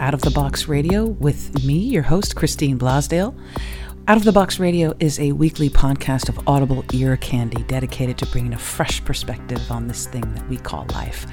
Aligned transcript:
Out 0.00 0.14
of 0.14 0.22
the 0.22 0.30
Box 0.30 0.66
Radio 0.66 1.04
with 1.04 1.62
me, 1.62 1.76
your 1.76 2.02
host, 2.02 2.34
Christine 2.34 2.78
Blasdale. 2.78 3.34
Out 4.08 4.16
of 4.16 4.24
the 4.24 4.32
Box 4.32 4.58
Radio 4.58 4.94
is 4.98 5.20
a 5.20 5.32
weekly 5.32 5.68
podcast 5.68 6.30
of 6.30 6.40
audible 6.48 6.82
ear 6.94 7.18
candy 7.18 7.62
dedicated 7.64 8.16
to 8.16 8.26
bringing 8.28 8.54
a 8.54 8.58
fresh 8.58 9.04
perspective 9.04 9.70
on 9.70 9.88
this 9.88 10.06
thing 10.06 10.22
that 10.32 10.48
we 10.48 10.56
call 10.56 10.86
life. 10.94 11.26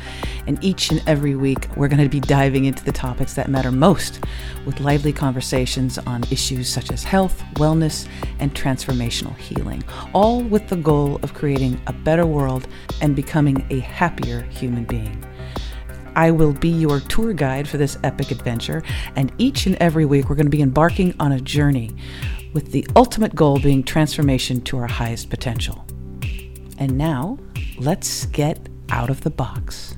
And 0.47 0.61
each 0.61 0.91
and 0.91 1.01
every 1.07 1.33
week, 1.33 1.69
we're 1.77 1.87
going 1.87 2.03
to 2.03 2.09
be 2.09 2.19
diving 2.19 2.65
into 2.65 2.83
the 2.83 2.91
topics 2.91 3.35
that 3.35 3.47
matter 3.47 3.71
most 3.71 4.25
with 4.65 4.81
lively 4.81 5.13
conversations 5.13 5.97
on 5.99 6.25
issues 6.29 6.67
such 6.67 6.91
as 6.91 7.05
health, 7.05 7.41
wellness, 7.53 8.05
and 8.39 8.53
transformational 8.53 9.35
healing, 9.37 9.81
all 10.11 10.43
with 10.43 10.67
the 10.67 10.75
goal 10.75 11.21
of 11.23 11.33
creating 11.33 11.79
a 11.87 11.93
better 11.93 12.25
world 12.25 12.67
and 13.01 13.15
becoming 13.15 13.65
a 13.69 13.79
happier 13.79 14.41
human 14.41 14.83
being. 14.83 15.23
I 16.17 16.31
will 16.31 16.51
be 16.51 16.69
your 16.69 16.99
tour 16.99 17.31
guide 17.31 17.67
for 17.67 17.77
this 17.77 17.95
epic 18.03 18.31
adventure, 18.31 18.81
and 19.15 19.31
each 19.37 19.67
and 19.67 19.75
every 19.75 20.03
week 20.03 20.27
we're 20.27 20.35
going 20.35 20.47
to 20.47 20.51
be 20.51 20.63
embarking 20.63 21.13
on 21.19 21.31
a 21.31 21.39
journey 21.39 21.95
with 22.53 22.71
the 22.71 22.87
ultimate 22.95 23.35
goal 23.35 23.59
being 23.59 23.83
transformation 23.83 24.59
to 24.61 24.79
our 24.79 24.87
highest 24.87 25.29
potential. 25.29 25.85
And 26.79 26.97
now, 26.97 27.37
let's 27.77 28.25
get 28.25 28.67
out 28.89 29.11
of 29.11 29.21
the 29.21 29.29
box. 29.29 29.95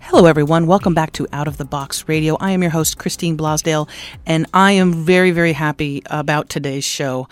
Hello, 0.00 0.26
everyone. 0.26 0.66
Welcome 0.66 0.94
back 0.94 1.12
to 1.12 1.26
Out 1.32 1.48
of 1.48 1.56
the 1.56 1.64
Box 1.64 2.06
Radio. 2.06 2.36
I 2.38 2.50
am 2.50 2.60
your 2.60 2.70
host, 2.70 2.98
Christine 2.98 3.36
Blasdale, 3.36 3.88
and 4.26 4.46
I 4.52 4.72
am 4.72 4.92
very, 4.92 5.30
very 5.30 5.54
happy 5.54 6.02
about 6.06 6.50
today's 6.50 6.84
show. 6.84 7.28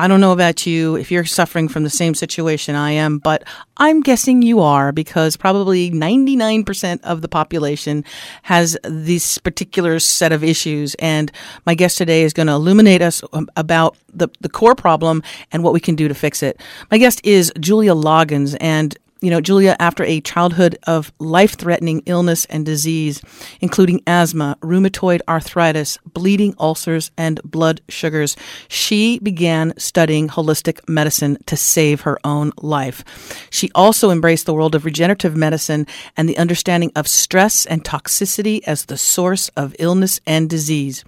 I 0.00 0.08
don't 0.08 0.22
know 0.22 0.32
about 0.32 0.64
you 0.64 0.96
if 0.96 1.10
you're 1.10 1.26
suffering 1.26 1.68
from 1.68 1.82
the 1.82 1.90
same 1.90 2.14
situation 2.14 2.74
I 2.74 2.92
am, 2.92 3.18
but 3.18 3.44
I'm 3.76 4.00
guessing 4.00 4.40
you 4.40 4.60
are 4.60 4.92
because 4.92 5.36
probably 5.36 5.90
99% 5.90 7.02
of 7.02 7.20
the 7.20 7.28
population 7.28 8.04
has 8.44 8.78
this 8.82 9.36
particular 9.36 9.98
set 9.98 10.32
of 10.32 10.42
issues. 10.42 10.94
And 11.00 11.30
my 11.66 11.74
guest 11.74 11.98
today 11.98 12.22
is 12.22 12.32
going 12.32 12.46
to 12.46 12.54
illuminate 12.54 13.02
us 13.02 13.22
um, 13.34 13.50
about 13.56 13.94
the, 14.10 14.28
the 14.40 14.48
core 14.48 14.74
problem 14.74 15.22
and 15.52 15.62
what 15.62 15.74
we 15.74 15.80
can 15.80 15.96
do 15.96 16.08
to 16.08 16.14
fix 16.14 16.42
it. 16.42 16.58
My 16.90 16.96
guest 16.96 17.20
is 17.22 17.52
Julia 17.60 17.94
Loggins, 17.94 18.56
and 18.58 18.96
you 19.20 19.30
know, 19.30 19.40
Julia, 19.40 19.76
after 19.78 20.02
a 20.04 20.20
childhood 20.20 20.78
of 20.86 21.12
life 21.18 21.56
threatening 21.56 22.02
illness 22.06 22.46
and 22.46 22.64
disease, 22.64 23.20
including 23.60 24.00
asthma, 24.06 24.56
rheumatoid 24.62 25.20
arthritis, 25.28 25.98
bleeding 26.06 26.54
ulcers, 26.58 27.10
and 27.18 27.40
blood 27.42 27.82
sugars, 27.88 28.36
she 28.68 29.18
began 29.18 29.74
studying 29.76 30.28
holistic 30.28 30.80
medicine 30.88 31.36
to 31.46 31.56
save 31.56 32.02
her 32.02 32.18
own 32.24 32.52
life. 32.62 33.46
She 33.50 33.70
also 33.74 34.10
embraced 34.10 34.46
the 34.46 34.54
world 34.54 34.74
of 34.74 34.86
regenerative 34.86 35.36
medicine 35.36 35.86
and 36.16 36.26
the 36.28 36.38
understanding 36.38 36.90
of 36.96 37.06
stress 37.06 37.66
and 37.66 37.84
toxicity 37.84 38.62
as 38.66 38.86
the 38.86 38.96
source 38.96 39.50
of 39.50 39.76
illness 39.78 40.20
and 40.26 40.48
disease. 40.48 41.04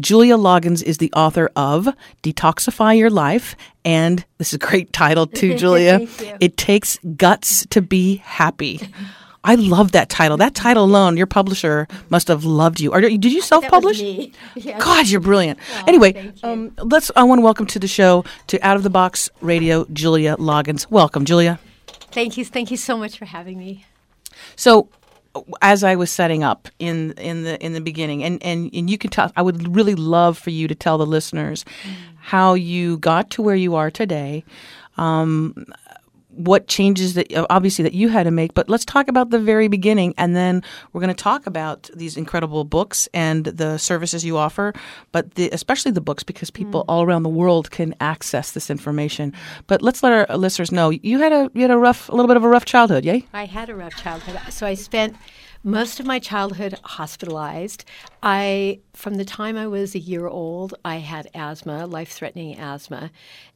Julia 0.00 0.36
Loggins 0.36 0.82
is 0.82 0.98
the 0.98 1.12
author 1.12 1.50
of 1.54 1.88
Detoxify 2.22 2.98
Your 2.98 3.10
Life 3.10 3.54
and 3.84 4.24
this 4.38 4.48
is 4.48 4.54
a 4.54 4.58
great 4.58 4.92
title 4.92 5.26
too, 5.26 5.54
Julia. 5.58 6.06
it 6.40 6.56
takes 6.56 6.98
guts 7.16 7.66
to 7.66 7.82
be 7.82 8.16
happy. 8.16 8.80
I 9.44 9.56
love 9.56 9.92
that 9.92 10.08
title. 10.08 10.36
That 10.36 10.54
title 10.54 10.84
alone, 10.84 11.16
your 11.16 11.26
publisher 11.26 11.88
must 12.10 12.28
have 12.28 12.44
loved 12.44 12.80
you. 12.80 12.92
Or 12.92 13.00
did 13.00 13.24
you 13.24 13.42
self-publish? 13.42 14.00
Yeah. 14.54 14.78
God, 14.78 15.08
you're 15.08 15.20
brilliant. 15.20 15.58
anyway, 15.88 16.32
um, 16.42 16.72
let's. 16.78 17.10
I 17.16 17.22
want 17.22 17.38
to 17.38 17.42
welcome 17.42 17.66
to 17.66 17.78
the 17.78 17.88
show 17.88 18.24
to 18.48 18.60
Out 18.60 18.76
of 18.76 18.82
the 18.82 18.90
Box 18.90 19.30
Radio, 19.40 19.86
Julia 19.92 20.36
Loggins. 20.36 20.88
Welcome, 20.90 21.24
Julia. 21.24 21.58
Thank 22.12 22.36
you. 22.36 22.44
Thank 22.44 22.70
you 22.70 22.76
so 22.76 22.96
much 22.96 23.18
for 23.18 23.24
having 23.24 23.58
me. 23.58 23.86
So, 24.56 24.88
as 25.62 25.82
I 25.82 25.96
was 25.96 26.10
setting 26.10 26.44
up 26.44 26.68
in 26.78 27.12
in 27.12 27.44
the 27.44 27.64
in 27.64 27.72
the 27.72 27.80
beginning, 27.80 28.22
and 28.22 28.42
and 28.42 28.70
and 28.72 28.90
you 28.90 28.98
can 28.98 29.10
tell, 29.10 29.32
I 29.34 29.42
would 29.42 29.74
really 29.74 29.94
love 29.94 30.38
for 30.38 30.50
you 30.50 30.68
to 30.68 30.74
tell 30.74 30.98
the 30.98 31.06
listeners 31.06 31.64
mm. 31.82 31.94
How 32.22 32.54
you 32.54 32.98
got 32.98 33.30
to 33.30 33.42
where 33.42 33.56
you 33.56 33.74
are 33.74 33.90
today. 33.90 34.44
Um, 34.96 35.66
what 36.34 36.66
changes 36.66 37.12
that 37.12 37.26
obviously 37.50 37.82
that 37.82 37.92
you 37.92 38.08
had 38.08 38.22
to 38.22 38.30
make 38.30 38.54
but 38.54 38.66
let's 38.66 38.86
talk 38.86 39.06
about 39.06 39.28
the 39.28 39.38
very 39.38 39.68
beginning 39.68 40.14
and 40.16 40.34
then 40.34 40.62
we're 40.92 41.00
going 41.00 41.14
to 41.14 41.22
talk 41.22 41.46
about 41.46 41.90
these 41.94 42.16
incredible 42.16 42.64
books 42.64 43.06
and 43.12 43.44
the 43.44 43.76
services 43.76 44.24
you 44.24 44.38
offer 44.38 44.72
but 45.10 45.34
the, 45.34 45.50
especially 45.50 45.92
the 45.92 46.00
books 46.00 46.22
because 46.22 46.50
people 46.50 46.82
mm. 46.82 46.84
all 46.88 47.02
around 47.02 47.22
the 47.22 47.28
world 47.28 47.70
can 47.70 47.94
access 48.00 48.52
this 48.52 48.70
information 48.70 49.30
but 49.66 49.82
let's 49.82 50.02
let 50.02 50.30
our 50.30 50.38
listeners 50.38 50.72
know 50.72 50.88
you 50.88 51.18
had 51.18 51.32
a 51.32 51.50
you 51.52 51.60
had 51.60 51.70
a 51.70 51.76
rough 51.76 52.08
a 52.08 52.12
little 52.12 52.28
bit 52.28 52.38
of 52.38 52.44
a 52.44 52.48
rough 52.48 52.64
childhood 52.64 53.04
yay 53.04 53.26
i 53.34 53.44
had 53.44 53.68
a 53.68 53.74
rough 53.74 53.94
childhood 53.96 54.40
so 54.50 54.66
i 54.66 54.72
spent 54.72 55.14
most 55.64 56.00
of 56.00 56.06
my 56.06 56.18
childhood 56.18 56.78
hospitalized. 56.84 57.84
I, 58.22 58.80
from 58.92 59.14
the 59.14 59.24
time 59.24 59.56
I 59.56 59.66
was 59.66 59.94
a 59.94 59.98
year 59.98 60.26
old, 60.26 60.74
I 60.84 60.96
had 60.96 61.28
asthma, 61.34 61.86
life 61.86 62.10
threatening 62.10 62.58
asthma. 62.58 63.10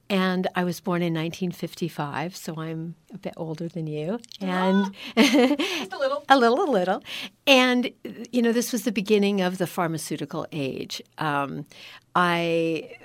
And 0.09 0.47
I 0.55 0.63
was 0.63 0.79
born 0.79 1.03
in 1.03 1.13
1955, 1.15 2.37
so 2.37 2.55
I'm 2.61 2.95
a 3.13 3.19
bit 3.19 3.35
older 3.37 3.67
than 3.67 3.89
you. 3.89 4.21
And 4.41 4.95
just 5.17 5.93
a 5.93 5.99
little. 5.99 6.25
a 6.29 6.39
little, 6.39 6.63
a 6.63 6.71
little. 6.71 7.03
And, 7.45 7.91
you 8.31 8.41
know, 8.41 8.53
this 8.53 8.71
was 8.71 8.85
the 8.85 8.93
beginning 8.93 9.41
of 9.41 9.59
the 9.59 9.67
pharmaceutical 9.67 10.47
age. 10.53 11.03
Um, 11.19 11.67
I 12.15 12.97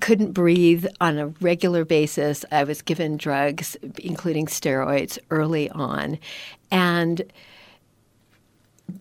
couldn't 0.00 0.32
breathe 0.32 0.86
on 1.00 1.18
a 1.18 1.28
regular 1.40 1.84
basis. 1.84 2.44
I 2.50 2.64
was 2.64 2.82
given 2.82 3.16
drugs, 3.16 3.76
including 4.02 4.46
steroids, 4.46 5.18
early 5.30 5.70
on. 5.70 6.18
And 6.72 7.22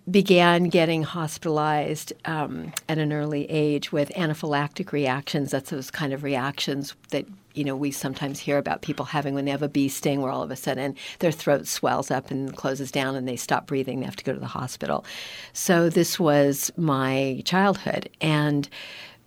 began 0.09 0.65
getting 0.65 1.03
hospitalized 1.03 2.13
um, 2.25 2.71
at 2.87 2.97
an 2.97 3.11
early 3.11 3.49
age 3.49 3.91
with 3.91 4.09
anaphylactic 4.09 4.91
reactions. 4.91 5.51
That's 5.51 5.69
those 5.69 5.91
kind 5.91 6.13
of 6.13 6.23
reactions 6.23 6.95
that 7.09 7.25
you 7.53 7.63
know 7.63 7.75
we 7.75 7.91
sometimes 7.91 8.39
hear 8.39 8.57
about 8.57 8.81
people 8.81 9.05
having 9.05 9.33
when 9.33 9.45
they 9.45 9.51
have 9.51 9.63
a 9.63 9.69
bee 9.69 9.89
sting, 9.89 10.21
where 10.21 10.31
all 10.31 10.43
of 10.43 10.51
a 10.51 10.55
sudden 10.55 10.95
their 11.19 11.31
throat 11.31 11.67
swells 11.67 12.11
up 12.11 12.29
and 12.29 12.55
closes 12.55 12.91
down, 12.91 13.15
and 13.15 13.27
they 13.27 13.35
stop 13.35 13.67
breathing. 13.67 13.99
They 13.99 14.05
have 14.05 14.15
to 14.17 14.23
go 14.23 14.33
to 14.33 14.39
the 14.39 14.45
hospital. 14.45 15.05
So 15.53 15.89
this 15.89 16.19
was 16.19 16.71
my 16.77 17.41
childhood, 17.45 18.09
and 18.21 18.69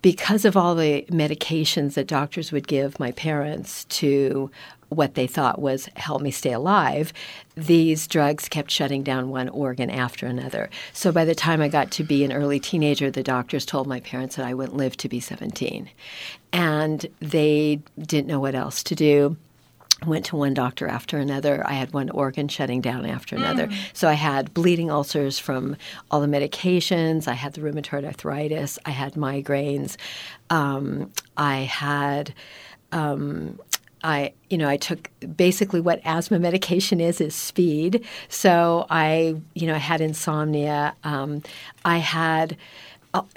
because 0.01 0.45
of 0.45 0.55
all 0.55 0.75
the 0.75 1.05
medications 1.09 1.93
that 1.93 2.07
doctors 2.07 2.51
would 2.51 2.67
give 2.67 2.99
my 2.99 3.11
parents 3.11 3.85
to 3.85 4.49
what 4.89 5.13
they 5.13 5.27
thought 5.27 5.59
was 5.59 5.87
help 5.95 6.21
me 6.21 6.31
stay 6.31 6.51
alive, 6.51 7.13
these 7.55 8.07
drugs 8.07 8.49
kept 8.49 8.71
shutting 8.71 9.03
down 9.03 9.29
one 9.29 9.49
organ 9.49 9.89
after 9.89 10.25
another. 10.25 10.69
So 10.93 11.11
by 11.11 11.25
the 11.25 11.35
time 11.35 11.61
I 11.61 11.67
got 11.67 11.91
to 11.91 12.03
be 12.03 12.23
an 12.23 12.33
early 12.33 12.59
teenager, 12.59 13.11
the 13.11 13.23
doctors 13.23 13.65
told 13.65 13.87
my 13.87 13.99
parents 13.99 14.35
that 14.35 14.45
I 14.45 14.53
wouldn't 14.53 14.77
live 14.77 14.97
to 14.97 15.09
be 15.09 15.19
17. 15.19 15.89
And 16.51 17.05
they 17.19 17.81
didn't 17.99 18.27
know 18.27 18.39
what 18.39 18.55
else 18.55 18.81
to 18.83 18.95
do 18.95 19.37
went 20.05 20.25
to 20.25 20.35
one 20.35 20.53
doctor 20.53 20.87
after 20.87 21.17
another. 21.17 21.65
I 21.65 21.73
had 21.73 21.93
one 21.93 22.09
organ 22.09 22.47
shutting 22.47 22.81
down 22.81 23.05
after 23.05 23.35
another. 23.35 23.67
Mm. 23.67 23.77
So 23.93 24.07
I 24.07 24.13
had 24.13 24.53
bleeding 24.53 24.89
ulcers 24.89 25.39
from 25.39 25.75
all 26.09 26.21
the 26.21 26.27
medications. 26.27 27.27
I 27.27 27.33
had 27.33 27.53
the 27.53 27.61
rheumatoid 27.61 28.05
arthritis. 28.05 28.79
I 28.85 28.91
had 28.91 29.13
migraines. 29.13 29.97
Um, 30.49 31.11
I 31.37 31.57
had 31.61 32.33
um, 32.91 33.59
I, 34.03 34.33
you 34.49 34.57
know, 34.57 34.69
I 34.69 34.77
took 34.77 35.09
basically 35.35 35.81
what 35.81 35.99
asthma 36.05 36.39
medication 36.39 37.01
is 37.01 37.19
is 37.19 37.35
speed. 37.35 38.05
So 38.29 38.85
I, 38.89 39.35
you 39.55 39.67
know, 39.67 39.75
I 39.75 39.79
had 39.79 40.01
insomnia. 40.01 40.95
Um, 41.03 41.43
I 41.83 41.97
had 41.97 42.55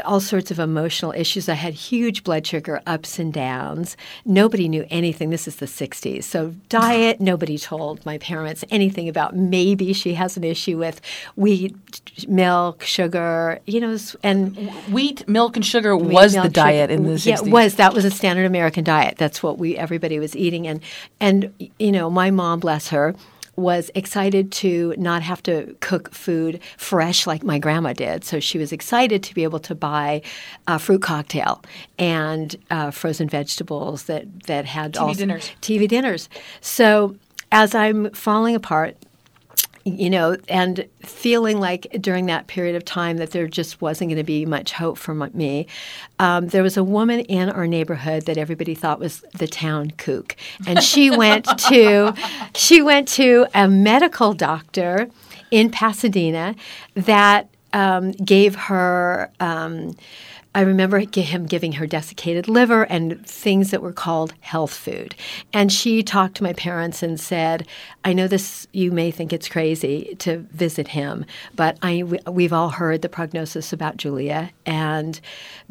all 0.05 0.21
sorts 0.21 0.51
of 0.51 0.59
emotional 0.59 1.13
issues. 1.13 1.49
I 1.49 1.55
had 1.55 1.73
huge 1.73 2.25
blood 2.25 2.47
sugar 2.47 2.83
ups 2.87 3.19
and 3.19 3.33
downs. 3.33 3.97
Nobody 4.25 4.69
knew 4.69 4.87
anything. 4.91 5.31
This 5.31 5.49
is 5.49 5.57
the 5.57 5.67
60s. 5.67 6.25
So, 6.25 6.55
diet, 6.69 7.21
nobody 7.21 7.57
told 7.57 8.05
my 8.05 8.19
parents 8.19 8.65
anything 8.71 9.09
about 9.09 9.35
maybe 9.35 9.95
she 9.95 10.15
has 10.15 10.37
an 10.37 10.45
issue 10.45 10.77
with 10.77 11.01
wheat, 11.37 11.75
milk, 12.29 12.83
sugar, 12.83 13.61
you 13.67 13.81
know, 13.81 13.97
and 14.23 14.57
wheat, 14.93 15.27
milk, 15.27 15.57
and 15.57 15.65
sugar 15.65 15.97
wheat, 15.97 16.13
was 16.13 16.35
milk, 16.35 16.45
the 16.45 16.51
diet 16.51 16.91
sugar, 16.91 17.03
in 17.03 17.09
the 17.09 17.15
60s. 17.15 17.27
Yeah, 17.27 17.47
it 17.47 17.51
was. 17.51 17.77
That 17.77 17.95
was 17.95 18.05
a 18.05 18.11
standard 18.11 18.45
American 18.45 18.85
diet. 18.85 19.17
That's 19.17 19.43
what 19.43 19.59
we 19.59 19.77
everybody 19.79 20.19
was 20.19 20.37
eating. 20.37 20.67
And, 20.67 20.81
and 21.19 21.71
you 21.79 21.93
know, 21.93 22.11
my 22.11 22.31
mom, 22.31 22.61
bless 22.61 22.89
her, 22.89 23.15
was 23.57 23.91
excited 23.95 24.51
to 24.51 24.95
not 24.97 25.23
have 25.23 25.43
to 25.43 25.77
cook 25.81 26.13
food 26.13 26.61
fresh 26.77 27.27
like 27.27 27.45
my 27.45 27.59
grandma 27.59 27.93
did. 27.93 28.25
So 28.25 28.41
she 28.41 28.59
was 28.59 28.73
excited 28.73 29.23
to 29.25 29.35
be 29.35 29.43
able 29.43 29.61
to 29.61 29.75
buy 29.75 30.23
a 30.67 30.79
fruit 30.79 31.03
cocktail 31.03 31.63
and 31.99 32.57
uh, 32.71 32.91
frozen 32.91 33.29
vegetables 33.29 34.05
that, 34.05 34.45
that 34.45 34.65
had 34.65 34.95
TV 34.95 35.17
dinners. 35.17 35.53
TV 35.61 35.87
dinners. 35.87 36.29
So 36.61 37.17
as 37.51 37.75
I'm 37.75 38.11
falling 38.13 38.55
apart, 38.55 38.97
you 39.85 40.09
know, 40.11 40.37
and 40.49 40.87
feeling 41.01 41.59
like 41.59 41.87
during 42.01 42.27
that 42.27 42.47
period 42.47 42.77
of 42.77 42.85
time 42.85 43.17
that 43.17 43.31
there 43.33 43.47
just 43.47 43.81
wasn't 43.81 44.09
going 44.11 44.19
to 44.19 44.25
be 44.25 44.47
much 44.47 44.73
hope 44.73 44.97
for 44.97 45.15
me. 45.15 45.67
Um, 46.19 46.49
there 46.49 46.63
was 46.63 46.77
a 46.77 46.85
woman 46.85 47.21
in 47.21 47.51
our 47.51 47.67
neighborhood 47.67 48.27
that 48.27 48.39
everybody 48.39 48.75
thought 48.75 49.01
was 49.01 49.25
the 49.35 49.49
town 49.49 49.91
kook, 49.93 50.37
and 50.67 50.83
she 50.83 51.11
went 51.11 51.47
to 51.69 52.15
she 52.55 52.83
went 52.83 53.09
to 53.09 53.47
a 53.55 53.69
medical 53.69 54.33
doctor 54.33 55.09
in 55.51 55.71
Pasadena 55.71 56.55
that 56.95 57.49
um, 57.73 58.13
gave 58.13 58.55
her. 58.55 59.31
Um, 59.41 59.97
I 60.55 60.61
remember 60.61 60.99
him 60.99 61.47
giving 61.47 61.73
her 61.73 61.87
desiccated 61.87 62.47
liver 62.47 62.83
and 62.85 63.25
things 63.27 63.71
that 63.71 63.81
were 63.81 63.93
called 63.93 64.35
health 64.41 64.75
food. 64.75 65.15
And 65.53 65.73
she 65.73 66.03
talked 66.03 66.37
to 66.37 66.43
my 66.43 66.53
parents 66.53 67.03
and 67.03 67.19
said, 67.19 67.67
I 68.05 68.13
know 68.13 68.29
this, 68.29 68.67
you 68.73 68.93
may 68.93 69.11
think 69.11 69.33
it's 69.33 69.49
crazy 69.49 70.15
to 70.19 70.39
visit 70.51 70.89
him, 70.89 71.25
but 71.57 71.79
I, 71.81 72.03
we've 72.03 72.53
all 72.53 72.69
heard 72.69 73.01
the 73.01 73.09
prognosis 73.09 73.73
about 73.73 73.97
Julia, 73.97 74.51
and 74.67 75.19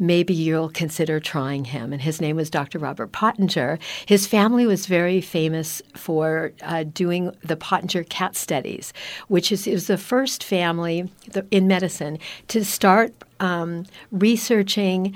maybe 0.00 0.34
you'll 0.34 0.70
consider 0.70 1.20
trying 1.20 1.66
him. 1.66 1.92
And 1.92 2.02
his 2.02 2.20
name 2.20 2.34
was 2.34 2.50
Dr. 2.50 2.80
Robert 2.80 3.12
Pottenger. 3.12 3.78
His 4.06 4.26
family 4.26 4.66
was 4.66 4.86
very 4.86 5.20
famous 5.20 5.80
for 5.94 6.52
uh, 6.62 6.84
doing 6.84 7.36
the 7.44 7.56
Pottenger 7.56 8.08
cat 8.08 8.34
studies, 8.34 8.92
which 9.28 9.52
is, 9.52 9.68
is 9.68 9.86
the 9.86 9.98
first 9.98 10.42
family 10.42 11.08
in 11.52 11.68
medicine 11.68 12.18
to 12.48 12.64
start 12.64 13.14
um, 13.42 13.84
researching 14.10 15.14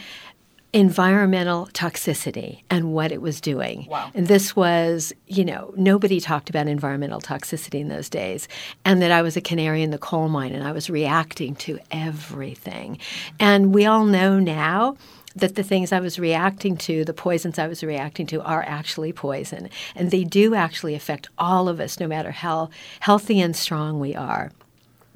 environmental 0.73 1.69
toxicity 1.73 2.61
and 2.69 2.93
what 2.93 3.11
it 3.11 3.23
was 3.23 3.41
doing. 3.41 3.87
Wow. 3.89 4.11
And 4.15 4.27
this 4.29 4.55
was, 4.55 5.15
you 5.27 5.43
know, 5.43 5.73
nobody 5.75 6.21
talked 6.21 6.51
about 6.51 6.67
environmental 6.67 7.21
toxicity 7.21 7.81
in 7.81 7.89
those 7.89 8.11
days. 8.11 8.47
And 8.85 9.01
that 9.01 9.11
I 9.11 9.23
was 9.23 9.39
a 9.39 9.41
canary 9.41 9.83
in 9.83 9.91
the 9.91 9.97
coal 9.97 10.29
mine 10.29 10.53
and 10.53 10.63
I 10.63 10.73
was 10.73 10.91
reacting 10.91 11.55
to 11.57 11.79
everything. 11.91 12.99
And 13.41 13.73
we 13.75 13.87
all 13.87 14.05
know 14.05 14.39
now 14.39 14.99
that 15.35 15.55
the 15.55 15.63
things 15.63 15.93
I 15.93 16.01
was 16.01 16.19
reacting 16.19 16.77
to, 16.79 17.05
the 17.05 17.15
poisons 17.15 17.59
I 17.59 17.69
was 17.69 17.83
reacting 17.83 18.27
to, 18.29 18.43
are 18.43 18.63
actually 18.67 19.15
poison. 19.15 19.71
And 19.95 20.11
they 20.11 20.25
do 20.25 20.55
actually 20.55 20.95
affect 20.95 21.29
all 21.39 21.71
of 21.71 21.81
us, 21.81 21.99
no 22.01 22.07
matter 22.07 22.33
how 22.33 22.69
healthy 23.01 23.41
and 23.41 23.57
strong 23.57 23.99
we 23.99 24.15
are. 24.15 24.51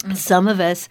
Mm-hmm. 0.02 0.14
Some 0.14 0.48
of 0.48 0.60
us 0.60 0.88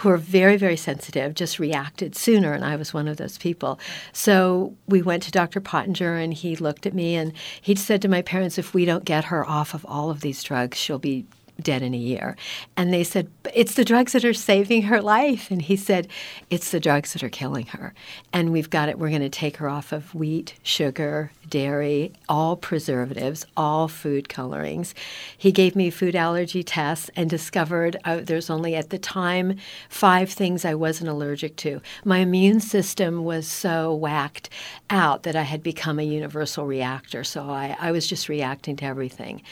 who 0.00 0.08
are 0.08 0.16
very, 0.16 0.56
very 0.56 0.76
sensitive 0.76 1.34
just 1.34 1.58
reacted 1.58 2.16
sooner, 2.16 2.54
and 2.54 2.64
I 2.64 2.74
was 2.76 2.94
one 2.94 3.06
of 3.06 3.18
those 3.18 3.36
people. 3.36 3.78
So 4.14 4.74
we 4.88 5.02
went 5.02 5.22
to 5.24 5.30
Dr. 5.30 5.60
Pottenger, 5.60 6.16
and 6.16 6.32
he 6.32 6.56
looked 6.56 6.86
at 6.86 6.94
me 6.94 7.16
and 7.16 7.34
he 7.60 7.74
said 7.74 8.00
to 8.02 8.08
my 8.08 8.22
parents, 8.22 8.56
if 8.56 8.72
we 8.72 8.86
don't 8.86 9.04
get 9.04 9.24
her 9.26 9.46
off 9.46 9.74
of 9.74 9.84
all 9.86 10.08
of 10.08 10.22
these 10.22 10.42
drugs, 10.42 10.78
she'll 10.78 10.98
be 10.98 11.26
dead 11.60 11.82
in 11.82 11.94
a 11.94 11.98
year. 11.98 12.36
And 12.76 12.92
they 12.92 13.04
said, 13.04 13.30
It's 13.54 13.74
the 13.74 13.84
drugs 13.84 14.12
that 14.12 14.24
are 14.24 14.34
saving 14.34 14.82
her 14.82 15.00
life. 15.00 15.50
And 15.50 15.62
he 15.62 15.76
said, 15.76 16.08
It's 16.50 16.70
the 16.70 16.80
drugs 16.80 17.12
that 17.12 17.22
are 17.22 17.28
killing 17.28 17.66
her. 17.66 17.94
And 18.32 18.52
we've 18.52 18.70
got 18.70 18.88
it. 18.88 18.98
We're 18.98 19.10
going 19.10 19.20
to 19.22 19.28
take 19.28 19.58
her 19.58 19.68
off 19.68 19.92
of 19.92 20.14
wheat, 20.14 20.54
sugar, 20.62 21.30
dairy, 21.48 22.12
all 22.28 22.56
preservatives, 22.56 23.44
all 23.56 23.88
food 23.88 24.28
colorings. 24.28 24.94
He 25.36 25.52
gave 25.52 25.76
me 25.76 25.90
food 25.90 26.16
allergy 26.16 26.62
tests 26.62 27.10
and 27.16 27.28
discovered 27.28 27.96
uh, 28.04 28.20
there's 28.22 28.50
only 28.50 28.74
at 28.74 28.90
the 28.90 28.98
time 28.98 29.56
five 29.88 30.30
things 30.30 30.64
I 30.64 30.74
wasn't 30.74 31.10
allergic 31.10 31.56
to. 31.56 31.80
My 32.04 32.18
immune 32.18 32.60
system 32.60 33.24
was 33.24 33.46
so 33.46 33.94
whacked 33.94 34.48
out 34.88 35.24
that 35.24 35.36
I 35.36 35.42
had 35.42 35.62
become 35.62 35.98
a 35.98 36.02
universal 36.04 36.66
reactor. 36.66 37.24
So 37.24 37.50
I, 37.50 37.76
I 37.80 37.92
was 37.92 38.06
just 38.06 38.28
reacting 38.28 38.76
to 38.76 38.84
everything. 38.84 39.42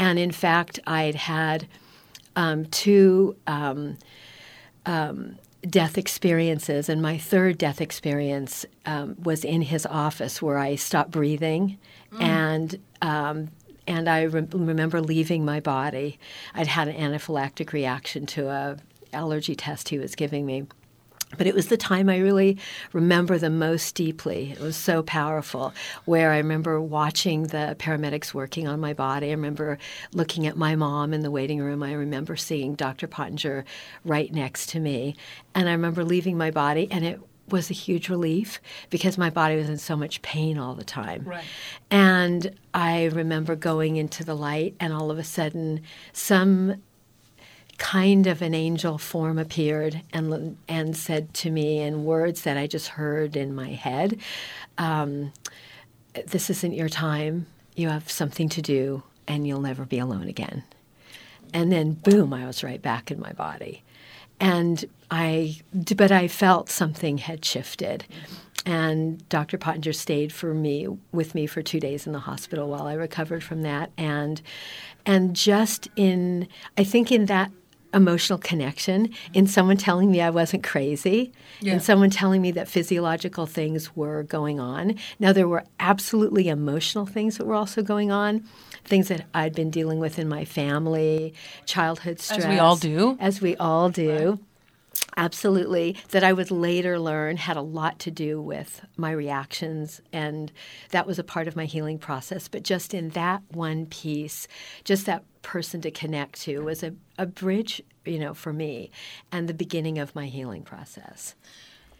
And 0.00 0.18
in 0.18 0.32
fact, 0.32 0.80
I 0.86 1.02
had 1.04 1.14
had 1.14 1.68
um, 2.34 2.64
two 2.64 3.36
um, 3.46 3.98
um, 4.86 5.36
death 5.60 5.98
experiences, 5.98 6.88
and 6.88 7.02
my 7.02 7.18
third 7.18 7.58
death 7.58 7.82
experience 7.82 8.64
um, 8.86 9.14
was 9.22 9.44
in 9.44 9.60
his 9.60 9.84
office 9.84 10.40
where 10.40 10.56
I 10.56 10.76
stopped 10.76 11.10
breathing, 11.10 11.76
mm. 12.10 12.22
and 12.22 12.78
um, 13.02 13.50
and 13.86 14.08
I 14.08 14.22
re- 14.22 14.48
remember 14.50 15.02
leaving 15.02 15.44
my 15.44 15.60
body. 15.60 16.18
I'd 16.54 16.68
had 16.68 16.88
an 16.88 16.96
anaphylactic 16.96 17.74
reaction 17.74 18.24
to 18.28 18.48
a 18.48 18.78
allergy 19.12 19.54
test 19.54 19.90
he 19.90 19.98
was 19.98 20.14
giving 20.14 20.46
me. 20.46 20.64
But 21.38 21.46
it 21.46 21.54
was 21.54 21.68
the 21.68 21.76
time 21.76 22.08
I 22.08 22.18
really 22.18 22.58
remember 22.92 23.38
the 23.38 23.50
most 23.50 23.94
deeply. 23.94 24.50
It 24.52 24.60
was 24.60 24.76
so 24.76 25.02
powerful, 25.02 25.72
where 26.04 26.32
I 26.32 26.38
remember 26.38 26.80
watching 26.80 27.44
the 27.44 27.76
paramedics 27.78 28.34
working 28.34 28.66
on 28.66 28.80
my 28.80 28.92
body. 28.92 29.28
I 29.28 29.32
remember 29.32 29.78
looking 30.12 30.46
at 30.46 30.56
my 30.56 30.74
mom 30.74 31.14
in 31.14 31.20
the 31.20 31.30
waiting 31.30 31.60
room. 31.60 31.82
I 31.82 31.92
remember 31.92 32.36
seeing 32.36 32.74
Dr. 32.74 33.06
Pottenger 33.06 33.64
right 34.04 34.32
next 34.32 34.70
to 34.70 34.80
me. 34.80 35.14
And 35.54 35.68
I 35.68 35.72
remember 35.72 36.04
leaving 36.04 36.36
my 36.36 36.50
body, 36.50 36.88
and 36.90 37.04
it 37.04 37.20
was 37.48 37.70
a 37.70 37.74
huge 37.74 38.08
relief 38.08 38.60
because 38.90 39.18
my 39.18 39.30
body 39.30 39.56
was 39.56 39.68
in 39.68 39.78
so 39.78 39.96
much 39.96 40.22
pain 40.22 40.58
all 40.58 40.74
the 40.74 40.84
time. 40.84 41.24
Right. 41.24 41.44
And 41.90 42.56
I 42.74 43.06
remember 43.06 43.56
going 43.56 43.96
into 43.96 44.24
the 44.24 44.36
light, 44.36 44.74
and 44.80 44.92
all 44.92 45.10
of 45.10 45.18
a 45.18 45.24
sudden, 45.24 45.82
some 46.12 46.82
kind 47.80 48.26
of 48.26 48.42
an 48.42 48.54
angel 48.54 48.98
form 48.98 49.38
appeared 49.38 50.02
and 50.12 50.56
and 50.68 50.94
said 50.94 51.32
to 51.32 51.50
me 51.50 51.78
in 51.78 52.04
words 52.04 52.42
that 52.42 52.58
I 52.58 52.66
just 52.66 52.88
heard 52.88 53.36
in 53.36 53.54
my 53.54 53.70
head, 53.70 54.20
um, 54.76 55.32
"This 56.26 56.50
isn't 56.50 56.74
your 56.74 56.90
time. 56.90 57.46
You 57.74 57.88
have 57.88 58.10
something 58.10 58.50
to 58.50 58.62
do, 58.62 59.02
and 59.26 59.46
you'll 59.46 59.62
never 59.62 59.86
be 59.86 59.98
alone 59.98 60.28
again." 60.28 60.62
And 61.54 61.72
then, 61.72 61.92
boom! 61.92 62.34
I 62.34 62.46
was 62.46 62.62
right 62.62 62.82
back 62.82 63.10
in 63.10 63.18
my 63.18 63.32
body, 63.32 63.82
and 64.38 64.84
I 65.10 65.56
but 65.96 66.12
I 66.12 66.28
felt 66.28 66.68
something 66.68 67.18
had 67.18 67.44
shifted. 67.44 68.04
And 68.66 69.26
Dr. 69.30 69.56
Pottenger 69.56 69.94
stayed 69.94 70.34
for 70.34 70.52
me 70.52 70.86
with 71.12 71.34
me 71.34 71.46
for 71.46 71.62
two 71.62 71.80
days 71.80 72.06
in 72.06 72.12
the 72.12 72.18
hospital 72.18 72.68
while 72.68 72.86
I 72.86 72.92
recovered 72.92 73.42
from 73.42 73.62
that, 73.62 73.90
and 73.96 74.42
and 75.06 75.34
just 75.34 75.88
in 75.96 76.46
I 76.76 76.84
think 76.84 77.10
in 77.10 77.24
that 77.24 77.50
emotional 77.92 78.38
connection 78.38 79.10
in 79.32 79.46
someone 79.46 79.76
telling 79.76 80.10
me 80.10 80.20
I 80.20 80.30
wasn't 80.30 80.62
crazy, 80.62 81.32
yeah. 81.60 81.74
in 81.74 81.80
someone 81.80 82.10
telling 82.10 82.40
me 82.40 82.52
that 82.52 82.68
physiological 82.68 83.46
things 83.46 83.94
were 83.96 84.22
going 84.24 84.60
on. 84.60 84.96
Now, 85.18 85.32
there 85.32 85.48
were 85.48 85.64
absolutely 85.78 86.48
emotional 86.48 87.06
things 87.06 87.38
that 87.38 87.46
were 87.46 87.54
also 87.54 87.82
going 87.82 88.10
on, 88.10 88.44
things 88.84 89.08
that 89.08 89.26
I'd 89.34 89.54
been 89.54 89.70
dealing 89.70 89.98
with 89.98 90.18
in 90.18 90.28
my 90.28 90.44
family, 90.44 91.34
childhood 91.66 92.20
stress. 92.20 92.44
As 92.44 92.46
we 92.46 92.58
all 92.58 92.76
do. 92.76 93.16
As 93.20 93.40
we 93.40 93.56
all 93.56 93.90
do. 93.90 94.30
Right. 94.30 94.38
Absolutely, 95.16 95.96
that 96.10 96.24
I 96.24 96.32
would 96.32 96.50
later 96.50 96.98
learn 96.98 97.36
had 97.36 97.56
a 97.56 97.62
lot 97.62 97.98
to 98.00 98.10
do 98.10 98.40
with 98.40 98.84
my 98.96 99.10
reactions, 99.10 100.00
and 100.12 100.52
that 100.90 101.06
was 101.06 101.18
a 101.18 101.24
part 101.24 101.48
of 101.48 101.56
my 101.56 101.64
healing 101.64 101.98
process. 101.98 102.48
But 102.48 102.62
just 102.62 102.94
in 102.94 103.10
that 103.10 103.42
one 103.50 103.86
piece, 103.86 104.46
just 104.84 105.06
that 105.06 105.24
person 105.42 105.80
to 105.82 105.90
connect 105.90 106.40
to 106.42 106.60
was 106.60 106.82
a, 106.82 106.94
a 107.18 107.26
bridge, 107.26 107.82
you 108.04 108.18
know, 108.18 108.34
for 108.34 108.52
me 108.52 108.90
and 109.32 109.48
the 109.48 109.54
beginning 109.54 109.98
of 109.98 110.14
my 110.14 110.26
healing 110.26 110.62
process. 110.62 111.34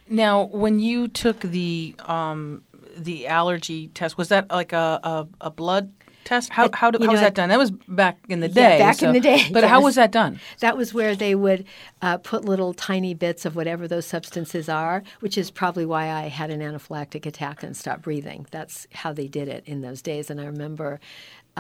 Now, 0.08 0.44
when 0.44 0.80
you 0.80 1.06
took 1.06 1.40
the 1.40 1.94
um, 2.06 2.62
the 2.96 3.28
allergy 3.28 3.88
test, 3.88 4.18
was 4.18 4.28
that 4.28 4.50
like 4.50 4.72
a, 4.72 5.00
a, 5.02 5.28
a 5.40 5.50
blood 5.50 5.92
test? 6.24 6.50
How, 6.50 6.68
how, 6.72 6.90
how 6.92 7.10
was 7.10 7.20
that 7.20 7.34
done? 7.34 7.48
That 7.48 7.58
was 7.58 7.70
back 7.70 8.18
in 8.28 8.40
the 8.40 8.48
day. 8.48 8.78
Yeah, 8.78 8.86
back 8.86 8.96
so, 8.96 9.08
in 9.08 9.14
the 9.14 9.20
day. 9.20 9.46
But 9.52 9.62
yes. 9.62 9.70
how 9.70 9.82
was 9.82 9.94
that 9.96 10.12
done? 10.12 10.40
That 10.60 10.76
was 10.76 10.94
where 10.94 11.14
they 11.16 11.34
would 11.34 11.64
uh, 12.02 12.18
put 12.18 12.44
little 12.44 12.72
tiny 12.72 13.14
bits 13.14 13.44
of 13.44 13.56
whatever 13.56 13.88
those 13.88 14.06
substances 14.06 14.68
are, 14.68 15.02
which 15.20 15.36
is 15.36 15.50
probably 15.50 15.86
why 15.86 16.10
I 16.10 16.28
had 16.28 16.50
an 16.50 16.60
anaphylactic 16.60 17.26
attack 17.26 17.62
and 17.62 17.76
stopped 17.76 18.02
breathing. 18.02 18.46
That's 18.50 18.86
how 18.92 19.12
they 19.12 19.26
did 19.28 19.48
it 19.48 19.64
in 19.66 19.80
those 19.80 20.02
days. 20.02 20.30
And 20.30 20.40
I 20.40 20.46
remember 20.46 21.00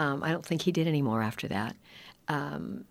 um, 0.00 0.22
I 0.22 0.30
don't 0.30 0.46
think 0.46 0.62
he 0.62 0.72
did 0.72 0.88
anymore 0.88 1.22
after 1.22 1.46
that. 1.48 1.76
Um, 2.26 2.86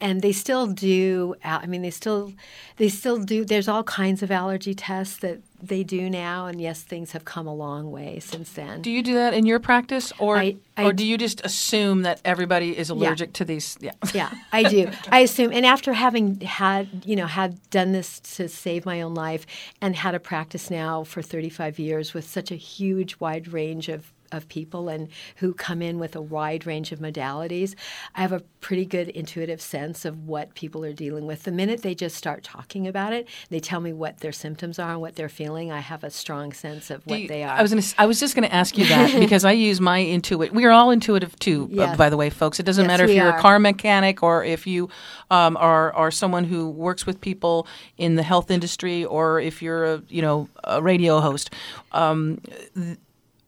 and 0.00 0.20
they 0.22 0.32
still 0.32 0.66
do. 0.66 1.36
I 1.44 1.66
mean, 1.66 1.82
they 1.82 1.90
still, 1.90 2.32
they 2.76 2.88
still 2.88 3.18
do. 3.18 3.44
There's 3.44 3.68
all 3.68 3.84
kinds 3.84 4.22
of 4.22 4.30
allergy 4.30 4.74
tests 4.74 5.18
that 5.18 5.42
they 5.62 5.84
do 5.84 6.08
now, 6.08 6.46
and 6.46 6.58
yes, 6.58 6.82
things 6.82 7.12
have 7.12 7.26
come 7.26 7.46
a 7.46 7.54
long 7.54 7.92
way 7.92 8.18
since 8.18 8.50
then. 8.54 8.80
Do 8.80 8.90
you 8.90 9.02
do 9.02 9.14
that 9.14 9.34
in 9.34 9.44
your 9.44 9.60
practice, 9.60 10.10
or 10.18 10.38
I, 10.38 10.56
I, 10.76 10.86
or 10.86 10.92
do 10.94 11.06
you 11.06 11.18
just 11.18 11.44
assume 11.44 12.02
that 12.02 12.20
everybody 12.24 12.76
is 12.76 12.88
allergic 12.88 13.28
yeah. 13.28 13.34
to 13.34 13.44
these? 13.44 13.76
Yeah, 13.78 13.92
yeah, 14.14 14.32
I 14.52 14.62
do. 14.62 14.90
I 15.10 15.20
assume, 15.20 15.52
and 15.52 15.66
after 15.66 15.92
having 15.92 16.40
had, 16.40 17.04
you 17.04 17.14
know, 17.14 17.26
had 17.26 17.60
done 17.68 17.92
this 17.92 18.20
to 18.20 18.48
save 18.48 18.86
my 18.86 19.02
own 19.02 19.14
life, 19.14 19.46
and 19.82 19.94
had 19.94 20.14
a 20.14 20.20
practice 20.20 20.70
now 20.70 21.04
for 21.04 21.20
35 21.20 21.78
years 21.78 22.14
with 22.14 22.26
such 22.26 22.50
a 22.50 22.56
huge, 22.56 23.20
wide 23.20 23.52
range 23.52 23.90
of 23.90 24.10
of 24.32 24.48
people 24.48 24.88
and 24.88 25.08
who 25.36 25.52
come 25.52 25.82
in 25.82 25.98
with 25.98 26.16
a 26.16 26.20
wide 26.20 26.66
range 26.66 26.92
of 26.92 26.98
modalities, 26.98 27.74
I 28.14 28.22
have 28.22 28.32
a 28.32 28.40
pretty 28.60 28.84
good 28.84 29.08
intuitive 29.08 29.60
sense 29.60 30.04
of 30.04 30.26
what 30.26 30.54
people 30.54 30.84
are 30.84 30.92
dealing 30.92 31.26
with. 31.26 31.44
The 31.44 31.52
minute 31.52 31.82
they 31.82 31.94
just 31.94 32.16
start 32.16 32.42
talking 32.42 32.86
about 32.86 33.12
it, 33.12 33.28
they 33.48 33.60
tell 33.60 33.80
me 33.80 33.92
what 33.92 34.18
their 34.18 34.32
symptoms 34.32 34.78
are 34.78 34.92
and 34.92 35.00
what 35.00 35.16
they're 35.16 35.28
feeling. 35.28 35.72
I 35.72 35.80
have 35.80 36.04
a 36.04 36.10
strong 36.10 36.52
sense 36.52 36.90
of 36.90 37.06
what 37.06 37.20
you, 37.20 37.28
they 37.28 37.42
are. 37.42 37.56
I 37.56 37.62
was 37.62 37.72
gonna, 37.72 37.82
I 37.98 38.06
was 38.06 38.20
just 38.20 38.34
going 38.34 38.48
to 38.48 38.54
ask 38.54 38.76
you 38.76 38.86
that 38.86 39.18
because 39.20 39.44
I 39.44 39.52
use 39.52 39.80
my 39.80 40.00
intuit. 40.00 40.50
We 40.52 40.64
are 40.64 40.70
all 40.70 40.90
intuitive 40.90 41.38
too, 41.38 41.68
yes. 41.70 41.96
by 41.96 42.10
the 42.10 42.16
way, 42.16 42.30
folks. 42.30 42.60
It 42.60 42.64
doesn't 42.64 42.84
yes, 42.84 42.88
matter 42.88 43.04
if 43.04 43.10
you're 43.10 43.30
are. 43.30 43.38
a 43.38 43.40
car 43.40 43.58
mechanic 43.58 44.22
or 44.22 44.44
if 44.44 44.66
you 44.66 44.88
um, 45.30 45.56
are 45.56 45.92
are 45.92 46.10
someone 46.10 46.44
who 46.44 46.68
works 46.68 47.06
with 47.06 47.20
people 47.20 47.66
in 47.96 48.16
the 48.16 48.22
health 48.22 48.50
industry 48.50 49.04
or 49.04 49.40
if 49.40 49.62
you're 49.62 49.84
a 49.84 50.02
you 50.08 50.22
know 50.22 50.48
a 50.64 50.82
radio 50.82 51.20
host. 51.20 51.50
Um, 51.92 52.40
th- 52.74 52.98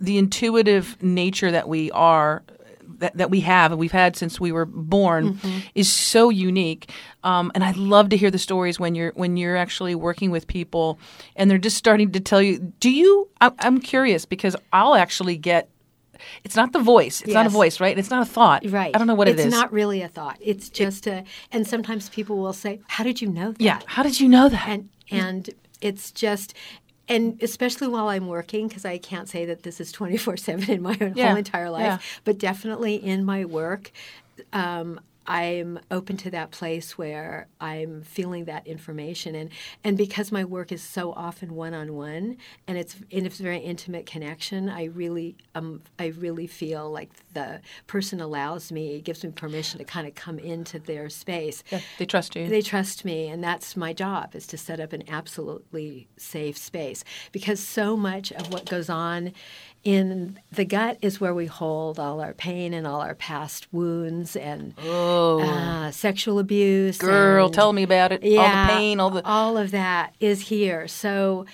the 0.03 0.19
intuitive 0.19 1.01
nature 1.03 1.51
that 1.51 1.69
we 1.69 1.91
are 1.93 2.43
that, 2.99 3.17
that 3.17 3.31
we 3.31 3.41
have 3.41 3.73
and 3.73 3.81
we've 3.81 3.93
had 3.93 4.17
since 4.17 4.41
we 4.41 4.53
were 4.53 4.65
born 4.65 5.39
is 5.75 5.93
so 5.93 6.31
unique. 6.31 6.91
Um, 7.25 7.51
and 7.55 7.65
I 7.65 7.73
love 7.73 8.09
to 8.11 8.17
hear 8.17 8.31
the 8.31 8.39
stories 8.39 8.79
when 8.79 8.95
you're 8.95 9.13
when 9.13 9.37
you're 9.37 9.57
actually 9.57 9.95
working 9.95 10.31
with 10.31 10.47
people 10.47 10.99
and 11.37 11.51
they're 11.51 11.59
just 11.59 11.77
starting 11.77 12.13
to 12.13 12.21
tell 12.21 12.43
you. 12.43 12.59
Do 12.81 12.91
you? 12.91 13.29
I, 13.41 13.53
I'm 13.61 13.81
curious 13.81 14.25
because 14.25 14.57
I'll 14.73 14.95
actually 14.95 15.37
get. 15.37 15.69
It's 16.45 16.55
not 16.55 16.73
the 16.73 16.79
voice. 16.79 17.21
It's 17.23 17.33
not 17.33 17.47
a 17.47 17.49
voice, 17.49 17.81
right? 17.81 17.99
It's 17.99 18.11
not 18.11 18.23
a 18.23 18.31
thought. 18.31 18.65
Right. 18.67 18.95
I 18.95 18.99
don't 18.99 19.09
know 19.09 19.15
what 19.15 19.27
it's 19.27 19.41
it 19.41 19.41
is. 19.41 19.47
It's 19.47 19.57
not 19.57 19.73
really 19.73 20.03
a 20.03 20.09
thought. 20.09 20.39
It's 20.41 20.69
just 20.69 21.09
a. 21.09 21.25
And 21.51 21.67
sometimes 21.67 22.09
people 22.09 22.37
will 22.39 22.53
say, 22.53 22.81
"How 22.87 23.03
did 23.03 23.21
you 23.21 23.29
know 23.29 23.53
that?" 23.53 23.61
Yeah. 23.61 23.81
How 23.87 24.05
did 24.05 24.21
you 24.21 24.29
know 24.29 24.49
that? 24.49 24.69
and 24.69 24.89
and 25.11 25.51
it's 25.81 26.13
just 26.13 26.55
and 27.15 27.43
especially 27.43 27.89
while 27.89 28.09
I'm 28.09 28.27
working 28.29 28.69
because 28.69 28.85
I 28.85 28.99
can't 28.99 29.29
say 29.29 29.45
that 29.47 29.63
this 29.63 29.81
is 29.81 29.93
24 29.93 30.37
7 30.37 30.71
in 30.71 30.83
my 30.83 30.97
Yeah, 31.15 31.29
whole 31.29 31.37
entire 31.37 31.71
life 31.71 31.83
yeah. 31.83 31.99
but 32.25 32.39
definitely 32.39 32.95
in 32.97 33.25
my 33.25 33.45
work 33.45 33.91
um, 34.53 35.01
I'm 35.33 35.81
open 35.91 36.19
to 36.19 36.31
that 36.33 36.51
place 36.51 36.99
where 36.99 37.47
I'm 37.59 38.03
feeling 38.03 38.45
that 38.45 38.67
information. 38.67 39.35
And 39.35 39.49
and 39.83 39.97
because 39.97 40.31
my 40.31 40.45
work 40.45 40.71
is 40.71 40.83
so 40.83 41.15
often 41.15 41.55
one 41.55 41.73
on 41.73 41.95
one 41.95 42.37
and 42.69 42.77
it's 42.77 42.97
and 43.11 43.25
it's 43.25 43.41
a 43.41 43.43
very 43.43 43.61
intimate 43.61 44.05
connection 44.05 44.69
I 44.69 44.85
really 44.85 45.37
um 45.55 45.81
I 45.99 46.09
really 46.09 46.47
feel 46.47 46.91
like 46.91 47.09
the 47.33 47.63
person 47.87 48.21
allows 48.21 48.71
me 48.71 49.01
gives 49.01 49.25
me 49.25 49.31
permission 49.31 49.79
to 49.79 49.85
kind 49.85 50.07
of 50.07 50.15
come 50.15 50.39
into 50.39 50.79
their 50.79 51.09
space. 51.09 51.65
Yeah, 51.71 51.81
they 51.99 52.05
trust 52.05 52.37
you. 52.37 52.47
they 52.49 52.61
trust 52.61 53.03
me, 53.07 53.29
and 53.29 53.43
that's 53.43 53.75
my 53.75 53.95
job 53.95 54.35
is 54.35 54.47
to 54.49 54.59
set 54.59 54.81
up 54.81 54.93
an 54.93 55.05
absolutely 55.09 56.09
safe 56.19 56.59
space. 56.59 57.05
Because 57.33 57.59
so 57.59 57.97
much 57.97 58.33
of 58.33 58.53
what 58.53 58.69
goes 58.69 58.91
on 58.91 59.33
in 59.85 60.39
the 60.53 60.65
gut 60.65 60.99
is 61.03 61.21
where 61.21 61.35
we 61.35 61.47
hold 61.47 61.99
all 61.99 62.21
our 62.21 62.33
pain 62.33 62.73
and 62.73 62.87
all 62.87 63.01
our 63.01 63.15
past 63.15 63.67
wounds 63.73 64.37
and 64.37 64.79
uh, 64.79 65.91
sexual 65.91 66.39
abuse. 66.39 67.03
Oh. 67.03 67.07
Girl, 67.07 67.47
and- 67.47 67.55
tell 67.55 67.73
me 67.73 67.83
about 67.83 68.13
it. 68.13 68.23
all 68.23 68.67
the 68.67 68.73
pain, 68.73 69.01
all 69.01 69.11
the 69.11 69.25
all 69.25 69.57
of 69.59 69.71
that 69.73 70.15
is 70.21 70.49
here. 70.49 70.87
So, 70.87 71.47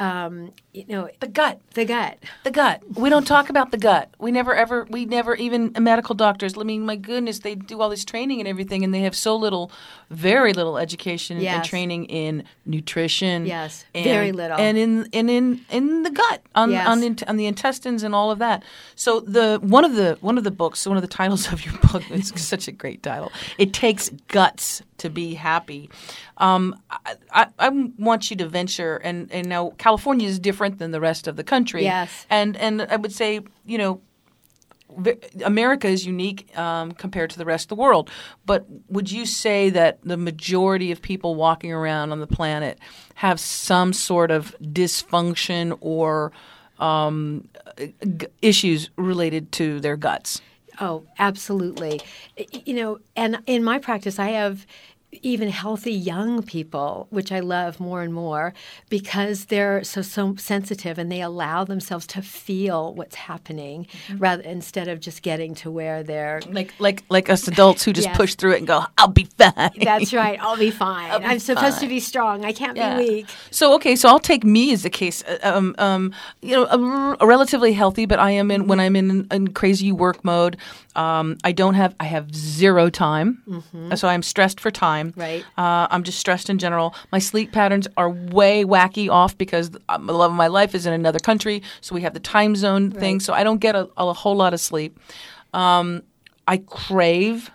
um, 0.00 0.52
you 0.72 0.84
know, 0.88 1.08
the 1.20 1.28
gut. 1.28 1.60
the 1.74 1.84
gut. 1.84 2.18
The 2.44 2.50
gut. 2.50 2.82
We 2.96 3.10
don't 3.10 3.26
talk 3.26 3.50
about 3.50 3.70
the 3.70 3.78
gut. 3.78 4.08
We 4.18 4.32
never 4.32 4.54
ever. 4.54 4.86
We 4.90 5.04
never 5.04 5.34
even 5.36 5.72
medical 5.78 6.14
doctors. 6.14 6.56
I 6.58 6.62
mean, 6.62 6.86
my 6.86 6.96
goodness, 6.96 7.40
they 7.40 7.54
do 7.54 7.80
all 7.80 7.90
this 7.90 8.04
training 8.04 8.40
and 8.40 8.48
everything, 8.48 8.82
and 8.82 8.92
they 8.94 9.00
have 9.00 9.14
so 9.14 9.36
little, 9.36 9.70
very 10.10 10.52
little 10.52 10.78
education 10.78 11.44
and 11.44 11.64
training 11.64 12.06
in 12.06 12.44
nutrition. 12.66 13.46
Yes, 13.46 13.84
and- 13.94 14.04
very 14.04 14.32
little. 14.32 14.58
and 14.58 14.78
in 14.78 15.08
and 15.12 15.28
in 15.30 15.60
in 15.70 16.02
the 16.02 16.10
gut 16.10 16.42
on 16.54 16.70
Yes. 16.70 16.86
on, 16.86 17.16
on 17.28 17.36
the 17.36 17.46
intestines 17.46 18.02
and 18.02 18.14
all 18.14 18.30
of 18.30 18.38
that. 18.38 18.62
So 18.96 19.20
the 19.20 19.58
one 19.62 19.84
of 19.84 19.94
the 19.94 20.16
one 20.20 20.38
of 20.38 20.44
the 20.44 20.50
books, 20.50 20.86
one 20.86 20.96
of 20.96 21.02
the 21.02 21.08
titles 21.08 21.52
of 21.52 21.64
your 21.64 21.74
book, 21.78 22.02
it's 22.10 22.40
such 22.42 22.68
a 22.68 22.72
great 22.72 23.02
title. 23.02 23.30
It 23.58 23.72
takes 23.72 24.08
guts 24.28 24.82
to 24.98 25.10
be 25.10 25.34
happy. 25.34 25.90
Um, 26.36 26.76
I, 26.90 27.14
I, 27.32 27.46
I 27.58 27.68
want 27.98 28.30
you 28.30 28.36
to 28.38 28.48
venture, 28.48 28.96
and 28.96 29.30
and 29.30 29.48
now 29.48 29.72
California 29.90 30.28
is 30.28 30.38
different 30.38 30.78
than 30.78 30.90
the 30.92 31.00
rest 31.00 31.26
of 31.26 31.34
the 31.36 31.44
country. 31.44 31.82
Yes. 31.82 32.26
and 32.30 32.56
and 32.56 32.82
I 32.82 32.96
would 32.96 33.12
say 33.12 33.40
you 33.66 33.78
know. 33.78 34.00
America 35.44 35.86
is 35.86 36.04
unique 36.04 36.40
um, 36.58 36.90
compared 36.90 37.30
to 37.30 37.38
the 37.38 37.44
rest 37.44 37.64
of 37.66 37.68
the 37.68 37.80
world, 37.80 38.10
but 38.44 38.66
would 38.88 39.08
you 39.08 39.24
say 39.24 39.70
that 39.70 40.00
the 40.02 40.16
majority 40.16 40.90
of 40.90 41.00
people 41.00 41.36
walking 41.36 41.72
around 41.72 42.10
on 42.10 42.18
the 42.18 42.26
planet 42.26 42.76
have 43.14 43.38
some 43.38 43.92
sort 43.92 44.32
of 44.32 44.52
dysfunction 44.60 45.78
or 45.80 46.32
um, 46.80 47.46
g- 47.78 48.26
issues 48.42 48.90
related 48.96 49.52
to 49.52 49.78
their 49.78 49.96
guts? 49.96 50.42
Oh, 50.80 51.04
absolutely. 51.20 52.00
You 52.66 52.74
know, 52.74 52.98
and 53.14 53.38
in 53.46 53.62
my 53.62 53.78
practice, 53.78 54.18
I 54.18 54.30
have 54.30 54.66
even 55.12 55.48
healthy 55.48 55.92
young 55.92 56.42
people, 56.42 57.06
which 57.10 57.32
I 57.32 57.40
love 57.40 57.80
more 57.80 58.02
and 58.02 58.14
more 58.14 58.54
because 58.88 59.46
they're 59.46 59.82
so 59.82 60.02
so 60.02 60.36
sensitive 60.36 60.98
and 60.98 61.10
they 61.10 61.20
allow 61.20 61.64
themselves 61.64 62.06
to 62.08 62.22
feel 62.22 62.94
what's 62.94 63.16
happening 63.16 63.86
rather 64.18 64.42
instead 64.42 64.86
of 64.88 65.00
just 65.00 65.22
getting 65.22 65.54
to 65.56 65.70
where 65.70 66.02
they're 66.04 66.40
Like 66.52 66.72
like 66.78 67.02
like 67.08 67.28
us 67.28 67.48
adults 67.48 67.84
who 67.84 67.92
just 67.92 68.06
Yes. 68.08 68.16
push 68.16 68.34
through 68.36 68.52
it 68.52 68.58
and 68.58 68.66
go, 68.66 68.84
"I'll 68.98 69.08
be 69.08 69.24
fine." 69.36 69.70
that's 69.82 70.12
right, 70.14 70.38
I'll 70.40 70.56
be 70.56 70.70
fine. 70.86 71.20
be 71.20 71.26
I'm 71.26 71.38
supposed 71.40 71.80
to 71.80 71.88
be 71.88 71.98
strong. 72.00 72.44
I 72.44 72.52
can't 72.52 72.76
Yeah. 72.76 72.96
be 72.96 73.04
weak. 73.16 73.26
So 73.50 73.74
okay, 73.74 73.96
so 73.96 74.08
I'll 74.08 74.20
take 74.20 74.44
me 74.44 74.72
as 74.72 74.84
a 74.84 74.90
case. 74.90 75.24
uh, 75.24 75.38
Um, 75.42 75.74
um, 75.78 76.12
you 76.40 76.54
know, 76.54 76.64
a, 76.66 77.16
a 77.20 77.26
relatively 77.26 77.72
healthy, 77.72 78.06
but 78.06 78.18
I 78.20 78.30
am 78.30 78.50
in 78.52 78.68
when 78.68 78.78
I'm 78.78 78.94
in, 78.94 79.26
in 79.32 79.48
crazy 79.48 79.90
work 79.90 80.24
mode. 80.24 80.56
Um, 80.96 81.38
I 81.44 81.52
don't 81.52 81.74
have. 81.74 81.94
I 82.00 82.04
have 82.04 82.34
zero 82.34 82.90
time, 82.90 83.62
so 83.94 84.08
I'm 84.08 84.22
stressed 84.22 84.58
for 84.58 84.70
time. 84.70 85.12
Right. 85.16 85.44
Uh, 85.56 85.86
I'm 85.90 86.02
just 86.02 86.18
stressed 86.18 86.50
in 86.50 86.58
general. 86.58 86.94
My 87.12 87.18
sleep 87.20 87.52
patterns 87.52 87.86
are 87.96 88.10
way 88.10 88.64
wacky 88.64 89.08
off 89.08 89.38
because 89.38 89.70
um, 89.88 90.06
the 90.06 90.12
love 90.12 90.32
of 90.32 90.36
my 90.36 90.48
life 90.48 90.74
is 90.74 90.86
in 90.86 90.92
another 90.92 91.20
country, 91.20 91.62
so 91.80 91.94
we 91.94 92.00
have 92.02 92.14
the 92.14 92.20
time 92.20 92.56
zone 92.56 92.90
thing. 92.90 93.20
So 93.20 93.32
I 93.32 93.44
don't 93.44 93.58
get 93.58 93.76
a, 93.76 93.88
a 93.96 94.12
whole 94.12 94.34
lot 94.36 94.52
of 94.52 94.60
sleep. 94.60 94.98
Um, 95.54 96.02
I 96.48 96.58
crave 96.58 97.50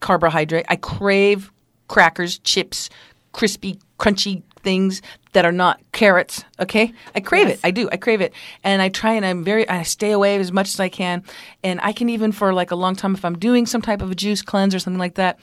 carbohydrate. 0.00 0.66
I 0.68 0.76
crave 0.76 1.50
crackers, 1.88 2.38
chips, 2.38 2.88
crispy, 3.32 3.78
crunchy 3.98 4.42
things 4.64 5.02
that 5.32 5.44
are 5.44 5.52
not 5.52 5.80
carrots. 5.92 6.44
Okay, 6.58 6.92
I 7.14 7.20
crave 7.20 7.48
Yes. 7.48 7.58
it. 7.58 7.60
I 7.64 7.70
do. 7.70 7.88
I 7.92 7.96
crave 7.96 8.20
it, 8.20 8.32
and 8.64 8.82
I 8.82 8.88
try 8.88 9.12
and 9.12 9.24
I'm 9.24 9.44
very. 9.44 9.68
I 9.68 9.82
stay 9.84 10.10
away 10.10 10.36
as 10.36 10.50
much 10.50 10.68
as 10.74 10.80
I 10.80 10.88
can, 10.88 11.22
and 11.62 11.78
I 11.82 11.92
can 11.92 12.08
even 12.08 12.32
for 12.32 12.52
like 12.52 12.70
a 12.72 12.76
long 12.76 12.96
time 12.96 13.14
if 13.14 13.24
I'm 13.24 13.38
doing 13.38 13.66
some 13.66 13.82
type 13.82 14.02
of 14.02 14.10
a 14.10 14.14
juice 14.14 14.42
cleanse 14.42 14.74
or 14.74 14.78
something 14.80 14.98
like 14.98 15.14
that. 15.14 15.38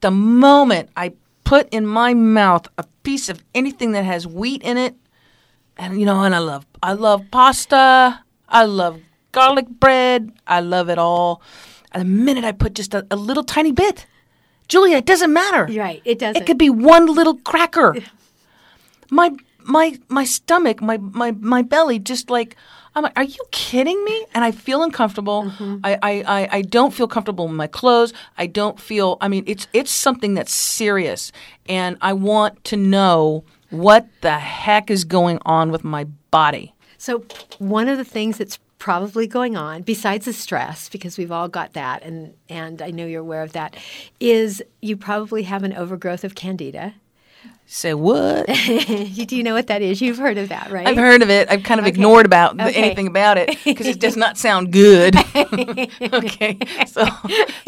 The 0.00 0.10
moment 0.10 0.90
I 0.96 1.12
put 1.44 1.68
in 1.72 1.86
my 1.86 2.12
mouth 2.14 2.66
a 2.76 2.84
piece 3.02 3.28
of 3.28 3.42
anything 3.54 3.92
that 3.92 4.04
has 4.04 4.26
wheat 4.26 4.62
in 4.62 4.76
it, 4.76 4.94
and 5.78 5.98
you 5.98 6.04
know, 6.06 6.22
and 6.24 6.34
I 6.34 6.38
love 6.38 6.66
I 6.82 6.92
love 6.92 7.22
pasta. 7.30 8.20
I 8.48 8.64
love 8.66 9.00
garlic 9.32 9.68
bread. 9.68 10.30
I 10.46 10.60
love 10.60 10.88
it 10.90 10.98
all. 10.98 11.40
And 11.92 12.00
the 12.00 12.04
minute 12.06 12.44
I 12.44 12.52
put 12.52 12.74
just 12.74 12.92
a, 12.94 13.06
a 13.10 13.16
little 13.16 13.44
tiny 13.44 13.72
bit, 13.72 14.06
Julia, 14.68 14.96
it 14.96 15.06
doesn't 15.06 15.32
matter. 15.32 15.66
Right. 15.72 16.02
It 16.04 16.18
doesn't. 16.18 16.42
It 16.42 16.46
could 16.46 16.58
be 16.58 16.70
one 16.70 17.06
little 17.06 17.36
cracker. 17.38 17.96
My 19.14 19.30
my 19.64 19.98
my 20.08 20.24
stomach, 20.24 20.82
my 20.82 20.98
my 20.98 21.30
my 21.32 21.62
belly, 21.62 21.98
just 21.98 22.30
like 22.30 22.56
I'm 22.94 23.02
like, 23.02 23.16
are 23.16 23.24
you 23.24 23.44
kidding 23.50 24.02
me? 24.04 24.26
And 24.34 24.44
I 24.44 24.52
feel 24.52 24.82
uncomfortable. 24.82 25.44
Mm-hmm. 25.44 25.78
I, 25.82 25.98
I, 26.00 26.12
I, 26.22 26.48
I 26.58 26.62
don't 26.62 26.94
feel 26.94 27.08
comfortable 27.08 27.46
in 27.46 27.54
my 27.56 27.66
clothes. 27.66 28.12
I 28.38 28.46
don't 28.46 28.78
feel. 28.78 29.18
I 29.20 29.28
mean, 29.28 29.44
it's 29.46 29.66
it's 29.72 29.90
something 29.90 30.34
that's 30.34 30.54
serious, 30.54 31.32
and 31.68 31.96
I 32.00 32.12
want 32.12 32.62
to 32.64 32.76
know 32.76 33.44
what 33.70 34.06
the 34.20 34.38
heck 34.38 34.90
is 34.90 35.04
going 35.04 35.38
on 35.44 35.72
with 35.72 35.82
my 35.82 36.04
body. 36.30 36.74
So, 36.98 37.24
one 37.58 37.88
of 37.88 37.98
the 37.98 38.04
things 38.04 38.38
that's 38.38 38.58
probably 38.78 39.26
going 39.26 39.56
on, 39.56 39.82
besides 39.82 40.26
the 40.26 40.32
stress, 40.32 40.88
because 40.88 41.18
we've 41.18 41.32
all 41.32 41.48
got 41.48 41.72
that, 41.72 42.02
and, 42.02 42.34
and 42.48 42.82
I 42.82 42.90
know 42.90 43.06
you're 43.06 43.22
aware 43.22 43.42
of 43.42 43.52
that, 43.52 43.76
is 44.20 44.62
you 44.80 44.96
probably 44.96 45.44
have 45.44 45.62
an 45.62 45.72
overgrowth 45.72 46.22
of 46.22 46.34
candida. 46.34 46.94
Say 47.66 47.94
what? 47.94 48.46
Do 48.46 49.36
you 49.36 49.42
know 49.42 49.54
what 49.54 49.68
that 49.68 49.80
is? 49.80 50.00
You've 50.02 50.18
heard 50.18 50.36
of 50.36 50.50
that, 50.50 50.70
right? 50.70 50.86
I've 50.86 50.96
heard 50.98 51.22
of 51.22 51.30
it. 51.30 51.50
I've 51.50 51.62
kind 51.62 51.80
of 51.80 51.86
ignored 51.86 52.26
about 52.26 52.60
Okay. 52.60 52.74
anything 52.74 53.06
about 53.06 53.38
it 53.38 53.56
because 53.64 53.86
it 53.86 53.98
does 53.98 54.16
not 54.16 54.36
sound 54.36 54.70
good. 54.70 55.16
okay, 55.34 56.58
so 56.86 57.06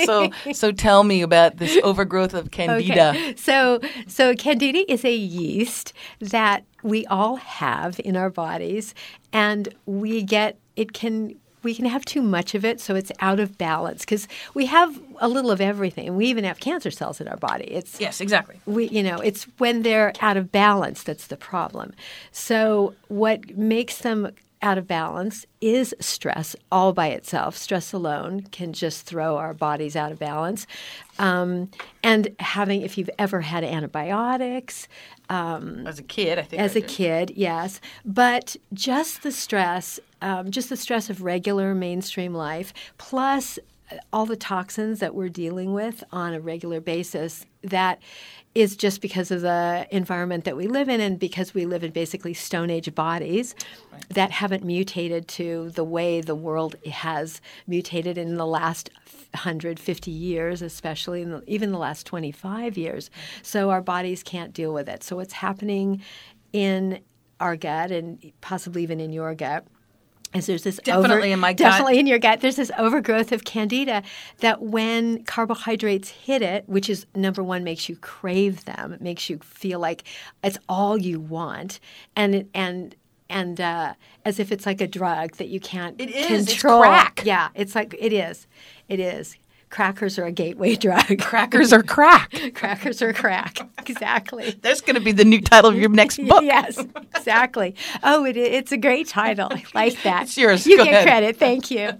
so 0.05 0.31
so 0.53 0.71
tell 0.71 1.03
me 1.03 1.23
about 1.23 1.57
this 1.57 1.79
overgrowth 1.83 2.35
of 2.35 2.51
candida. 2.51 3.11
Okay. 3.11 3.35
So, 3.37 3.81
so 4.07 4.35
candida 4.35 4.91
is 4.91 5.05
a 5.05 5.15
yeast 5.15 5.93
that 6.21 6.65
we 6.83 7.07
all 7.07 7.37
have 7.37 7.99
in 8.05 8.17
our 8.17 8.31
bodies, 8.31 8.95
and 9.33 9.75
we 9.87 10.23
get 10.23 10.59
it 10.77 10.93
can 10.93 11.37
we 11.63 11.75
can 11.75 11.87
have 11.87 12.05
too 12.05 12.23
much 12.23 12.55
of 12.55 12.65
it, 12.65 12.81
so 12.81 12.95
it's 12.95 13.11
out 13.21 13.41
of 13.41 13.59
balance 13.59 14.01
because 14.05 14.29
we 14.55 14.67
have 14.67 15.01
a 15.21 15.29
little 15.29 15.51
of 15.51 15.61
everything, 15.61 16.17
we 16.17 16.27
even 16.27 16.45
have 16.45 16.59
cancer 16.61 16.91
cells 16.91 17.21
in 17.21 17.29
our 17.29 17.37
body. 17.37 17.65
It's 17.65 18.01
Yes, 18.01 18.21
exactly. 18.21 18.61
we 18.67 18.89
you 18.89 19.03
know 19.03 19.19
it's 19.19 19.45
when 19.59 19.83
they're 19.83 20.13
out 20.21 20.37
of 20.37 20.51
balance 20.53 21.03
that's 21.03 21.27
the 21.29 21.37
problem 21.37 21.93
so 22.33 22.95
what 23.09 23.57
makes 23.57 23.99
them 23.99 24.31
out 24.63 24.79
of 24.79 24.87
balance 24.87 25.47
is 25.61 25.95
stress 26.01 26.57
all 26.73 26.93
by 26.93 27.09
itself 27.09 27.57
stress 27.57 27.93
alone 27.93 28.41
can 28.53 28.73
just 28.73 29.05
throw 29.07 29.37
our 29.37 29.53
bodies 29.53 29.95
out 29.97 30.11
of 30.11 30.19
balance 30.19 30.67
um, 31.19 31.71
and 32.03 32.29
having 32.41 32.83
if 32.83 32.97
you've 32.97 33.11
ever 33.19 33.41
had 33.43 33.63
antibiotics 33.65 34.89
As 35.29 35.99
a 35.99 36.03
kid, 36.03 36.39
I 36.39 36.43
think. 36.43 36.63
as 36.63 36.77
I 36.77 36.79
a 36.79 36.83
kid, 36.83 37.33
yes. 37.35 37.81
But 38.05 38.55
just 38.73 39.23
the 39.25 39.33
stress, 39.33 39.99
um, 40.23 40.51
just 40.53 40.69
the 40.69 40.77
stress 40.77 41.11
of 41.11 41.23
regular 41.23 41.75
mainstream 41.75 42.33
life, 42.33 42.73
plus 42.97 43.59
all 44.13 44.27
the 44.27 44.37
toxins 44.37 45.01
that 45.01 45.15
we're 45.15 45.29
dealing 45.29 45.73
with 45.73 46.03
on 46.13 46.35
a 46.35 46.41
regular 46.41 46.81
basis, 46.81 47.47
that 47.63 48.01
is 48.55 48.75
just 48.77 49.01
because 49.01 49.31
of 49.31 49.43
the 49.43 49.87
environment 49.91 50.45
that 50.45 50.57
we 50.57 50.67
live 50.67 50.89
in 50.89 51.01
and 51.01 51.19
because 51.19 51.53
we 51.53 51.67
live 51.67 51.85
in 51.85 51.91
basically 51.91 52.33
Stone 52.33 52.71
Age 52.71 52.95
bodies 52.95 53.55
right. 53.93 54.09
that 54.11 54.31
haven't 54.31 54.65
mutated 54.65 55.29
to 55.29 55.71
the 55.71 55.85
way 55.85 56.21
the 56.21 56.35
world 56.35 56.75
has 56.87 57.41
mutated 57.67 58.17
in 58.17 58.37
the 58.37 58.47
last 58.47 58.91
150 59.33 60.11
years, 60.11 60.63
especially 60.63 61.23
in 61.23 61.31
the, 61.31 61.43
even 61.47 61.71
the 61.71 61.79
last 61.79 62.07
25 62.07 62.79
years. 62.79 63.11
So 63.43 63.71
our 63.71 63.83
bodies 63.83 64.23
can't 64.23 64.55
deal 64.55 64.73
with 64.73 64.89
it. 64.89 65.03
So 65.03 65.17
what's 65.17 65.35
happening 65.35 66.03
in 66.53 67.01
our 67.41 67.57
gut 67.57 67.91
and 67.91 68.33
possibly 68.41 68.83
even 68.83 69.01
in 69.01 69.13
your 69.13 69.35
gut 69.35 69.67
is 70.37 70.47
there's 70.47 70.63
this 70.63 70.77
definitely 70.83 71.17
over, 71.17 71.27
in 71.27 71.41
my 71.41 71.53
gut. 71.53 71.71
definitely 71.71 71.99
in 71.99 72.07
your 72.07 72.19
gut. 72.19 72.41
There's 72.41 72.57
this 72.57 72.71
overgrowth 72.79 73.33
of 73.33 73.45
candida 73.45 74.03
that 74.39 74.63
when 74.63 75.25
carbohydrates 75.25 76.11
hit 76.11 76.43
it, 76.43 76.69
which 76.69 76.89
is 76.89 77.07
number 77.15 77.43
one, 77.43 77.65
makes 77.65 77.89
you 77.89 77.97
crave 77.97 78.65
them. 78.65 78.93
It 78.93 79.01
makes 79.01 79.29
you 79.31 79.39
feel 79.39 79.81
like 79.81 80.05
it's 80.43 80.59
all 80.69 80.99
you 80.99 81.21
want, 81.21 81.81
and 82.15 82.49
and 82.55 82.95
and 83.29 83.61
uh, 83.61 83.95
as 84.25 84.39
if 84.39 84.53
it's 84.53 84.67
like 84.67 84.81
a 84.81 84.87
drug 84.87 85.37
that 85.37 85.49
you 85.49 85.61
can't 85.61 86.01
it 86.01 86.11
is, 86.11 86.47
control. 86.47 86.83
It's 86.83 86.89
crack. 86.89 87.23
Yeah, 87.25 87.49
it's 87.55 87.75
like 87.75 87.95
it 87.99 88.13
is. 88.13 88.47
It 88.89 89.01
is 89.01 89.37
crackers 89.77 90.19
are 90.19 90.25
a 90.25 90.33
gateway 90.33 90.75
drug. 90.87 91.19
Crackers 91.19 91.71
are 91.71 91.83
crack. 91.83 92.33
crackers 92.55 93.03
are 93.03 93.13
crack. 93.13 93.59
Exactly. 93.89 94.53
That's 94.63 94.81
going 94.81 94.97
to 94.97 95.01
be 95.01 95.13
the 95.13 95.25
new 95.25 95.41
title 95.41 95.71
of 95.71 95.77
your 95.77 95.89
next 95.89 96.17
book. 96.19 96.43
yes, 96.43 96.77
exactly. 97.15 97.77
Oh, 98.03 98.25
it, 98.25 98.37
it's 98.37 98.73
a 98.73 98.77
great 98.77 99.07
title. 99.07 99.47
I 99.53 99.63
like 99.75 100.03
that. 100.03 100.25
It's 100.25 100.37
yours. 100.37 100.67
You 100.67 100.77
Go 100.79 100.85
get 100.85 100.93
ahead. 100.93 101.07
credit. 101.07 101.37
Thank 101.37 101.71
you. 101.71 101.91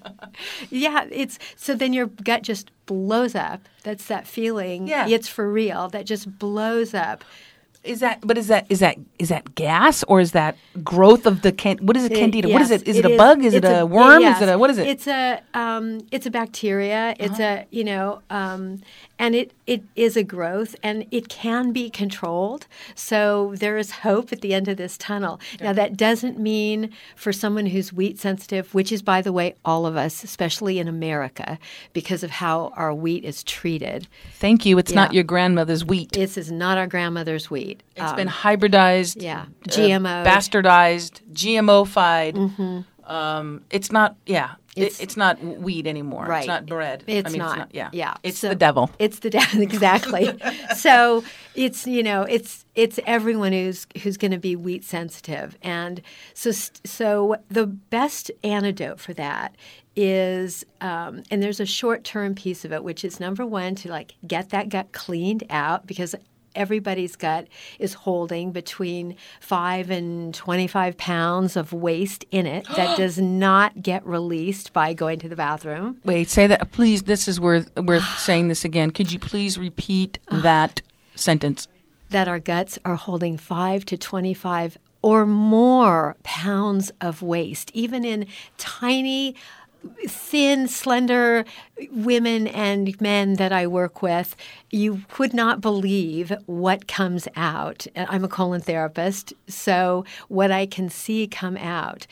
Yeah, 0.69 1.07
it's 1.13 1.39
so 1.55 1.77
then 1.77 1.93
your 1.93 2.07
gut 2.07 2.43
just 2.43 2.73
blows 2.87 3.37
up. 3.37 3.69
That's 3.85 4.07
that 4.07 4.27
feeling. 4.27 4.89
Yeah. 4.89 5.07
It's 5.07 5.29
for 5.29 5.49
real. 5.49 5.89
That 5.91 6.07
just 6.07 6.41
blows 6.41 6.93
up. 6.93 7.25
Is 7.87 8.01
that? 8.01 8.21
But 8.23 8.37
is 8.39 8.49
that? 8.49 8.67
Is 8.69 8.81
that? 8.81 8.97
Is 9.19 9.29
that 9.29 9.55
gas 9.55 10.03
or 10.05 10.21
is 10.21 10.33
that 10.33 10.57
growth 10.83 11.27
of 11.27 11.43
the 11.43 11.53
can? 11.53 11.79
What 11.79 11.97
is 11.97 12.05
a 12.05 12.11
candida? 12.11 12.49
what 12.49 12.63
is 12.63 12.71
yes, 12.71 12.83
it? 12.83 12.89
Is 12.89 12.97
it, 12.99 13.05
a 13.05 13.17
bug? 13.17 13.45
Is 13.45 13.55
it 13.55 13.65
it's 13.65 13.73
a, 13.81 13.87
worm? 13.87 14.21
yes. 14.21 14.37
Is 14.37 14.49
it 14.49 14.53
a 14.53 14.59
what 14.59 14.71
is 14.71 14.79
it? 14.79 14.87
It's 14.87 15.07
a 15.07 15.41
um, 15.55 16.07
it's 16.11 16.27
a 16.27 16.31
bacteria. 16.31 17.15
It's 17.19 17.41
Uh-huh. 17.41 17.65
a 17.65 17.67
you 17.71 17.85
know, 17.85 18.23
um, 18.31 18.83
and 19.19 19.35
it 19.35 19.53
it 19.67 19.83
is 19.95 20.17
a 20.17 20.25
growth, 20.25 20.77
and 20.83 21.07
it 21.11 21.29
can 21.29 21.73
be 21.73 21.89
controlled. 21.91 22.67
So 22.95 23.55
there 23.57 23.79
is 23.79 23.91
hope 24.03 24.33
at 24.33 24.41
the 24.41 24.53
end 24.55 24.69
of 24.69 24.77
this 24.77 24.99
tunnel. 24.99 25.41
Now 25.61 25.73
that 25.73 25.97
doesn't 25.97 26.39
mean 26.39 26.91
for 27.15 27.33
someone 27.33 27.67
who's 27.67 27.93
wheat 27.93 28.19
sensitive, 28.19 28.75
which 28.75 28.93
is 28.93 29.03
by 29.03 29.23
the 29.23 29.33
way 29.33 29.55
all 29.65 29.87
of 29.87 29.97
us, 29.97 30.25
especially 30.25 30.79
in 30.79 30.89
America, 30.89 31.59
because 31.93 32.23
of 32.23 32.31
how 32.31 32.73
our 32.77 32.93
wheat 32.95 33.25
is 33.25 33.43
treated. 33.43 34.09
Thank 34.35 34.67
you. 34.67 34.79
It's 34.79 34.93
not 34.93 35.15
your 35.15 35.25
grandmother's 35.25 35.85
wheat. 35.85 36.13
This 36.13 36.37
is 36.37 36.51
not 36.51 36.79
our 36.79 36.87
grandmother's 36.87 37.51
wheat. 37.51 37.76
It's 37.97 38.11
Um, 38.11 38.17
been 38.17 38.29
hybridized, 38.29 39.23
yeah. 39.23 39.43
uh, 39.43 39.71
GMO'd. 39.71 40.27
bastardized, 40.27 41.21
GMO-fied. 41.33 42.37
Um, 43.05 43.63
it's 43.71 43.93
not. 43.93 44.17
Yeah, 44.27 44.55
it- 44.75 44.83
It's- 44.83 45.01
it's, 45.01 45.17
not 45.17 45.43
wheat 45.43 45.87
anymore. 45.87 46.25
Right. 46.27 46.39
It's 46.41 46.49
not 46.49 46.67
bread. 46.67 47.05
It's 47.07 47.29
I 47.29 47.31
mean, 47.33 47.39
not. 47.39 47.51
It's 47.51 47.59
not. 47.59 47.69
Yeah. 47.75 47.89
Yeah. 47.93 48.15
It's 48.25 48.39
So- 48.41 48.49
the 48.49 48.55
devil. 48.57 48.91
It's 48.99 49.21
the 49.21 49.31
devil 49.31 49.63
exactly. 49.71 50.37
so 50.77 51.23
it's 51.55 51.87
you 51.87 52.03
know 52.03 52.23
it's 52.23 52.65
it's 52.75 52.99
everyone 53.07 53.53
who's 53.53 53.87
who's 54.03 54.17
going 54.17 54.33
to 54.33 54.39
be 54.39 54.57
wheat 54.57 54.85
sensitive, 54.85 55.57
and 55.63 56.03
so 56.35 56.51
so 56.85 57.37
the 57.49 57.67
best 57.67 58.31
antidote 58.43 58.99
for 58.99 59.15
that 59.15 59.55
is 59.95 60.67
um, 60.81 61.23
and 61.31 61.43
there's 61.43 61.61
a 61.61 61.65
short 61.67 62.03
term 62.05 62.35
piece 62.35 62.65
of 62.65 62.73
it, 62.73 62.83
which 62.83 63.05
is 63.05 63.21
number 63.21 63.47
one 63.47 63.77
to 63.77 63.89
like 63.89 64.15
get 64.27 64.51
that 64.51 64.69
gut 64.69 64.91
cleaned 64.93 65.45
out 65.49 65.87
because 65.87 66.15
everybody's 66.57 67.17
gut 67.17 67.47
is 67.79 67.95
holding 67.95 68.53
between 68.53 69.17
five 69.41 69.91
and 69.91 70.35
25 70.35 70.97
pounds 70.97 71.57
of 71.57 71.73
waste 71.73 72.25
in 72.31 72.47
it 72.47 72.67
that 72.77 72.97
does 72.97 73.19
not 73.19 73.83
get 73.83 74.05
released 74.07 74.73
by 74.73 74.93
going 74.93 75.19
to 75.21 75.29
the 75.29 75.37
bathroom. 75.37 75.99
Wait, 76.05 76.29
say 76.29 76.47
that, 76.47 76.73
please. 76.73 77.05
This 77.05 77.29
is 77.29 77.39
worth 77.41 77.75
worth 77.77 78.07
saying 78.19 78.49
this 78.49 78.65
again. 78.65 78.91
Could 78.91 79.13
you 79.13 79.19
please 79.19 79.59
repeat 79.59 80.19
ah. 80.29 80.41
that 80.41 80.83
sentence? 81.15 81.69
that 82.11 82.29
our 82.29 82.39
guts 82.39 82.79
are 82.85 82.97
holding 82.97 83.37
5 83.37 83.85
to 83.87 83.97
25 83.97 84.79
or 85.03 85.27
more 85.27 86.17
pounds 86.23 86.91
of 87.01 87.23
waste, 87.23 87.71
even 87.75 88.05
in 88.05 88.27
tiny, 88.59 89.35
thin, 90.07 90.69
slender 90.69 91.45
women 91.91 92.47
and 92.47 93.01
men 93.01 93.35
that 93.35 93.53
I 93.53 93.67
work 93.67 94.03
with. 94.03 94.37
You 94.71 95.03
would 95.19 95.35
not 95.35 95.61
believe 95.61 96.33
what 96.47 96.89
comes 96.89 97.29
out. 97.37 97.87
I'm 97.97 98.25
a 98.25 98.29
colon 98.29 98.61
therapist, 98.61 99.33
so 99.47 100.05
what 100.29 100.51
I 100.51 100.67
can 100.67 100.89
see 100.89 101.27
come 101.27 101.57
out. 101.57 102.07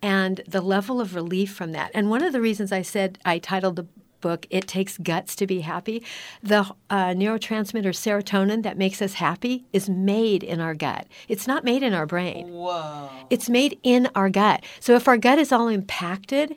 And 0.00 0.42
the 0.46 0.60
level 0.60 1.00
of 1.00 1.14
relief 1.14 1.52
from 1.52 1.72
that. 1.72 1.90
And 1.92 2.08
one 2.08 2.22
of 2.22 2.32
the 2.32 2.40
reasons 2.40 2.70
I 2.70 2.82
said 2.82 3.18
I 3.24 3.38
titled 3.38 3.76
the 3.76 3.86
book, 4.20 4.46
It 4.50 4.66
Takes 4.66 4.98
Guts 4.98 5.36
to 5.36 5.46
Be 5.46 5.60
Happy. 5.60 6.02
The 6.42 6.70
uh, 6.90 7.08
neurotransmitter 7.08 7.94
serotonin 7.94 8.62
that 8.62 8.78
makes 8.78 9.00
us 9.02 9.14
happy 9.14 9.64
is 9.72 9.88
made 9.88 10.42
in 10.42 10.60
our 10.60 10.74
gut. 10.74 11.06
It's 11.28 11.46
not 11.46 11.64
made 11.64 11.82
in 11.82 11.94
our 11.94 12.06
brain. 12.06 12.48
Whoa. 12.48 13.10
It's 13.30 13.48
made 13.48 13.78
in 13.82 14.08
our 14.14 14.30
gut. 14.30 14.64
So 14.80 14.94
if 14.94 15.08
our 15.08 15.16
gut 15.16 15.38
is 15.38 15.52
all 15.52 15.68
impacted 15.68 16.56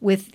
with 0.00 0.30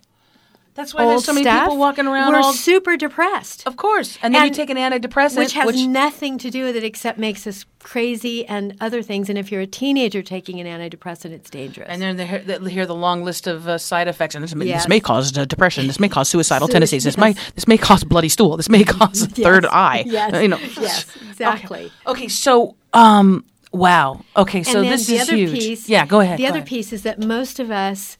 That's 0.76 0.93
why 0.93 1.06
there's 1.06 1.23
so 1.26 1.34
many 1.34 1.43
stuff, 1.43 1.63
people 1.65 1.78
walking 1.78 2.08
around 2.08 2.34
we're 2.34 2.39
all. 2.39 2.52
super 2.54 2.97
depressed. 2.97 3.62
of 3.67 3.78
course, 3.78 4.17
and 4.23 4.34
then 4.34 4.41
And- 4.43 4.49
you 4.49 4.56
take 4.56 4.69
an 4.71 4.78
antidepressant, 4.78 5.38
which 5.38 5.54
has 5.54 5.86
nothing 5.86 6.38
to 6.39 6.49
do 6.49 6.63
with 6.65 6.76
it 6.76 6.84
except 6.84 7.19
makes 7.19 7.45
us 7.45 7.65
crazy 7.80 8.45
and 8.47 8.76
other 8.82 9.02
things. 9.04 9.30
And 9.30 9.38
if 9.38 9.52
you're 9.52 9.62
a 9.62 9.67
teenager 9.67 10.21
taking 10.23 10.60
an 10.60 10.65
antidepressant, 10.65 11.32
it's 11.32 11.49
dangerous. 11.52 11.88
And 11.89 12.02
then 12.02 12.15
they 12.17 12.26
hear, 12.26 12.39
they 12.39 12.71
hear 12.71 12.86
the 12.88 12.95
long 12.95 13.23
list 13.23 13.45
of 13.45 13.67
uh, 13.67 13.78
side 13.78 14.08
effects, 14.08 14.34
and 14.36 14.43
this 14.43 14.56
may, 14.56 14.65
Yes. 14.65 14.84
this 14.84 14.89
may 14.89 14.99
cause 14.99 15.38
uh, 15.38 15.45
depression. 15.45 15.86
This 15.86 15.99
may 15.99 16.10
cause 16.10 16.28
suicidal 16.30 16.67
Sui- 16.67 16.73
tendencies. 16.73 17.04
This 17.04 17.17
yes. 17.17 17.21
may 17.36 17.52
this 17.56 17.67
may 17.67 17.78
cause 17.78 18.04
bloody 18.04 18.30
stool. 18.30 18.58
This 18.58 18.69
may 18.69 18.84
cause 18.97 19.21
a 19.21 19.28
third 19.28 19.65
eye. 19.67 20.04
Yes. 20.08 20.41
You 20.41 20.47
know. 20.47 20.58
Yes, 20.82 21.06
exactly. 21.30 21.91
Okay, 22.08 22.28
so 22.30 22.76
um, 22.93 23.45
wow. 23.71 24.21
Okay, 24.36 24.63
so 24.63 24.82
this 24.82 25.06
the 25.08 25.15
is 25.17 25.21
other 25.30 25.38
huge. 25.38 25.52
piece. 25.52 25.88
yeah, 25.89 26.06
go 26.08 26.19
ahead. 26.19 26.39
The 26.39 26.43
go 26.43 26.49
other 26.49 26.58
ahead. 26.60 26.67
piece 26.67 26.91
is 26.93 27.04
that 27.04 27.19
most 27.19 27.60
of 27.60 27.69
us 27.69 28.17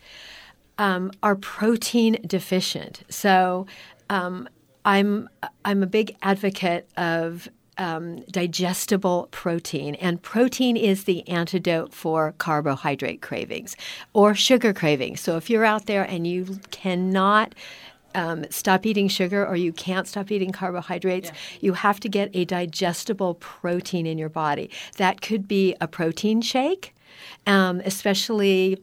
um, 0.78 1.12
are 1.22 1.36
protein 1.36 2.18
deficient. 2.26 3.04
So 3.10 3.68
um, 4.10 4.48
I'm 4.86 5.30
I'm 5.66 5.84
a 5.84 5.88
big 5.88 6.16
advocate 6.22 6.90
of 6.98 7.50
um, 7.78 8.22
digestible 8.26 9.30
protein, 9.32 9.96
and 9.96 10.22
protein 10.22 10.78
is 10.78 11.06
the 11.06 11.28
antidote 11.28 11.94
for 11.94 12.34
carbohydrate 12.38 13.22
cravings 13.22 13.76
or 14.14 14.36
sugar 14.36 14.74
cravings. 14.74 15.22
So 15.22 15.38
if 15.38 15.50
you're 15.50 15.66
out 15.66 15.86
there 15.86 16.04
and 16.04 16.28
you 16.28 16.60
cannot 16.72 17.56
um, 18.16 18.46
stop 18.52 18.86
eating 18.86 19.08
sugar 19.08 19.46
or 19.46 19.56
you 19.56 19.74
can't 19.74 20.08
stop 20.08 20.32
eating 20.32 20.52
carbohydrates, 20.52 21.32
you 21.62 21.74
have 21.74 22.00
to 22.02 22.10
get 22.10 22.30
a 22.34 22.46
digestible 22.46 23.36
protein 23.36 24.06
in 24.06 24.18
your 24.18 24.30
body. 24.30 24.70
That 24.98 25.22
could 25.22 25.48
be 25.48 25.76
a 25.82 25.88
protein 25.88 26.42
shake, 26.42 26.94
um, 27.48 27.82
especially 27.86 28.78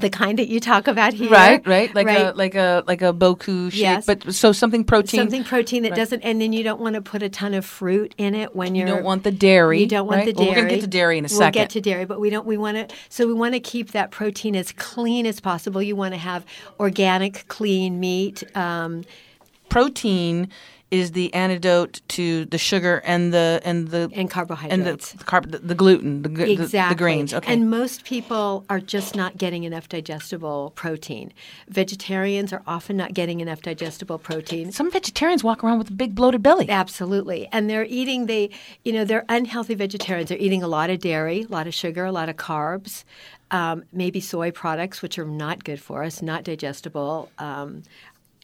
the 0.00 0.10
kind 0.10 0.38
that 0.38 0.48
you 0.48 0.60
talk 0.60 0.86
about 0.86 1.12
here. 1.12 1.30
Right, 1.30 1.66
right, 1.66 1.94
like 1.94 2.06
right? 2.06 2.26
a 2.26 2.32
like 2.32 2.54
a 2.54 2.84
like 2.86 3.02
a 3.02 3.12
boku 3.12 3.70
shake, 3.70 3.80
Yes. 3.80 4.06
but 4.06 4.34
so 4.34 4.52
something 4.52 4.84
protein. 4.84 5.20
Something 5.20 5.44
protein 5.44 5.82
that 5.84 5.94
doesn't, 5.94 6.20
and 6.22 6.40
then 6.40 6.52
you 6.52 6.62
don't 6.62 6.80
want 6.80 6.94
to 6.94 7.00
put 7.02 7.22
a 7.22 7.28
ton 7.28 7.54
of 7.54 7.64
fruit 7.64 8.14
in 8.18 8.34
it 8.34 8.54
when 8.54 8.74
you 8.74 8.86
you're. 8.86 8.96
don't 8.96 9.04
want 9.04 9.24
the 9.24 9.32
dairy. 9.32 9.80
You 9.80 9.86
don't 9.86 10.06
want 10.06 10.18
right? 10.18 10.26
the 10.26 10.32
dairy. 10.32 10.46
Well, 10.46 10.54
we're 10.56 10.62
gonna 10.62 10.74
get 10.74 10.80
to 10.82 10.86
dairy 10.86 11.18
in 11.18 11.24
a 11.24 11.28
we'll 11.28 11.38
second. 11.38 11.60
get 11.60 11.70
to 11.70 11.80
dairy, 11.80 12.04
but 12.04 12.20
we 12.20 12.30
don't. 12.30 12.46
We 12.46 12.56
want 12.56 12.76
to. 12.88 12.94
So 13.08 13.26
we 13.26 13.34
want 13.34 13.54
to 13.54 13.60
keep 13.60 13.92
that 13.92 14.10
protein 14.10 14.54
as 14.56 14.72
clean 14.72 15.26
as 15.26 15.40
possible. 15.40 15.82
You 15.82 15.96
want 15.96 16.14
to 16.14 16.18
have 16.18 16.44
organic, 16.78 17.46
clean 17.48 17.98
meat. 18.00 18.44
Um, 18.56 19.04
protein 19.68 20.48
is 20.92 21.12
the 21.12 21.34
antidote 21.34 22.00
to 22.06 22.44
the 22.44 22.58
sugar 22.58 23.02
and 23.04 23.34
the 23.34 23.60
and 23.64 23.88
the 23.88 24.02
And 24.02 24.12
and 24.14 24.30
carbohydrates. 24.30 25.12
the 25.12 25.24
carb 25.24 25.50
the, 25.50 25.58
the 25.58 25.74
gluten 25.74 26.22
the, 26.22 26.28
the- 26.28 26.56
the 26.88 26.94
grains. 26.96 27.34
Okay. 27.34 27.52
And 27.52 27.68
most 27.68 28.04
people 28.04 28.64
are 28.70 28.78
just 28.78 29.16
not 29.16 29.36
getting 29.36 29.64
enough 29.64 29.88
digestible 29.88 30.72
protein. 30.76 31.32
Vegetarians 31.68 32.52
are 32.52 32.62
often 32.68 32.96
not 32.96 33.14
getting 33.14 33.40
enough 33.40 33.62
digestible 33.62 34.18
protein. 34.18 34.70
some 34.70 34.90
vegetarians 34.90 35.42
walk 35.42 35.64
around 35.64 35.78
with 35.78 35.90
a 35.90 35.92
big 35.92 36.14
bloated 36.14 36.42
belly. 36.42 36.68
Absolutely. 36.70 37.48
And 37.50 37.68
they're 37.68 37.86
eating 37.86 38.26
they 38.26 38.50
you 38.84 38.92
know, 38.92 39.04
they're 39.04 39.24
unhealthy 39.28 39.74
vegetarians. 39.74 40.28
They're 40.28 40.38
eating 40.38 40.62
a 40.62 40.68
lot 40.68 40.88
of 40.90 41.00
dairy, 41.00 41.42
a 41.42 41.48
lot 41.48 41.66
of 41.66 41.74
sugar, 41.74 42.04
a 42.04 42.12
lot 42.12 42.28
of 42.28 42.36
carbs, 42.36 43.02
um, 43.50 43.82
maybe 43.92 44.20
soy 44.20 44.52
products, 44.52 45.02
which 45.02 45.18
are 45.18 45.24
not 45.24 45.64
good 45.64 45.80
for 45.80 46.04
us, 46.04 46.22
not 46.22 46.44
digestible. 46.44 47.28
Um, 47.38 47.82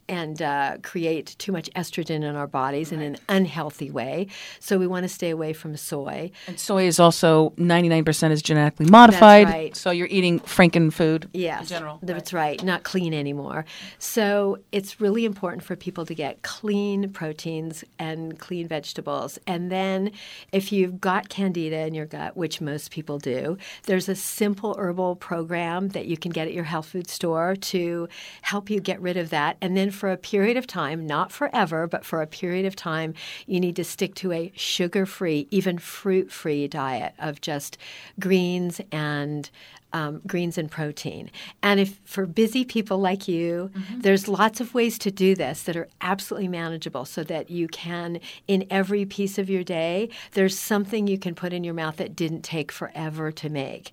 and 0.09 0.41
uh, 0.43 0.77
create 0.83 1.35
too 1.39 1.53
much 1.53 1.71
estrogen 1.77 2.23
in 2.25 2.37
our 2.37 2.47
bodies 2.47 2.93
in 2.93 3.01
an 3.01 3.17
unhealthy 3.29 3.91
way. 3.91 4.27
So 4.61 4.79
we 4.79 4.87
want 4.87 5.05
to 5.05 5.09
stay 5.09 5.31
away 5.31 5.53
from 5.53 5.77
soy. 5.77 6.31
And 6.47 6.59
soy 6.59 6.85
is 6.87 6.99
also 6.99 7.51
99% 7.59 8.31
is 8.31 8.43
genetically 8.43 8.87
modified. 8.87 9.47
right. 9.47 9.77
So 9.77 9.91
you're 9.91 10.09
eating 10.11 10.41
Franken 10.41 10.93
food 10.93 11.29
Yes, 11.33 11.63
in 11.63 11.67
general. 11.69 11.99
that's 12.03 12.33
right. 12.33 12.63
Not 12.65 12.83
clean 12.83 13.15
anymore. 13.15 13.65
So 13.99 14.59
it's 14.73 15.01
really 15.01 15.25
important 15.25 15.63
for 15.63 15.77
people 15.77 16.05
to 16.07 16.15
get 16.15 16.43
clean 16.43 17.11
proteins 17.13 17.85
and 17.99 18.39
clean 18.39 18.67
vegetables. 18.69 19.39
And 19.47 19.71
then, 19.71 20.11
if 20.51 20.73
you've 20.73 21.01
got 21.01 21.29
candida 21.29 21.87
in 21.87 21.95
your 21.95 22.07
gut, 22.07 22.37
which 22.37 22.61
most 22.61 22.91
people 22.91 23.19
do, 23.19 23.57
there's 23.85 24.09
a 24.09 24.15
simple 24.17 24.75
herbal 24.79 25.17
program 25.17 25.91
that 25.91 26.07
you 26.07 26.17
can 26.17 26.33
get 26.33 26.49
at 26.49 26.53
your 26.53 26.65
health 26.65 26.87
food 26.87 27.09
store 27.09 27.55
to 27.57 28.09
help 28.43 28.69
you 28.69 28.81
get 28.81 29.01
rid 29.01 29.17
of 29.17 29.31
that. 29.31 29.57
And 29.61 29.77
then, 29.77 29.91
for 29.93 30.11
a 30.11 30.17
period 30.17 30.57
of 30.57 30.67
time, 30.67 31.07
not 31.07 31.31
forever, 31.31 31.87
but 31.87 32.05
for 32.05 32.23
a 32.23 32.27
period 32.27 32.67
of 32.67 32.75
time, 32.75 33.15
you 33.47 33.61
need 33.61 33.77
to 33.77 33.85
stick 33.85 34.15
to 34.17 34.33
a 34.33 34.53
sugar-free, 34.57 35.47
even 35.51 35.79
fruit-free 35.79 36.69
diet 36.69 37.15
of 37.19 37.41
just 37.41 37.79
greens 38.19 38.81
and 38.91 39.51
um, 39.95 40.23
greens 40.27 40.57
and 40.57 40.71
protein. 40.71 41.31
And 41.63 41.79
if 41.79 42.01
for 42.05 42.25
busy 42.25 42.65
people 42.65 42.99
like 42.99 43.29
you, 43.29 43.71
there's 43.95 44.27
lots 44.27 44.61
of 44.61 44.73
ways 44.73 44.99
to 45.01 45.11
do 45.11 45.35
this 45.35 45.65
that 45.65 45.77
are 45.77 45.89
absolutely 46.01 46.49
manageable 46.49 47.05
so 47.05 47.23
that 47.25 47.51
you 47.51 47.69
can, 47.69 48.19
in 48.49 48.67
every 48.71 49.05
piece 49.05 49.37
of 49.39 49.51
your 49.51 49.63
day, 49.63 50.09
there's 50.33 50.59
something 50.59 51.07
you 51.07 51.19
can 51.19 51.35
put 51.35 51.53
in 51.53 51.63
your 51.63 51.75
mouth 51.75 51.97
that 51.97 52.17
didn't 52.17 52.43
take 52.43 52.73
forever 52.73 53.31
to 53.33 53.51
make. 53.51 53.93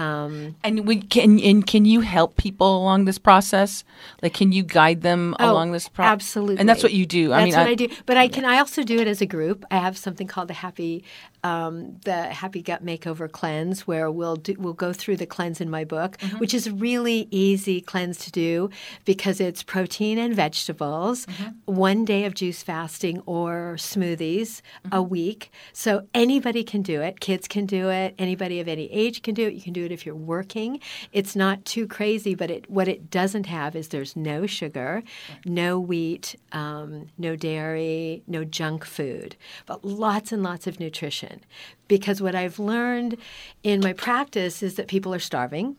Um, 0.00 0.56
And 0.64 0.86
we 0.86 0.96
can 1.02 1.38
and 1.40 1.66
can 1.66 1.84
you 1.84 2.00
help 2.00 2.36
people 2.36 2.70
along 2.82 3.04
this 3.04 3.18
process? 3.18 3.84
Like, 4.22 4.34
can 4.34 4.50
you 4.52 4.62
guide 4.62 5.02
them 5.02 5.34
Oh, 5.38 5.52
along 5.52 5.72
this 5.72 5.88
process? 5.88 6.12
Absolutely. 6.12 6.58
And 6.58 6.68
that's 6.68 6.82
what 6.82 6.92
you 6.94 7.06
do. 7.06 7.28
That's 7.28 7.42
I 7.42 7.44
mean, 7.44 7.54
what 7.54 7.66
I, 7.68 7.74
do. 7.74 7.88
But 8.06 8.16
I 8.16 8.28
can. 8.28 8.44
I 8.44 8.58
also 8.58 8.82
do 8.82 8.98
it 8.98 9.06
as 9.06 9.20
a 9.20 9.26
group. 9.26 9.64
I 9.70 9.76
have 9.78 9.96
something 9.98 10.26
called 10.26 10.48
the 10.48 10.54
Happy, 10.54 11.04
um, 11.44 11.96
the 12.04 12.22
Happy 12.42 12.62
Gut 12.62 12.84
Makeover 12.84 13.30
Cleanse, 13.30 13.86
where 13.86 14.10
we'll 14.10 14.36
do, 14.36 14.54
we'll 14.58 14.72
go 14.86 14.92
through 14.92 15.18
the 15.18 15.26
cleanse 15.26 15.60
in 15.60 15.68
my 15.70 15.84
book, 15.84 16.16
Mm-hmm. 16.18 16.38
which 16.38 16.54
is 16.54 16.66
a 16.66 16.72
really 16.72 17.28
easy 17.30 17.80
cleanse 17.80 18.18
to 18.24 18.30
do 18.30 18.70
because 19.04 19.40
it's 19.40 19.62
protein 19.62 20.16
and 20.18 20.34
vegetables, 20.34 21.26
Mm-hmm. 21.26 21.74
one 21.74 22.04
day 22.04 22.24
of 22.24 22.34
juice 22.34 22.62
fasting 22.62 23.22
or 23.26 23.76
smoothies 23.78 24.60
Mm-hmm. 24.60 24.94
a 24.96 25.02
week. 25.02 25.50
So 25.72 26.06
anybody 26.14 26.62
can 26.64 26.82
do 26.82 27.00
it. 27.02 27.20
Kids 27.20 27.46
can 27.48 27.66
do 27.66 27.90
it. 27.90 28.14
Anybody 28.18 28.60
of 28.60 28.68
any 28.68 28.90
age 28.92 29.22
can 29.22 29.34
do 29.34 29.46
it. 29.46 29.54
You 29.54 29.60
can 29.62 29.72
do 29.72 29.84
it 29.84 29.89
if 29.90 30.06
you're 30.06 30.14
working. 30.14 30.80
It's 31.12 31.34
not 31.36 31.64
too 31.64 31.86
crazy, 31.86 32.34
but 32.34 32.50
it 32.50 32.70
what 32.70 32.88
it 32.88 33.10
doesn't 33.10 33.46
have 33.46 33.76
is 33.76 33.88
there's 33.88 34.16
no 34.16 34.46
sugar, 34.46 35.02
no 35.44 35.78
wheat, 35.78 36.36
um, 36.52 37.08
no 37.18 37.36
dairy, 37.36 38.22
no 38.26 38.44
junk 38.44 38.84
food, 38.84 39.36
but 39.66 39.84
lots 39.84 40.32
and 40.32 40.42
lots 40.42 40.66
of 40.66 40.80
nutrition. 40.80 41.40
Because 41.88 42.22
what 42.22 42.34
I've 42.34 42.58
learned 42.58 43.16
in 43.62 43.80
my 43.80 43.92
practice 43.92 44.62
is 44.62 44.76
that 44.76 44.86
people 44.86 45.12
are 45.12 45.18
starving 45.18 45.76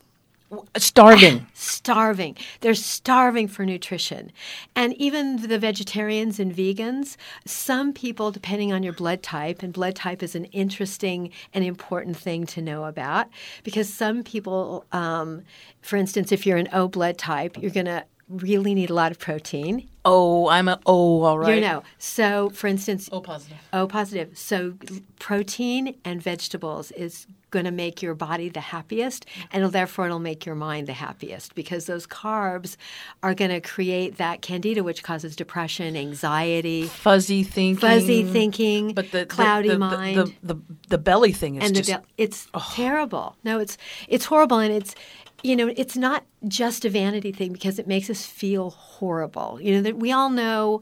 starving. 0.78 1.48
starving. 1.54 2.38
They're 2.62 2.74
starving 2.74 3.48
for 3.48 3.66
nutrition. 3.66 4.32
And 4.76 4.94
even 4.96 5.48
the 5.48 5.60
vegetarians 5.60 6.40
and 6.40 6.54
vegans, 6.56 7.18
some 7.46 7.94
people, 7.94 8.32
depending 8.32 8.74
on 8.74 8.84
your 8.84 8.94
blood 8.94 9.24
type, 9.24 9.64
and 9.64 9.74
blood 9.74 9.96
type 9.96 10.24
is 10.24 10.36
an 10.36 10.46
interesting 10.46 11.32
and 11.54 11.64
important 11.64 12.18
thing 12.18 12.46
to 12.48 12.62
know 12.62 12.86
about 12.86 13.28
because 13.64 13.92
some 13.94 14.24
people, 14.24 14.86
um, 14.92 15.44
for 15.82 15.98
instance, 15.98 16.32
if 16.32 16.46
you're 16.46 16.58
an 16.58 16.70
O 16.74 16.88
blood 16.88 17.18
type, 17.18 17.58
you're 17.58 17.72
going 17.72 17.86
to 17.86 18.06
really 18.30 18.74
need 18.74 18.90
a 18.90 18.94
lot 18.94 19.12
of 19.12 19.20
protein. 19.20 19.90
oh, 20.06 20.48
I'm 20.48 20.68
a 20.68 20.80
oh, 20.86 21.24
all 21.24 21.38
right. 21.38 21.56
You 21.56 21.62
know, 21.62 21.84
so 21.98 22.50
for 22.52 22.68
instance, 22.68 23.10
O 23.12 23.20
positive. 23.20 23.58
O 23.74 23.88
positive. 23.88 24.38
So 24.38 24.76
protein 25.20 25.96
and 26.06 26.24
vegetables 26.24 26.92
is 26.92 27.28
going 27.52 27.66
to 27.66 27.72
make 27.72 28.02
your 28.02 28.16
body 28.16 28.50
the 28.50 28.62
happiest, 28.62 29.26
and 29.52 29.72
therefore 29.72 30.06
it'll 30.06 30.20
make 30.20 30.46
your 30.46 30.56
mind 30.56 30.88
the 30.88 30.94
happiest 30.94 31.54
because 31.54 31.86
those 31.86 32.08
carbs 32.08 32.78
are 33.22 33.34
going 33.34 33.52
to 33.52 33.62
create 33.62 34.18
that 34.18 34.42
candida, 34.42 34.84
which 34.84 35.04
causes 35.04 35.36
depression, 35.36 35.96
anxiety, 35.96 36.88
Fuzzy 36.88 37.44
thinking. 37.44 37.76
fuzzy 37.76 38.24
thinking, 38.24 38.94
But 38.94 39.12
the 39.12 39.26
cloudy 39.26 39.68
the, 39.68 39.74
the, 39.76 39.80
mind. 39.80 40.18
The, 40.18 40.56
the, 40.56 40.62
the, 40.90 40.98
belly 40.98 41.32
thing 41.34 41.56
is 41.56 41.66
and 41.66 41.76
just 41.76 41.88
the 41.90 41.96
bel- 41.96 42.06
it's 42.18 42.48
terrible. 42.76 43.36
No, 43.44 43.60
it's 43.60 43.78
it's 44.08 44.26
horrible, 44.26 44.60
and 44.60 44.74
it's 44.74 44.96
you 45.44 45.56
know 45.56 45.72
it's 45.76 45.98
not 45.98 46.24
just 46.48 46.86
a 46.86 46.90
vanity 46.90 47.32
thing 47.32 47.54
because 47.54 47.80
it 47.80 47.88
makes 47.88 48.10
us 48.10 48.26
feel 48.26 48.70
horrible. 48.72 49.60
You 49.62 49.76
know 49.76 49.82
that 49.82 49.98
we 49.98 50.12
all 50.12 50.30
know. 50.30 50.82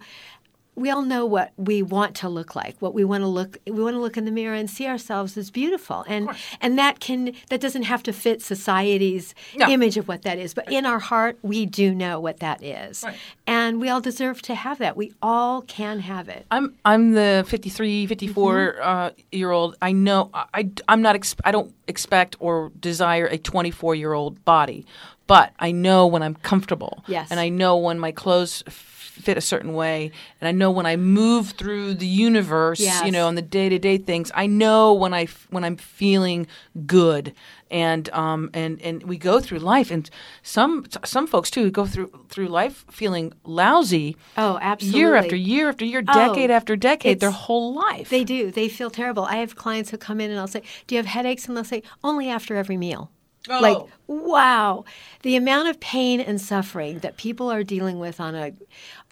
We 0.80 0.90
all 0.90 1.02
know 1.02 1.26
what 1.26 1.52
we 1.58 1.84
want 1.84 2.16
to 2.18 2.30
look 2.30 2.56
like. 2.56 2.76
What 2.80 2.94
we 2.94 3.04
want 3.04 3.22
to 3.24 3.28
look, 3.28 3.58
we 3.66 3.84
want 3.84 3.96
to 3.96 4.00
look 4.00 4.16
in 4.18 4.26
the 4.26 4.32
mirror 4.32 4.56
and 4.56 4.70
see 4.70 4.88
ourselves 4.88 5.38
as 5.38 5.52
beautiful, 5.52 6.06
and 6.08 6.30
and 6.62 6.78
that 6.80 7.00
can 7.00 7.34
that 7.50 7.60
doesn't 7.60 7.84
have 7.84 8.02
to 8.04 8.14
fit 8.14 8.42
society's 8.42 9.36
No. 9.58 9.68
image 9.70 9.98
of 9.98 10.08
what 10.08 10.22
that 10.22 10.38
is. 10.40 10.54
But 10.54 10.72
in 10.72 10.86
our 10.86 11.00
heart, 11.00 11.38
we 11.42 11.66
do 11.66 11.94
know 11.94 12.20
what 12.20 12.40
that 12.40 12.64
is, 12.64 13.04
Right. 13.04 13.18
and 13.46 13.82
we 13.82 13.90
all 13.90 14.02
deserve 14.02 14.42
to 14.44 14.56
have 14.56 14.78
that. 14.80 14.96
We 14.96 15.14
all 15.22 15.62
can 15.64 16.00
have 16.00 16.30
it. 16.30 16.46
I'm 16.50 16.76
I'm 16.86 17.12
the 17.12 17.44
53, 17.48 18.08
54 18.08 18.54
Mm-hmm. 18.80 18.82
uh, 18.82 19.10
year 19.32 19.52
old. 19.52 19.76
I 19.82 19.92
know 19.92 20.30
I 20.34 20.70
I'm 20.88 21.02
not 21.02 21.16
ex- 21.16 21.36
I 21.44 21.52
don't 21.52 21.74
expect 21.88 22.36
or 22.40 22.72
desire 22.80 23.26
a 23.28 23.38
24 23.38 23.96
year 23.96 24.14
old 24.14 24.44
body, 24.46 24.86
but 25.28 25.52
I 25.60 25.72
know 25.72 26.08
when 26.08 26.24
I'm 26.24 26.36
comfortable. 26.36 27.04
Yes. 27.08 27.28
And 27.32 27.40
I 27.40 27.50
know 27.50 27.76
when 27.78 28.00
my 28.00 28.12
clothes 28.12 28.64
f- 28.68 28.96
fit 29.20 29.38
a 29.38 29.42
certain 29.42 29.74
way, 29.74 30.12
and 30.40 30.48
I 30.48 30.52
know 30.52 30.72
when 30.72 30.86
I 30.86 30.96
move 30.96 31.52
through 31.52 31.96
the 31.96 32.08
universe, 32.08 32.80
Yes. 32.80 33.06
you 33.06 33.12
know, 33.12 33.28
on 33.28 33.36
the 33.36 33.42
day 33.42 33.70
to 33.70 33.78
day 33.80 33.98
things. 33.98 34.32
I 34.34 34.48
know 34.48 34.94
when 34.94 35.14
I 35.14 35.28
when 35.50 35.64
I'm 35.64 35.78
feeling 35.78 36.48
good. 36.86 37.34
And 37.72 38.10
um 38.12 38.50
and 38.56 38.82
and 38.82 39.04
we 39.04 39.18
go 39.18 39.40
through 39.40 39.60
life, 39.60 39.92
and 39.92 40.10
some 40.42 40.86
some 41.06 41.28
folks 41.28 41.52
too 41.52 41.70
go 41.70 41.86
through 41.86 42.10
through 42.30 42.48
life 42.48 42.84
feeling 42.90 43.32
lousy, 43.44 44.18
Oh, 44.38 44.58
absolutely. 44.60 45.00
year 45.00 45.16
after 45.16 45.36
year 45.36 45.70
after 45.70 45.86
year, 45.86 46.04
Oh, 46.08 46.14
decade 46.28 46.50
after 46.50 46.76
decade, 46.76 47.20
their 47.20 47.30
whole 47.30 47.74
life. 47.76 48.10
They 48.10 48.24
do. 48.24 48.50
They 48.50 48.70
feel 48.70 48.90
terrible. 48.90 49.24
I 49.26 49.36
have 49.36 49.56
clients 49.56 49.92
who 49.92 49.98
come 49.98 50.20
in 50.20 50.32
and 50.32 50.40
I'll 50.40 50.48
say, 50.48 50.64
Do 50.88 50.96
you 50.96 51.00
have 51.00 51.06
headaches? 51.06 51.48
And 51.48 51.56
they'll 51.56 51.64
say, 51.64 51.84
Only 52.04 52.28
after 52.28 52.56
every 52.56 52.78
meal. 52.78 53.12
Oh. 53.50 53.60
Like, 53.62 53.78
wow. 54.08 54.84
The 55.22 55.36
amount 55.36 55.70
of 55.70 55.80
pain 55.80 56.20
and 56.20 56.42
suffering 56.42 57.00
that 57.00 57.18
people 57.18 57.52
are 57.52 57.64
dealing 57.64 57.98
with 58.00 58.20
on 58.20 58.34
a 58.36 58.52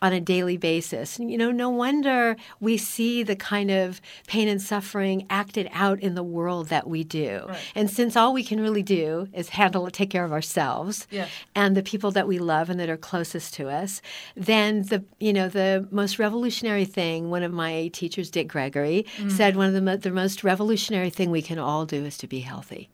on 0.02 0.14
a 0.14 0.22
daily 0.22 0.58
basis. 0.58 1.20
You 1.20 1.38
know, 1.38 1.52
no 1.52 1.70
wonder 1.70 2.36
we 2.60 2.78
see 2.78 3.24
the 3.24 3.36
kind 3.36 3.72
of 3.72 4.02
pain 4.28 4.48
and 4.48 4.62
suffering 4.62 5.26
acted 5.30 5.70
out 5.74 6.00
in 6.00 6.16
the 6.16 6.24
world 6.24 6.68
that 6.68 6.88
we 6.88 7.04
do. 7.04 7.48
And 7.76 7.90
since 7.90 8.16
all 8.16 8.34
we 8.34 8.44
can 8.44 8.60
really 8.62 8.84
do 8.84 9.28
is 9.34 9.50
handle 9.50 9.88
it, 9.88 9.94
take 9.94 10.10
care 10.10 10.26
of 10.26 10.32
ourselves 10.32 11.08
and 11.56 11.76
the 11.76 11.84
people 11.84 12.12
that 12.12 12.28
we 12.28 12.40
love 12.40 12.70
and 12.70 12.80
that 12.80 12.90
are 12.90 12.98
closest 12.98 13.54
to 13.56 13.70
us, 13.70 14.02
then 14.36 14.84
the 14.84 15.04
you 15.20 15.34
know 15.34 15.50
the 15.50 15.88
most 15.92 16.20
revolutionary 16.20 16.86
thing. 16.86 17.30
One 17.30 17.44
of 17.44 17.52
my 17.52 17.90
teachers, 17.94 18.30
Dick 18.30 18.48
Gregory, 18.48 19.06
mm. 19.18 19.32
said 19.32 19.56
one 19.56 19.68
of 19.68 19.74
the 19.74 19.82
mo- 19.82 19.98
the 19.98 20.12
most 20.12 20.44
revolutionary 20.44 21.10
thing 21.10 21.32
we 21.32 21.42
can 21.42 21.60
all 21.60 21.86
do 21.86 22.06
is 22.06 22.18
to 22.20 22.28
be 22.28 22.42
healthy. 22.42 22.90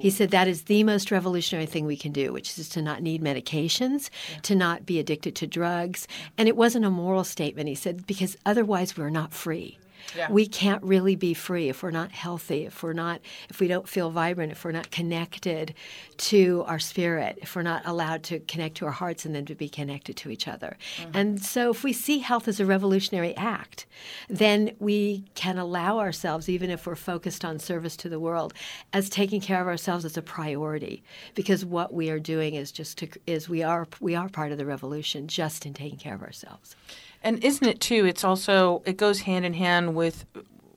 He 0.00 0.10
said 0.10 0.30
that 0.30 0.48
is 0.48 0.62
the 0.64 0.84
most 0.84 1.10
revolutionary 1.10 1.66
thing 1.66 1.86
we 1.86 1.96
can 1.96 2.12
do, 2.12 2.32
which 2.32 2.58
is 2.58 2.68
to 2.70 2.82
not 2.82 3.02
need 3.02 3.22
medications, 3.22 4.10
to 4.42 4.54
not 4.54 4.86
be 4.86 4.98
addicted 4.98 5.34
to 5.36 5.46
drugs. 5.46 6.06
And 6.36 6.48
it 6.48 6.56
wasn't 6.56 6.84
a 6.84 6.90
moral 6.90 7.24
statement, 7.24 7.68
he 7.68 7.74
said, 7.74 8.06
because 8.06 8.36
otherwise 8.46 8.96
we're 8.96 9.10
not 9.10 9.32
free. 9.32 9.78
Yeah. 10.16 10.30
We 10.30 10.46
can't 10.46 10.82
really 10.82 11.16
be 11.16 11.34
free 11.34 11.68
if 11.68 11.82
we're 11.82 11.90
not 11.90 12.12
healthy, 12.12 12.66
if 12.66 12.82
we're 12.82 12.92
not 12.92 13.20
if 13.48 13.60
we 13.60 13.68
don't 13.68 13.88
feel 13.88 14.10
vibrant, 14.10 14.52
if 14.52 14.64
we're 14.64 14.72
not 14.72 14.90
connected 14.90 15.74
to 16.16 16.64
our 16.66 16.78
spirit, 16.78 17.38
if 17.42 17.54
we're 17.54 17.62
not 17.62 17.82
allowed 17.86 18.22
to 18.24 18.40
connect 18.40 18.76
to 18.76 18.86
our 18.86 18.92
hearts 18.92 19.24
and 19.24 19.34
then 19.34 19.44
to 19.46 19.54
be 19.54 19.68
connected 19.68 20.16
to 20.16 20.30
each 20.30 20.48
other. 20.48 20.76
Mm-hmm. 20.98 21.10
And 21.14 21.42
so 21.42 21.70
if 21.70 21.84
we 21.84 21.92
see 21.92 22.18
health 22.18 22.48
as 22.48 22.60
a 22.60 22.66
revolutionary 22.66 23.36
act, 23.36 23.86
then 24.28 24.72
we 24.78 25.24
can 25.34 25.58
allow 25.58 25.98
ourselves 25.98 26.48
even 26.48 26.70
if 26.70 26.86
we're 26.86 26.94
focused 26.94 27.44
on 27.44 27.58
service 27.58 27.96
to 27.96 28.08
the 28.08 28.20
world 28.20 28.54
as 28.92 29.08
taking 29.08 29.40
care 29.40 29.60
of 29.60 29.66
ourselves 29.66 30.04
as 30.04 30.16
a 30.16 30.22
priority 30.22 31.02
because 31.34 31.64
what 31.64 31.92
we 31.92 32.10
are 32.10 32.18
doing 32.18 32.54
is 32.54 32.72
just 32.72 32.98
to 32.98 33.08
is 33.26 33.48
we 33.48 33.62
are 33.62 33.86
we 34.00 34.14
are 34.14 34.28
part 34.28 34.52
of 34.52 34.58
the 34.58 34.66
revolution 34.66 35.28
just 35.28 35.66
in 35.66 35.74
taking 35.74 35.98
care 35.98 36.14
of 36.14 36.22
ourselves. 36.22 36.76
And 37.22 37.42
isn't 37.44 37.66
it 37.66 37.80
too? 37.80 38.04
It's 38.06 38.24
also 38.24 38.82
it 38.86 38.96
goes 38.96 39.20
hand 39.22 39.44
in 39.44 39.54
hand 39.54 39.94
with 39.94 40.24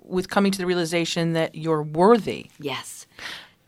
with 0.04 0.30
coming 0.30 0.52
to 0.52 0.58
the 0.58 0.66
realization 0.66 1.34
that 1.34 1.56
you're 1.56 1.84
worthy. 1.84 2.48
Yes. 2.60 3.08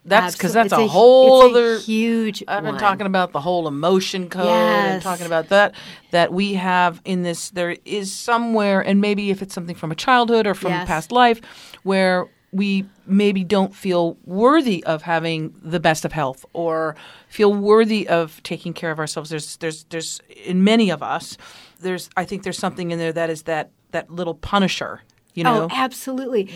That's 0.06 0.36
because 0.36 0.52
that's 0.52 0.74
it's 0.74 0.74
a 0.74 0.88
whole 0.88 1.46
it's 1.46 1.56
a 1.56 1.58
other. 1.58 1.78
huge. 1.80 2.44
I've 2.46 2.64
been 2.64 2.74
one. 2.74 2.80
talking 2.82 3.06
about 3.06 3.32
the 3.32 3.40
whole 3.40 3.70
emotion 3.70 4.28
code 4.30 4.48
and 4.48 4.96
Yes. 4.96 5.04
talking 5.04 5.26
about 5.26 5.48
that 5.50 5.76
that 6.12 6.34
we 6.34 6.56
have 6.56 7.00
in 7.06 7.24
this. 7.24 7.52
There 7.52 7.78
is 7.86 8.12
somewhere, 8.12 8.82
and 8.82 9.00
maybe 9.00 9.30
if 9.30 9.42
it's 9.42 9.54
something 9.54 9.76
from 9.76 9.92
a 9.92 9.96
childhood 9.96 10.46
or 10.46 10.56
from 10.56 10.72
Yes. 10.72 10.88
past 10.88 11.12
life, 11.14 11.40
where 11.84 12.28
we 12.52 12.86
maybe 13.08 13.46
don't 13.46 13.74
feel 13.74 14.18
worthy 14.26 14.84
of 14.84 15.04
having 15.04 15.56
the 15.64 15.80
best 15.80 16.04
of 16.04 16.12
health 16.12 16.46
or 16.52 16.96
feel 17.30 17.54
worthy 17.54 18.06
of 18.08 18.44
taking 18.44 18.74
care 18.74 18.92
of 18.92 19.00
ourselves. 19.00 19.30
There's 19.30 19.56
there's 19.58 19.86
there's 19.86 20.20
in 20.46 20.66
many 20.66 20.90
of 20.90 21.02
us, 21.02 21.38
there's 21.84 22.10
I 22.18 22.26
think 22.26 22.44
there's 22.44 22.58
something 22.58 22.92
in 22.92 23.00
there 23.00 23.14
that 23.14 23.30
is 23.30 23.44
that 23.44 23.72
that 23.92 24.10
little 24.10 24.36
punisher 24.36 25.02
you 25.34 25.44
know? 25.44 25.64
Oh, 25.64 25.68
absolutely. 25.72 26.50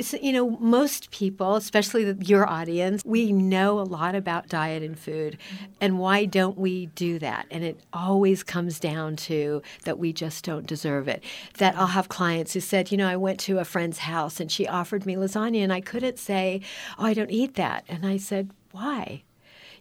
So, 0.00 0.18
you 0.20 0.32
know, 0.32 0.50
most 0.58 1.10
people, 1.10 1.56
especially 1.56 2.04
the, 2.04 2.24
your 2.24 2.46
audience, 2.46 3.02
we 3.04 3.32
know 3.32 3.80
a 3.80 3.82
lot 3.82 4.14
about 4.14 4.48
diet 4.48 4.82
and 4.82 4.98
food. 4.98 5.38
And 5.80 5.98
why 5.98 6.26
don't 6.26 6.58
we 6.58 6.86
do 6.86 7.18
that? 7.20 7.46
And 7.50 7.64
it 7.64 7.80
always 7.92 8.42
comes 8.42 8.78
down 8.78 9.16
to 9.16 9.62
that 9.84 9.98
we 9.98 10.12
just 10.12 10.44
don't 10.44 10.66
deserve 10.66 11.08
it. 11.08 11.24
That 11.58 11.76
I'll 11.76 11.88
have 11.88 12.08
clients 12.08 12.52
who 12.52 12.60
said, 12.60 12.90
you 12.90 12.98
know, 12.98 13.08
I 13.08 13.16
went 13.16 13.40
to 13.40 13.58
a 13.58 13.64
friend's 13.64 13.98
house 13.98 14.40
and 14.40 14.52
she 14.52 14.66
offered 14.66 15.06
me 15.06 15.14
lasagna 15.14 15.62
and 15.62 15.72
I 15.72 15.80
couldn't 15.80 16.18
say, 16.18 16.60
oh, 16.98 17.06
I 17.06 17.14
don't 17.14 17.30
eat 17.30 17.54
that. 17.54 17.84
And 17.88 18.06
I 18.06 18.18
said, 18.18 18.50
why? 18.72 19.22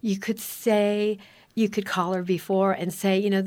You 0.02 0.18
could 0.18 0.40
say, 0.40 1.18
you 1.54 1.70
could 1.70 1.86
call 1.86 2.14
her 2.14 2.24
before 2.24 2.72
and 2.72 2.94
say, 2.94 3.20
you 3.20 3.30
know, 3.30 3.46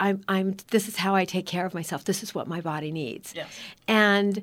I'm, 0.00 0.22
I'm, 0.28 0.56
this 0.70 0.88
is 0.88 0.96
how 0.96 1.14
I 1.14 1.24
take 1.24 1.46
care 1.46 1.64
of 1.64 1.74
myself. 1.74 2.04
This 2.04 2.22
is 2.22 2.34
what 2.34 2.48
my 2.48 2.60
body 2.60 2.90
needs. 2.90 3.32
Yes. 3.34 3.48
And, 3.86 4.42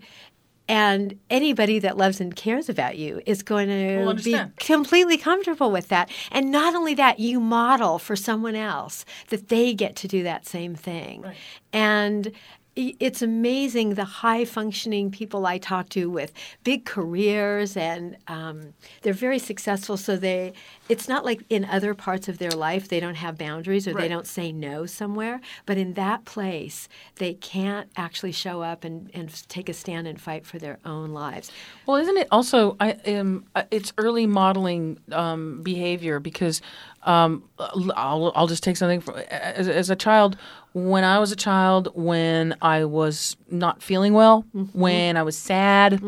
and 0.68 1.20
anybody 1.30 1.80
that 1.80 1.98
loves 1.98 2.20
and 2.22 2.36
cares 2.36 2.70
about 2.70 2.98
you 2.98 3.22
is 3.26 3.44
going 3.44 3.68
to 3.68 4.24
be 4.24 4.40
completely 4.58 5.18
comfortable 5.18 5.72
with 5.72 5.90
that. 5.90 6.10
And 6.32 6.52
not 6.52 6.74
only 6.74 6.96
that, 6.96 7.20
you 7.20 7.40
model 7.40 8.00
for 8.00 8.16
someone 8.16 8.56
else 8.56 9.06
that 9.30 9.50
they 9.50 9.74
get 9.74 9.96
to 9.98 10.08
do 10.08 10.24
that 10.24 10.48
same 10.48 10.74
thing. 10.74 11.22
Right. 11.22 11.36
And 11.74 12.32
it's 12.76 13.22
amazing 13.22 13.94
the 13.94 14.04
high 14.04 14.44
functioning 14.44 15.10
people 15.10 15.46
I 15.46 15.58
talk 15.58 15.88
to 15.90 16.10
with 16.10 16.34
big 16.66 16.84
careers 16.84 17.78
and 17.78 18.18
um, 18.28 18.74
they're 19.02 19.14
very 19.14 19.40
successful. 19.40 19.96
So 19.96 20.18
they, 20.18 20.52
it's 20.88 21.08
not 21.08 21.26
like 21.26 21.44
in 21.50 21.66
other 21.66 21.94
parts 21.94 22.28
of 22.28 22.38
their 22.38 22.52
life 22.52 22.88
they 22.88 23.00
don't 23.00 23.16
have 23.16 23.38
boundaries 23.38 23.88
or 23.88 23.94
they 23.94 24.08
don't 24.08 24.28
say 24.28 24.52
no 24.52 24.86
somewhere. 24.86 25.42
But 25.66 25.78
in 25.78 25.94
that 25.94 26.26
place, 26.26 26.88
they 27.16 27.34
can't 27.34 27.90
actually 27.96 28.32
show 28.32 28.62
up 28.62 28.84
and, 28.84 29.10
and 29.14 29.48
take 29.50 29.68
a 29.70 29.74
stand 29.74 30.08
and 30.08 30.20
fight 30.22 30.46
for 30.46 30.60
their 30.60 30.78
own 30.86 31.10
lives. 31.10 31.52
Well, 31.86 31.98
isn't 31.98 32.18
it 32.18 32.28
also? 32.32 32.78
I 32.80 32.92
um, 33.08 33.46
uh, 33.56 33.64
it's 33.72 33.94
early 33.98 34.28
modeling 34.28 35.00
um, 35.12 35.62
behavior 35.64 36.20
because 36.20 36.62
um, 37.04 37.44
I'll 37.60 38.32
I'll 38.36 38.48
just 38.48 38.64
take 38.64 38.78
something 38.78 39.02
from, 39.02 39.16
as, 39.30 39.68
as 39.68 39.90
a 39.90 39.96
child. 39.96 40.38
When 40.74 41.04
I 41.04 41.20
was 41.20 41.32
a 41.32 41.36
child, 41.36 41.90
when 41.96 42.56
I 42.62 42.86
was 42.86 43.38
not 43.50 43.82
feeling 43.82 44.14
well, 44.14 44.46
when 44.74 45.16
I 45.16 45.24
was 45.24 45.38
sad, 45.38 46.02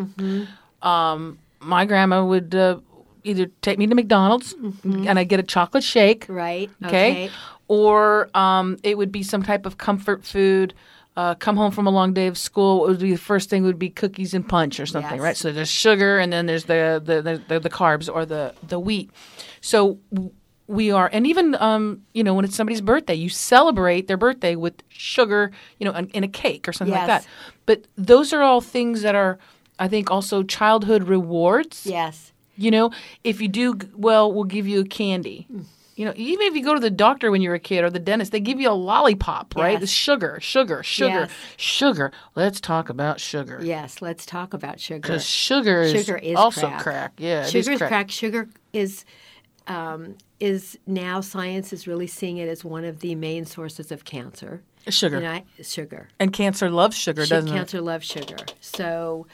um, 0.81 1.39
my 1.59 1.85
grandma 1.85 2.25
would 2.25 2.53
uh, 2.53 2.79
either 3.27 3.47
take 3.61 3.77
me 3.77 3.85
to 3.87 3.95
McDonald's 3.95 4.53
and 4.83 5.19
I'd 5.19 5.29
get 5.29 5.39
a 5.39 5.43
chocolate 5.43 5.83
shake, 5.83 6.25
Right? 6.29 6.69
okay, 6.85 7.29
or 7.67 8.29
um, 8.35 8.77
it 8.83 8.97
would 8.97 9.11
be 9.11 9.23
some 9.23 9.43
type 9.43 9.65
of 9.65 9.77
comfort 9.77 10.23
food. 10.25 10.73
Uh, 11.15 11.33
come 11.33 11.57
home 11.57 11.71
from 11.71 11.87
a 11.87 11.89
long 11.89 12.13
day 12.13 12.27
of 12.27 12.37
school. 12.37 12.81
What 12.81 12.89
would 12.89 12.99
be 12.99 13.11
the 13.11 13.17
first 13.17 13.49
thing? 13.49 13.63
Would 13.63 13.79
be 13.79 13.89
cookies 13.89 14.35
and 14.35 14.47
punch 14.47 14.79
or 14.79 14.85
something, 14.85 15.13
Yes. 15.15 15.19
right? 15.21 15.35
So 15.37 15.51
there's 15.51 15.67
sugar, 15.67 16.19
and 16.19 16.31
then 16.31 16.45
there's 16.45 16.65
the 16.65 17.01
the, 17.03 17.41
the, 17.47 17.59
the 17.59 17.69
carbs 17.71 18.07
or 18.13 18.23
the 18.25 18.53
the 18.67 18.79
wheat. 18.79 19.09
So 19.59 19.97
we 20.67 20.91
are, 20.91 21.09
and 21.11 21.25
even 21.25 21.55
um, 21.55 22.03
you 22.13 22.23
know 22.23 22.35
when 22.35 22.45
it's 22.45 22.55
somebody's 22.55 22.81
birthday, 22.81 23.15
you 23.15 23.29
celebrate 23.29 24.07
their 24.07 24.15
birthday 24.17 24.55
with 24.55 24.75
sugar, 24.89 25.51
you 25.79 25.85
know, 25.85 25.93
in, 25.97 26.07
in 26.09 26.23
a 26.23 26.27
cake 26.27 26.67
or 26.67 26.73
something 26.73 26.93
like 26.93 27.07
that. 27.07 27.27
But 27.65 27.85
those 27.97 28.31
are 28.31 28.43
all 28.43 28.61
things 28.61 29.01
that 29.01 29.15
are, 29.15 29.39
I 29.79 29.87
think, 29.87 30.11
also 30.11 30.43
childhood 30.43 31.03
rewards. 31.07 31.87
Yes. 31.87 32.31
You 32.57 32.71
know, 32.71 32.91
if 33.23 33.39
you 33.41 33.47
do 33.47 33.77
well, 33.95 34.31
we'll 34.33 34.43
give 34.43 34.67
you 34.67 34.81
a 34.81 34.85
candy. 34.85 35.47
You 35.95 36.05
know, 36.05 36.13
even 36.15 36.45
if 36.47 36.55
you 36.55 36.63
go 36.63 36.73
to 36.75 36.79
the 36.79 36.91
doctor 36.91 37.31
when 37.31 37.41
you're 37.41 37.55
a 37.55 37.59
kid 37.59 37.83
or 37.83 37.89
the 37.89 37.97
dentist, 37.99 38.31
they 38.31 38.39
give 38.39 38.59
you 38.59 38.69
a 38.69 38.73
lollipop, 38.73 39.55
right? 39.55 39.71
Yes. 39.71 39.81
The 39.81 39.87
sugar, 39.87 40.37
sugar, 40.39 40.83
sugar, 40.83 41.09
Yes. 41.09 41.31
sugar. 41.57 42.11
Let's 42.35 42.61
talk 42.61 42.89
about 42.89 43.19
sugar. 43.19 43.59
Yes. 43.63 43.99
Let's 44.01 44.23
talk 44.25 44.53
about 44.53 44.79
sugar. 44.79 44.99
Because 44.99 45.25
sugar 45.25 45.81
is, 45.81 45.93
Sugar 46.05 46.17
is 46.17 46.35
also 46.35 46.67
crack. 46.67 46.83
crack. 46.83 47.13
Yeah, 47.17 47.45
Sugar 47.45 47.71
is 47.71 47.77
crack. 47.79 48.11
Sugar 48.11 48.47
is 48.73 49.05
um, 49.65 50.15
is 50.39 50.77
now 50.87 51.19
science 51.19 51.73
is 51.73 51.87
really 51.87 52.07
seeing 52.07 52.37
it 52.37 52.47
as 52.47 52.63
one 52.63 52.85
of 52.85 52.99
the 52.99 53.15
main 53.15 53.45
sources 53.45 53.91
of 53.91 54.05
cancer. 54.05 54.61
Sugar. 54.87 55.19
Know, 55.19 55.31
I- 55.31 55.43
sugar. 55.63 56.07
and 56.19 56.31
cancer 56.31 56.69
loves 56.69 56.95
sugar, 56.95 57.25
doesn't 57.25 57.49
it? 57.49 57.57
cancer 57.57 57.81
loves 57.81 58.05
sugar. 58.05 58.37
So, 58.61 59.27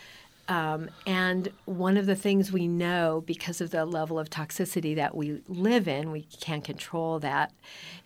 um, 0.48 0.90
and 1.06 1.50
one 1.66 1.96
of 1.96 2.06
the 2.06 2.16
things 2.16 2.52
we 2.52 2.68
know 2.68 3.24
because 3.26 3.62
of 3.62 3.72
the 3.72 3.86
level 3.86 4.20
of 4.20 4.30
toxicity 4.30 4.96
that 4.96 5.16
we 5.16 5.42
live 5.48 5.88
in, 5.88 6.12
we 6.12 6.24
can't 6.24 6.64
control 6.64 7.20
that, 7.20 7.54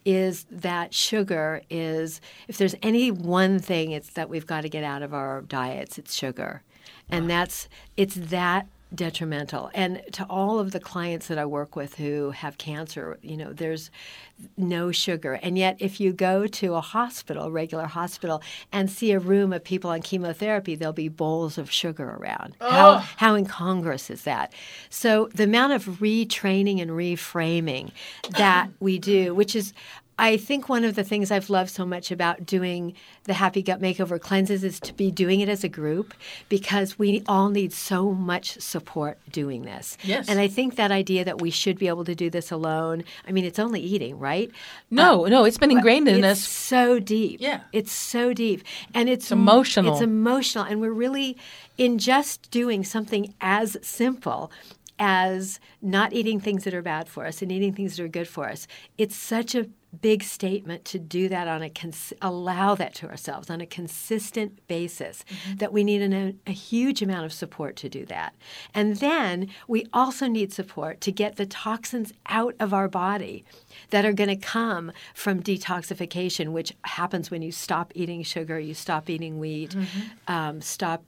is 0.06 0.46
that 0.52 0.94
sugar 0.94 1.64
is, 1.70 2.22
if 2.48 2.58
there's 2.58 2.76
any 2.84 3.10
one 3.10 3.60
thing 3.60 3.92
it's 3.92 4.12
that 4.12 4.30
we've 4.30 4.46
got 4.46 4.62
to 4.62 4.70
get 4.70 4.84
out 4.84 5.02
of 5.02 5.14
our 5.14 5.42
diets, 5.42 5.98
it's 5.98 6.14
sugar. 6.14 6.62
And 7.10 7.30
that's, 7.30 7.68
it's 7.96 8.16
that 8.16 8.68
detrimental. 8.94 9.70
And 9.74 10.02
to 10.14 10.26
all 10.30 10.60
of 10.60 10.72
the 10.72 10.80
clients 10.80 11.28
that 11.28 11.38
I 11.38 11.46
work 11.46 11.76
with 11.76 11.96
who 11.96 12.32
have 12.32 12.58
cancer, 12.58 13.18
you 13.22 13.36
know, 13.36 13.52
there's 13.52 13.92
no 14.56 14.92
sugar. 14.92 15.34
And 15.42 15.58
yet, 15.58 15.78
if 15.80 16.00
you 16.00 16.14
go 16.14 16.48
to 16.48 16.76
a 16.76 16.82
hospital, 16.82 17.52
regular 17.52 17.86
hospital, 17.86 18.42
and 18.72 18.90
see 18.90 19.12
a 19.12 19.20
room 19.20 19.52
of 19.52 19.64
people 19.64 19.90
on 19.90 20.02
chemotherapy, 20.02 20.76
there'll 20.76 20.94
be 20.94 21.10
bowls 21.10 21.58
of 21.58 21.72
sugar 21.72 22.18
around. 22.20 22.56
How, 22.62 22.98
how 23.18 23.36
incongruous 23.36 24.10
is 24.10 24.24
that? 24.24 24.54
So, 24.90 25.30
the 25.34 25.44
amount 25.44 25.74
of 25.74 25.86
retraining 26.00 26.82
and 26.82 26.92
reframing 26.92 27.92
that 28.38 28.70
we 28.80 29.00
do, 29.00 29.34
which 29.34 29.56
is 29.56 29.74
I 30.20 30.38
think 30.38 30.68
one 30.68 30.84
of 30.84 30.96
the 30.96 31.04
things 31.04 31.30
I've 31.30 31.50
loved 31.50 31.70
so 31.70 31.86
much 31.86 32.12
about 32.12 32.46
doing 32.46 32.94
the 33.26 33.34
Happy 33.34 33.62
Gut 33.62 33.80
Makeover 33.80 34.20
cleanses 34.20 34.64
is 34.64 34.80
to 34.82 34.94
be 34.94 35.12
doing 35.12 35.42
it 35.42 35.50
as 35.50 35.64
a 35.64 35.70
group 35.70 36.14
because 36.50 36.98
we 36.98 37.24
all 37.28 37.50
need 37.50 37.72
so 37.72 38.12
much 38.12 38.60
support 38.60 39.20
doing 39.32 39.62
this. 39.64 39.98
Yes. 40.04 40.28
And 40.28 40.40
I 40.40 40.48
think 40.48 40.76
that 40.76 40.92
idea 40.92 41.24
that 41.24 41.40
we 41.40 41.52
should 41.52 41.78
be 41.78 41.88
able 41.88 42.04
to 42.06 42.16
do 42.16 42.30
this 42.32 42.52
alone, 42.52 43.04
I 43.28 43.32
mean, 43.32 43.46
it's 43.46 43.60
only 43.60 43.80
eating, 43.80 44.18
right? 44.18 44.50
No, 44.90 45.26
um, 45.26 45.32
no, 45.32 45.46
it's 45.46 45.60
been 45.60 45.72
ingrained 45.72 46.08
in 46.08 46.24
it's 46.24 46.44
us. 46.44 46.48
so 46.48 47.00
deep. 47.00 47.40
Yeah. 47.40 47.62
It's 47.72 47.92
so 47.92 48.34
deep. 48.34 48.64
And 48.96 49.10
it's, 49.10 49.32
emotional. 49.32 49.94
It's 49.94 50.02
emotional. 50.02 50.64
And 50.64 50.82
we're 50.82 50.92
really, 50.92 51.38
in 51.78 52.00
just 52.00 52.50
doing 52.50 52.84
something 52.84 53.36
as 53.40 53.78
simple 53.84 54.52
as 55.00 55.60
not 55.82 56.12
eating 56.14 56.40
things 56.40 56.64
that 56.64 56.74
are 56.74 56.82
bad 56.82 57.08
for 57.08 57.26
us 57.26 57.42
and 57.44 57.52
eating 57.52 57.74
things 57.74 57.98
that 57.98 58.04
are 58.04 58.08
good 58.08 58.28
for 58.28 58.50
us, 58.50 58.68
it's 58.98 59.16
such 59.16 59.54
a 59.54 59.68
big 60.02 60.24
statement 60.24 60.86
to 60.86 61.00
do 61.00 61.30
that 61.30 61.48
on 61.48 61.62
a 61.62 61.70
cons- 61.70 62.14
allow 62.22 62.76
that 62.76 62.94
to 62.96 63.10
ourselves 63.10 63.50
on 63.50 63.62
a 63.62 63.66
consistent 63.66 64.66
basis 64.68 65.24
that 65.56 65.74
we 65.74 65.84
need 65.84 66.02
an, 66.02 66.40
a 66.46 66.52
huge 66.52 67.02
amount 67.02 67.26
of 67.26 67.34
support 67.34 67.76
to 67.78 67.90
do 67.90 68.06
that. 68.06 68.36
And 68.74 68.98
then 68.98 69.50
we 69.68 69.86
also 69.94 70.28
need 70.28 70.54
support 70.54 71.02
to 71.02 71.12
get 71.12 71.36
the 71.36 71.46
toxins 71.46 72.14
out 72.28 72.56
of 72.60 72.74
our 72.74 72.88
body 72.88 73.44
that 73.90 74.06
are 74.06 74.14
going 74.14 74.30
to 74.30 74.36
come 74.36 74.92
from 75.14 75.42
detoxification 75.42 76.50
which 76.50 76.74
happens 76.84 77.32
when 77.32 77.42
you 77.42 77.52
stop 77.52 77.92
eating 77.96 78.24
sugar 78.24 78.60
you 78.60 78.74
stop 78.74 79.10
eating 79.10 79.40
wheat 79.40 79.76
um, 80.28 80.62
stop 80.62 81.04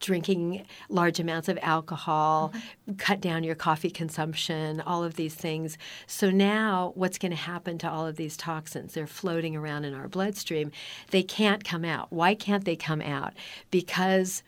drinking 0.00 0.66
large 0.88 1.20
amounts 1.20 1.48
of 1.48 1.58
alcohol, 1.62 2.52
mm-hmm. 2.54 2.94
cut 2.94 3.20
down 3.20 3.44
your 3.44 3.54
coffee 3.54 3.90
consumption, 3.90 4.80
all 4.80 5.04
of 5.04 5.14
these 5.14 5.34
things. 5.34 5.78
So 6.06 6.30
now 6.30 6.92
what's 6.94 7.18
going 7.18 7.30
to 7.30 7.36
happen 7.36 7.78
to 7.78 7.90
all 7.90 8.06
of 8.06 8.16
these 8.16 8.36
toxins? 8.36 8.94
They're 8.94 9.06
floating 9.06 9.54
around 9.54 9.84
in 9.84 9.94
our 9.94 10.08
bloodstream. 10.08 10.72
They 11.10 11.22
can't 11.22 11.64
come 11.64 11.84
out. 11.84 12.12
Why 12.12 12.34
can't 12.34 12.64
they 12.64 12.76
come 12.76 13.00
out? 13.00 13.34
Because 13.70 14.42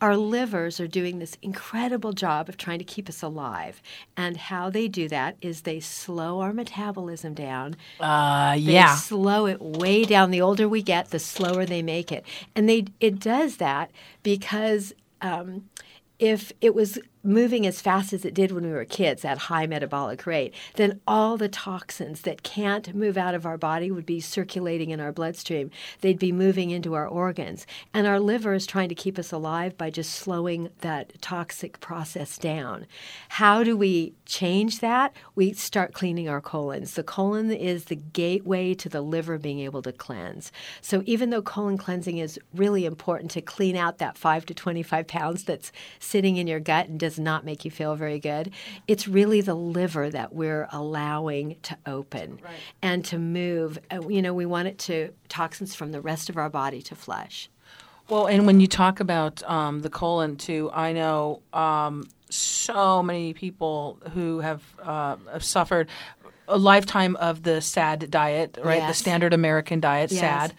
our 0.00 0.16
livers 0.16 0.78
are 0.80 0.86
doing 0.86 1.18
this 1.18 1.36
incredible 1.42 2.12
job 2.12 2.48
of 2.48 2.56
trying 2.56 2.78
to 2.78 2.84
keep 2.84 3.08
us 3.08 3.22
alive. 3.22 3.82
And 4.16 4.36
how 4.36 4.70
they 4.70 4.86
do 4.88 5.08
that 5.08 5.36
is 5.40 5.62
they 5.62 5.80
slow 5.80 6.40
our 6.40 6.52
metabolism 6.52 7.34
down. 7.34 7.76
Uh, 7.98 8.54
They 8.54 8.60
yeah. 8.60 8.94
slow 8.96 9.46
it 9.46 9.60
way 9.60 10.04
down. 10.04 10.30
The 10.30 10.40
older 10.40 10.68
we 10.68 10.82
get, 10.82 11.10
the 11.10 11.18
slower 11.18 11.64
they 11.66 11.82
make 11.82 12.12
it, 12.12 12.24
and 12.54 12.68
they 12.68 12.86
it 13.00 13.18
does 13.18 13.56
that 13.56 13.90
because 14.22 14.92
um, 15.20 15.68
if 16.18 16.52
it 16.60 16.74
was 16.74 16.98
moving 17.22 17.66
as 17.66 17.80
fast 17.80 18.12
as 18.12 18.24
it 18.24 18.34
did 18.34 18.52
when 18.52 18.64
we 18.64 18.72
were 18.72 18.84
kids 18.84 19.24
at 19.24 19.38
high 19.38 19.66
metabolic 19.66 20.26
rate, 20.26 20.54
then 20.74 21.00
all 21.06 21.36
the 21.36 21.48
toxins 21.48 22.22
that 22.22 22.42
can't 22.42 22.94
move 22.94 23.16
out 23.16 23.34
of 23.34 23.46
our 23.46 23.58
body 23.58 23.90
would 23.90 24.06
be 24.06 24.20
circulating 24.20 24.90
in 24.90 25.00
our 25.00 25.12
bloodstream. 25.12 25.70
They'd 26.00 26.18
be 26.18 26.32
moving 26.32 26.70
into 26.70 26.94
our 26.94 27.06
organs, 27.06 27.66
and 27.92 28.06
our 28.06 28.20
liver 28.20 28.54
is 28.54 28.66
trying 28.66 28.88
to 28.88 28.94
keep 28.94 29.18
us 29.18 29.32
alive 29.32 29.76
by 29.76 29.90
just 29.90 30.12
slowing 30.12 30.70
that 30.80 31.20
toxic 31.20 31.80
process 31.80 32.38
down. 32.38 32.86
How 33.30 33.62
do 33.62 33.76
we 33.76 34.14
change 34.26 34.80
that? 34.80 35.14
We 35.34 35.52
start 35.52 35.92
cleaning 35.92 36.28
our 36.28 36.40
colons. 36.40 36.94
The 36.94 37.02
colon 37.02 37.50
is 37.50 37.84
the 37.84 37.96
gateway 37.96 38.74
to 38.74 38.88
the 38.88 39.00
liver 39.00 39.38
being 39.38 39.60
able 39.60 39.82
to 39.82 39.92
cleanse. 39.92 40.52
So 40.80 41.02
even 41.06 41.30
though 41.30 41.42
colon 41.42 41.78
cleansing 41.78 42.18
is 42.18 42.38
really 42.54 42.84
important 42.84 43.30
to 43.32 43.40
clean 43.40 43.76
out 43.76 43.98
that 43.98 44.16
5 44.18 44.46
to 44.46 44.54
25 44.54 45.06
pounds 45.06 45.44
that's 45.44 45.72
sitting 45.98 46.36
in 46.36 46.46
your 46.46 46.60
gut 46.60 46.88
and 46.88 46.98
does 47.08 47.18
not 47.18 47.42
make 47.44 47.64
you 47.64 47.70
feel 47.70 47.94
very 47.96 48.18
good. 48.18 48.50
It's 48.86 49.08
really 49.08 49.40
the 49.40 49.54
liver 49.54 50.10
that 50.10 50.34
we're 50.34 50.68
allowing 50.70 51.56
to 51.62 51.76
open 51.86 52.38
Right. 52.44 52.52
and 52.82 53.02
to 53.06 53.18
move. 53.18 53.78
Uh, 53.90 54.06
You 54.08 54.20
know, 54.20 54.34
we 54.34 54.44
want 54.46 54.68
it 54.68 54.78
to 54.80 55.12
toxins 55.28 55.74
from 55.74 55.92
the 55.92 56.00
rest 56.02 56.28
of 56.28 56.36
our 56.36 56.50
body 56.50 56.82
to 56.82 56.94
flush. 56.94 57.48
Well, 58.10 58.26
and 58.26 58.46
when 58.46 58.60
you 58.60 58.66
talk 58.66 59.00
about 59.00 59.42
um, 59.50 59.80
the 59.80 59.90
colon 59.90 60.36
too, 60.36 60.70
I 60.74 60.92
know 60.92 61.40
um, 61.52 62.06
so 62.30 63.02
many 63.02 63.32
people 63.32 63.98
who 64.14 64.40
have, 64.40 64.62
uh, 64.82 65.16
have 65.32 65.44
suffered 65.44 65.88
a 66.46 66.58
lifetime 66.58 67.16
of 67.16 67.42
the 67.42 67.60
SAD 67.60 68.10
diet, 68.10 68.58
right? 68.62 68.86
The 68.86 68.94
standard 68.94 69.32
American 69.34 69.80
diet, 69.80 70.10
Yes. 70.12 70.20
SAD. 70.20 70.54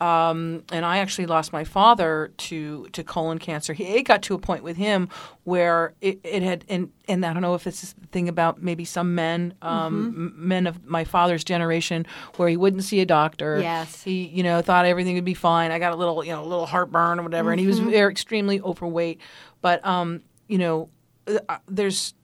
Um, 0.00 0.62
and 0.72 0.86
I 0.86 0.98
actually 0.98 1.26
lost 1.26 1.52
my 1.52 1.64
father 1.64 2.32
to 2.38 2.86
to 2.92 3.04
colon 3.04 3.38
cancer. 3.38 3.74
He, 3.74 3.84
it 3.84 4.04
got 4.04 4.22
to 4.22 4.34
a 4.34 4.38
point 4.38 4.62
with 4.64 4.76
him 4.78 5.08
where 5.44 5.92
it, 6.00 6.20
it 6.24 6.42
had, 6.42 6.64
and, 6.68 6.90
and 7.06 7.26
I 7.26 7.32
don't 7.34 7.42
know 7.42 7.54
if 7.54 7.66
it's 7.66 7.82
this 7.82 7.94
thing 8.10 8.28
about 8.28 8.62
maybe 8.62 8.84
some 8.86 9.14
men, 9.14 9.52
um, 9.60 10.12
Mm-hmm. 10.12 10.48
men 10.48 10.66
of 10.66 10.86
my 10.86 11.04
father's 11.04 11.44
generation, 11.44 12.06
where 12.36 12.48
he 12.48 12.56
wouldn't 12.56 12.84
see 12.84 13.00
a 13.00 13.06
doctor. 13.06 13.60
Yes. 13.60 14.02
He, 14.02 14.24
you 14.28 14.42
know, 14.42 14.62
thought 14.62 14.86
everything 14.86 15.16
would 15.16 15.24
be 15.24 15.34
fine. 15.34 15.70
I 15.70 15.78
got 15.78 15.92
a 15.92 15.96
little, 15.96 16.24
you 16.24 16.32
know, 16.32 16.42
a 16.42 16.46
little 16.46 16.66
heartburn 16.66 17.20
or 17.20 17.22
whatever, 17.22 17.50
and 17.52 17.60
he 17.60 17.66
Mm-hmm. 17.66 17.84
was 17.84 17.92
very 17.92 18.10
extremely 18.10 18.60
overweight. 18.62 19.20
But, 19.60 19.84
um, 19.84 20.22
you 20.48 20.56
know, 20.58 20.88
uh, 21.26 21.58
there's 21.68 22.14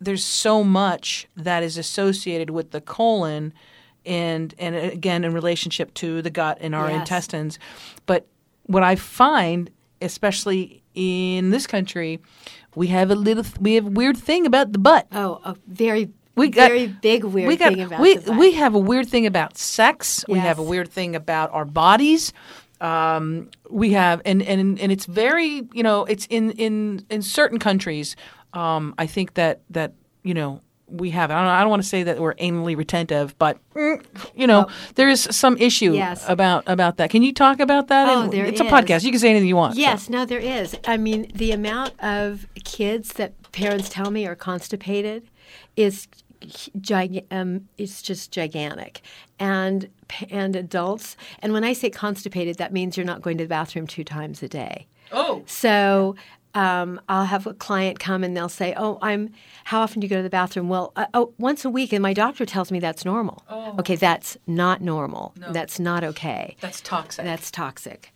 there's 0.00 0.24
so 0.24 0.64
much 0.64 1.28
that 1.36 1.62
is 1.62 1.78
associated 1.78 2.50
with 2.50 2.72
the 2.72 2.80
colon 2.80 3.52
and 4.06 4.54
and 4.58 4.74
again 4.74 5.24
in 5.24 5.32
relationship 5.32 5.92
to 5.94 6.22
the 6.22 6.30
gut 6.30 6.58
and 6.60 6.74
our 6.74 6.88
Yes. 6.90 7.00
intestines. 7.00 7.58
But 8.06 8.26
what 8.66 8.82
i 8.82 8.94
find 8.96 9.70
especially 10.00 10.82
in 10.94 11.50
this 11.50 11.66
country 11.66 12.20
we 12.74 12.86
have 12.88 13.10
a 13.10 13.14
little 13.14 13.44
we 13.60 13.74
have 13.74 13.86
a 13.86 13.90
weird 13.90 14.16
thing 14.16 14.46
about 14.46 14.72
the 14.72 14.78
butt. 14.78 15.06
Oh, 15.12 15.40
a 15.44 15.56
very, 15.66 16.08
we 16.36 16.48
got, 16.48 16.68
very 16.68 16.86
big 16.86 17.24
weird 17.24 17.48
we 17.48 17.56
got, 17.56 17.72
thing 17.74 17.82
about 17.82 18.00
we, 18.00 18.16
the 18.16 18.30
butt. 18.30 18.38
we 18.38 18.52
have 18.52 18.74
a 18.74 18.78
weird 18.78 19.08
thing 19.08 19.26
about 19.26 19.58
sex. 19.58 20.24
We 20.28 20.38
have 20.38 20.58
a 20.58 20.62
weird 20.62 20.88
thing 20.88 21.14
about 21.14 21.52
our 21.52 21.64
bodies. 21.64 22.32
Um, 22.80 23.50
we 23.70 23.92
have 23.92 24.22
and, 24.24 24.42
and 24.42 24.78
and 24.80 24.90
it's 24.90 25.06
very 25.06 25.62
you 25.72 25.82
know 25.82 26.04
it's 26.06 26.26
in 26.30 26.50
in 26.52 27.04
in 27.10 27.22
certain 27.22 27.58
countries 27.60 28.16
um, 28.54 28.94
i 28.98 29.06
think 29.06 29.34
that 29.34 29.60
that 29.70 29.92
you 30.24 30.34
know 30.34 30.60
we 30.92 31.10
have 31.10 31.30
i 31.30 31.34
don't, 31.34 31.46
I 31.46 31.60
don't 31.60 31.70
want 31.70 31.82
to 31.82 31.88
say 31.88 32.02
that 32.02 32.18
we're 32.20 32.34
anally 32.34 32.76
retentive 32.76 33.36
but 33.38 33.58
mm, 33.74 34.04
you 34.34 34.46
know 34.46 34.66
there 34.94 35.08
is 35.08 35.22
some 35.30 35.56
issue 35.58 35.92
Oh. 35.92 35.94
Yes. 35.94 36.24
about 36.28 36.64
about 36.66 36.98
that 36.98 37.10
can 37.10 37.22
you 37.22 37.32
talk 37.32 37.60
about 37.60 37.88
that 37.88 38.08
Oh, 38.08 38.22
And 38.22 38.32
there 38.32 38.44
it's 38.44 38.60
a 38.60 38.64
podcast 38.64 39.02
you 39.04 39.10
can 39.10 39.18
say 39.20 39.30
anything 39.30 39.48
you 39.48 39.56
want 39.56 39.74
so. 39.74 39.80
Yes, 39.80 40.08
no, 40.08 40.24
there 40.24 40.38
is. 40.38 40.76
I 40.86 40.96
mean, 40.96 41.30
the 41.34 41.52
amount 41.52 41.92
of 42.02 42.46
kids 42.64 43.14
that 43.14 43.32
parents 43.52 43.88
tell 43.88 44.10
me 44.10 44.26
are 44.26 44.34
constipated 44.36 45.28
is 45.76 46.06
gig- 46.80 47.24
um, 47.30 47.68
it's 47.78 48.02
just 48.02 48.32
gigantic, 48.32 49.00
and 49.38 49.88
and 50.30 50.56
adults. 50.56 51.16
And 51.40 51.52
when 51.52 51.64
I 51.64 51.72
say 51.72 51.90
constipated, 51.90 52.56
that 52.58 52.72
means 52.72 52.96
you're 52.96 53.06
not 53.06 53.22
going 53.22 53.38
to 53.38 53.44
the 53.44 53.48
bathroom 53.48 53.86
two 53.86 54.04
times 54.04 54.42
a 54.42 54.48
day. 54.48 54.86
oh 55.10 55.42
So 55.46 56.16
um, 56.54 57.00
I'll 57.08 57.24
have 57.24 57.46
a 57.46 57.54
client 57.54 57.98
come 57.98 58.22
and 58.22 58.36
they'll 58.36 58.48
say, 58.48 58.74
"Oh, 58.76 58.98
I'm. 59.00 59.30
How 59.64 59.80
often 59.80 60.00
do 60.00 60.04
you 60.04 60.10
go 60.10 60.16
to 60.16 60.22
the 60.22 60.30
bathroom?" 60.30 60.68
Well, 60.68 60.92
uh, 60.96 61.06
oh, 61.14 61.32
once 61.38 61.64
a 61.64 61.70
week, 61.70 61.92
and 61.92 62.02
my 62.02 62.12
doctor 62.12 62.44
tells 62.44 62.70
me 62.70 62.78
that's 62.78 63.04
normal. 63.04 63.42
Oh. 63.48 63.76
Okay, 63.78 63.96
that's 63.96 64.36
not 64.46 64.82
normal. 64.82 65.34
No. 65.38 65.52
That's 65.52 65.80
not 65.80 66.04
okay. 66.04 66.56
that's 66.60 66.80
toxic 66.80 67.24
That's 67.24 67.50
toxic. 67.50 68.11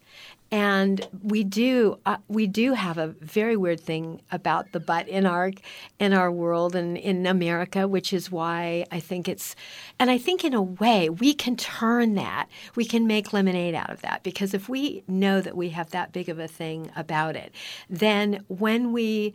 And 0.50 1.06
we 1.22 1.42
do 1.42 1.98
uh, 2.06 2.18
we 2.28 2.46
do 2.46 2.74
have 2.74 2.98
a 2.98 3.08
very 3.08 3.56
weird 3.56 3.80
thing 3.80 4.22
about 4.30 4.72
the 4.72 4.80
butt 4.80 5.08
in 5.08 5.26
our 5.26 5.50
in 5.98 6.12
our 6.12 6.30
world 6.30 6.76
and 6.76 6.96
in 6.96 7.26
America, 7.26 7.88
which 7.88 8.12
is 8.12 8.30
why 8.30 8.86
I 8.90 9.00
think 9.00 9.28
it's 9.28 9.56
and 9.98 10.10
I 10.10 10.18
think 10.18 10.44
in 10.44 10.54
a 10.54 10.62
way 10.62 11.10
we 11.10 11.34
can 11.34 11.56
turn 11.56 12.14
that. 12.14 12.48
We 12.76 12.84
can 12.84 13.06
make 13.06 13.32
lemonade 13.32 13.74
out 13.74 13.90
of 13.90 14.02
that 14.02 14.22
because 14.22 14.54
if 14.54 14.68
we 14.68 15.02
know 15.08 15.40
that 15.40 15.56
we 15.56 15.70
have 15.70 15.90
that 15.90 16.12
big 16.12 16.28
of 16.28 16.38
a 16.38 16.48
thing 16.48 16.90
about 16.94 17.34
it, 17.34 17.52
then 17.90 18.44
when 18.48 18.92
we 18.92 19.34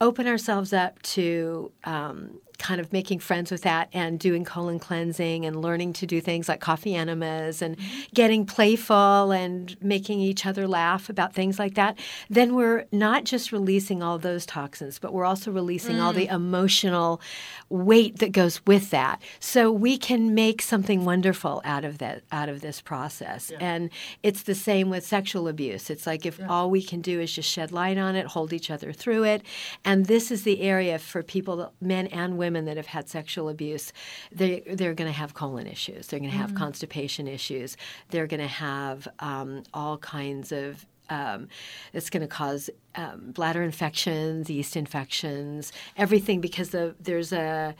open 0.00 0.26
ourselves 0.26 0.72
up 0.72 1.00
to 1.02 1.70
um, 1.84 2.40
kind 2.58 2.80
of 2.80 2.92
making 2.92 3.18
friends 3.18 3.50
with 3.50 3.62
that 3.62 3.88
and 3.92 4.18
doing 4.18 4.44
colon 4.44 4.78
cleansing 4.78 5.44
and 5.44 5.60
learning 5.60 5.92
to 5.92 6.06
do 6.06 6.20
things 6.20 6.48
like 6.48 6.60
coffee 6.60 6.94
enemas 6.94 7.60
and 7.60 7.76
mm-hmm. 7.76 8.00
getting 8.14 8.46
playful 8.46 9.32
and 9.32 9.76
making 9.82 10.20
each 10.20 10.46
other 10.46 10.68
laugh 10.68 11.08
about 11.08 11.34
things 11.34 11.58
like 11.58 11.74
that, 11.74 11.98
then 12.30 12.54
we're 12.54 12.84
not 12.92 13.24
just 13.24 13.52
releasing 13.52 14.02
all 14.02 14.18
those 14.18 14.46
toxins, 14.46 14.98
but 14.98 15.12
we're 15.12 15.24
also 15.24 15.50
releasing 15.50 16.00
all 16.00 16.12
the 16.12 16.28
mm. 16.28 16.34
emotional 16.34 17.20
weight 17.68 18.18
that 18.18 18.32
goes 18.32 18.64
with 18.66 18.90
that. 18.90 19.20
So 19.40 19.72
we 19.72 19.98
can 19.98 20.34
make 20.34 20.62
something 20.62 21.04
wonderful 21.04 21.60
out 21.64 21.84
of 21.84 21.98
that 21.98 22.22
out 22.30 22.48
of 22.48 22.60
this 22.60 22.80
process. 22.80 23.50
And 23.60 23.90
it's 24.22 24.42
the 24.42 24.54
same 24.54 24.90
with 24.90 25.06
sexual 25.06 25.48
abuse. 25.48 25.90
It's 25.90 26.06
like 26.06 26.24
if 26.26 26.40
all 26.48 26.70
we 26.70 26.82
can 26.82 27.00
do 27.00 27.20
is 27.20 27.32
just 27.32 27.50
shed 27.50 27.72
light 27.72 27.98
on 27.98 28.14
it, 28.14 28.26
hold 28.26 28.52
each 28.52 28.70
other 28.70 28.92
through 28.92 29.24
it. 29.24 29.42
And 29.84 30.06
this 30.06 30.30
is 30.30 30.44
the 30.44 30.60
area 30.60 30.98
for 30.98 31.22
people, 31.22 31.72
men 31.80 32.06
and 32.08 32.36
women 32.36 32.41
that 32.50 32.76
have 32.76 32.86
had 32.86 33.08
sexual 33.08 33.48
abuse. 33.48 33.92
They 34.30 34.60
they're 34.60 34.94
going 34.94 35.10
to 35.10 35.18
have 35.18 35.34
colon 35.34 35.66
issues. 35.66 36.08
They're 36.08 36.20
going 36.20 36.30
to 36.30 36.36
have 36.36 36.54
constipation 36.54 37.28
issues. 37.28 37.76
They're 38.10 38.26
going 38.26 38.40
to 38.40 38.46
have 38.46 39.08
um, 39.18 39.62
all 39.72 39.98
kinds 39.98 40.52
of 40.52 40.86
um, 41.10 41.48
it's 41.92 42.10
going 42.10 42.22
to 42.22 42.28
cause 42.28 42.70
um, 42.94 43.32
bladder 43.32 43.62
infections, 43.62 44.48
yeast 44.48 44.76
infections, 44.76 45.72
everything 45.96 46.40
because 46.40 46.70
the, 46.70 46.94
there's 47.00 47.32
a 47.32 47.74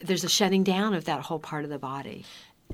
there's 0.00 0.24
a 0.24 0.28
shutting 0.28 0.64
down 0.64 0.94
of 0.94 1.04
that 1.04 1.20
whole 1.20 1.38
part 1.38 1.64
of 1.64 1.70
the 1.70 1.78
body. 1.78 2.24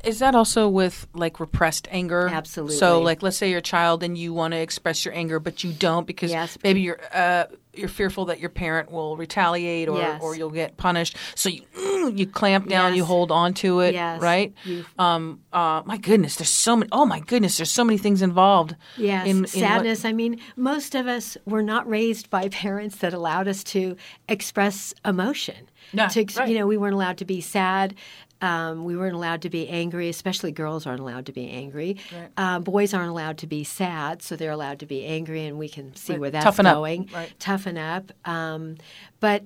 Is 0.04 0.18
that 0.20 0.34
also 0.34 0.68
with 0.68 1.06
like 1.14 1.40
repressed 1.40 1.88
anger? 1.90 2.28
Absolutely. 2.28 2.76
So, 2.76 3.00
like, 3.00 3.22
let's 3.22 3.36
say 3.36 3.50
you're 3.50 3.58
a 3.58 3.62
child 3.62 4.02
and 4.02 4.16
you 4.16 4.32
want 4.32 4.52
to 4.52 4.58
express 4.58 5.04
your 5.04 5.14
anger, 5.14 5.38
but 5.40 5.64
you 5.64 5.72
don't 5.72 6.06
because 6.06 6.30
Yes. 6.30 6.56
maybe 6.62 6.80
you're 6.80 7.00
uh, 7.12 7.44
you're 7.74 7.88
fearful 7.88 8.24
that 8.26 8.40
your 8.40 8.50
parent 8.50 8.90
will 8.90 9.16
retaliate 9.16 9.88
or, 9.88 9.98
Yes. 9.98 10.20
or 10.22 10.34
you'll 10.34 10.50
get 10.50 10.76
punished. 10.76 11.16
So 11.36 11.48
you 11.48 11.62
mm, 11.78 12.18
you 12.18 12.26
clamp 12.26 12.68
down, 12.68 12.94
you 12.96 13.04
hold 13.04 13.30
on 13.30 13.54
to 13.54 13.80
it, 13.80 13.94
Yes. 13.94 14.20
right? 14.20 14.52
Um, 14.98 15.40
uh, 15.52 15.82
my 15.84 15.96
goodness, 15.96 16.36
there's 16.36 16.48
so 16.48 16.74
many. 16.76 16.88
Oh 16.92 17.04
my 17.06 17.20
goodness, 17.20 17.56
there's 17.56 17.70
so 17.70 17.84
many 17.84 17.98
things 17.98 18.20
involved. 18.22 18.74
Yes, 18.96 19.24
in, 19.26 19.30
in 19.36 19.40
what- 19.42 19.48
sadness. 19.50 20.04
I 20.04 20.12
mean, 20.12 20.40
most 20.56 20.94
of 20.94 21.06
us 21.06 21.36
were 21.44 21.62
not 21.62 21.88
raised 21.88 22.30
by 22.30 22.48
parents 22.64 22.96
that 22.96 23.14
allowed 23.14 23.46
us 23.48 23.62
to 23.64 23.96
express 24.28 24.92
emotion. 25.04 25.68
To, 26.08 26.26
right. 26.36 26.48
You 26.48 26.58
know, 26.58 26.66
we 26.66 26.76
weren't 26.76 26.94
allowed 26.94 27.18
to 27.18 27.24
be 27.24 27.40
sad. 27.40 27.94
Um, 28.40 28.84
we 28.84 28.96
weren't 28.96 29.16
allowed 29.16 29.42
to 29.42 29.50
be 29.50 29.68
angry, 29.68 30.08
especially 30.08 30.52
girls 30.52 30.86
aren't 30.86 31.00
allowed 31.00 31.26
to 31.26 31.32
be 31.32 31.50
angry. 31.50 31.96
Uh, 32.36 32.60
boys 32.60 32.94
aren't 32.94 33.10
allowed 33.10 33.38
to 33.38 33.48
be 33.48 33.64
sad, 33.64 34.22
so 34.22 34.36
they're 34.36 34.52
allowed 34.52 34.78
to 34.78 34.86
be 34.86 35.04
angry, 35.04 35.44
and 35.46 35.58
we 35.58 35.68
can 35.68 35.96
see 35.96 36.12
Right. 36.12 36.20
where 36.20 36.30
that's 36.30 36.44
Toughen 36.44 36.66
up. 36.66 36.76
Right. 37.12 37.32
Toughen 37.40 37.76
up. 37.76 38.12
Um, 38.24 38.76
but 39.20 39.44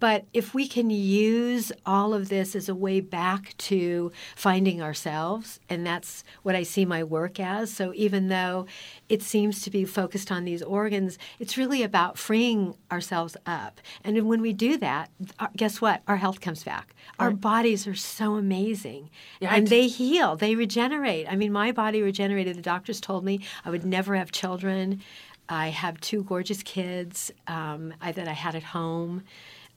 but 0.00 0.24
if 0.32 0.52
we 0.52 0.66
can 0.66 0.90
use 0.90 1.70
all 1.86 2.12
of 2.12 2.28
this 2.28 2.56
as 2.56 2.68
a 2.68 2.74
way 2.74 3.00
back 3.00 3.56
to 3.56 4.10
finding 4.34 4.82
ourselves, 4.82 5.60
and 5.68 5.86
that's 5.86 6.24
what 6.42 6.56
I 6.56 6.64
see 6.64 6.84
my 6.84 7.04
work 7.04 7.38
as. 7.38 7.72
So 7.72 7.92
even 7.94 8.28
though 8.28 8.66
it 9.08 9.22
seems 9.22 9.62
to 9.62 9.70
be 9.70 9.84
focused 9.84 10.32
on 10.32 10.44
these 10.44 10.62
organs, 10.62 11.18
it's 11.38 11.56
really 11.56 11.82
about 11.84 12.18
freeing 12.18 12.74
ourselves 12.90 13.36
up. 13.46 13.80
And 14.02 14.26
when 14.26 14.40
we 14.40 14.52
do 14.52 14.76
that, 14.78 15.10
guess 15.56 15.80
what? 15.80 16.02
Our 16.08 16.16
health 16.16 16.40
comes 16.40 16.64
back. 16.64 16.94
Our 17.18 17.30
bodies 17.30 17.86
are 17.86 17.94
so 17.94 18.34
amazing, 18.34 19.10
Yeah, 19.38 19.54
and 19.54 19.68
they 19.68 19.86
heal. 19.86 20.36
They 20.36 20.56
regenerate. 20.56 21.30
I 21.30 21.36
mean, 21.36 21.52
my 21.52 21.70
body 21.70 22.02
regenerated. 22.02 22.56
The 22.56 22.62
doctors 22.62 23.00
told 23.00 23.24
me 23.24 23.40
I 23.64 23.70
would 23.70 23.84
never 23.84 24.16
have 24.16 24.32
children. 24.32 25.00
I 25.48 25.68
have 25.68 26.00
two 26.00 26.22
gorgeous 26.24 26.62
kids 26.62 27.30
um, 27.46 27.94
I, 28.00 28.12
that 28.12 28.28
I 28.28 28.32
had 28.32 28.54
at 28.54 28.62
home. 28.62 29.24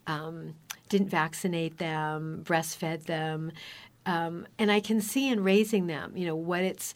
Um, 0.05 0.55
didn't 0.89 1.09
vaccinate 1.09 1.79
them, 1.79 2.41
breastfed 2.45 3.03
them, 3.03 3.51
um, 4.07 4.47
and 4.57 4.71
I 4.71 4.79
can 4.79 5.01
see 5.01 5.29
in 5.29 5.43
raising 5.43 5.87
them, 5.87 6.15
you 6.15 6.25
know, 6.25 6.35
what 6.35 6.61
it's. 6.61 6.93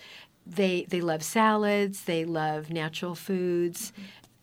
They 0.47 0.87
they 0.89 1.01
love 1.01 1.21
salads. 1.21 2.05
They 2.05 2.25
love 2.25 2.71
natural 2.71 3.13
foods. 3.13 3.93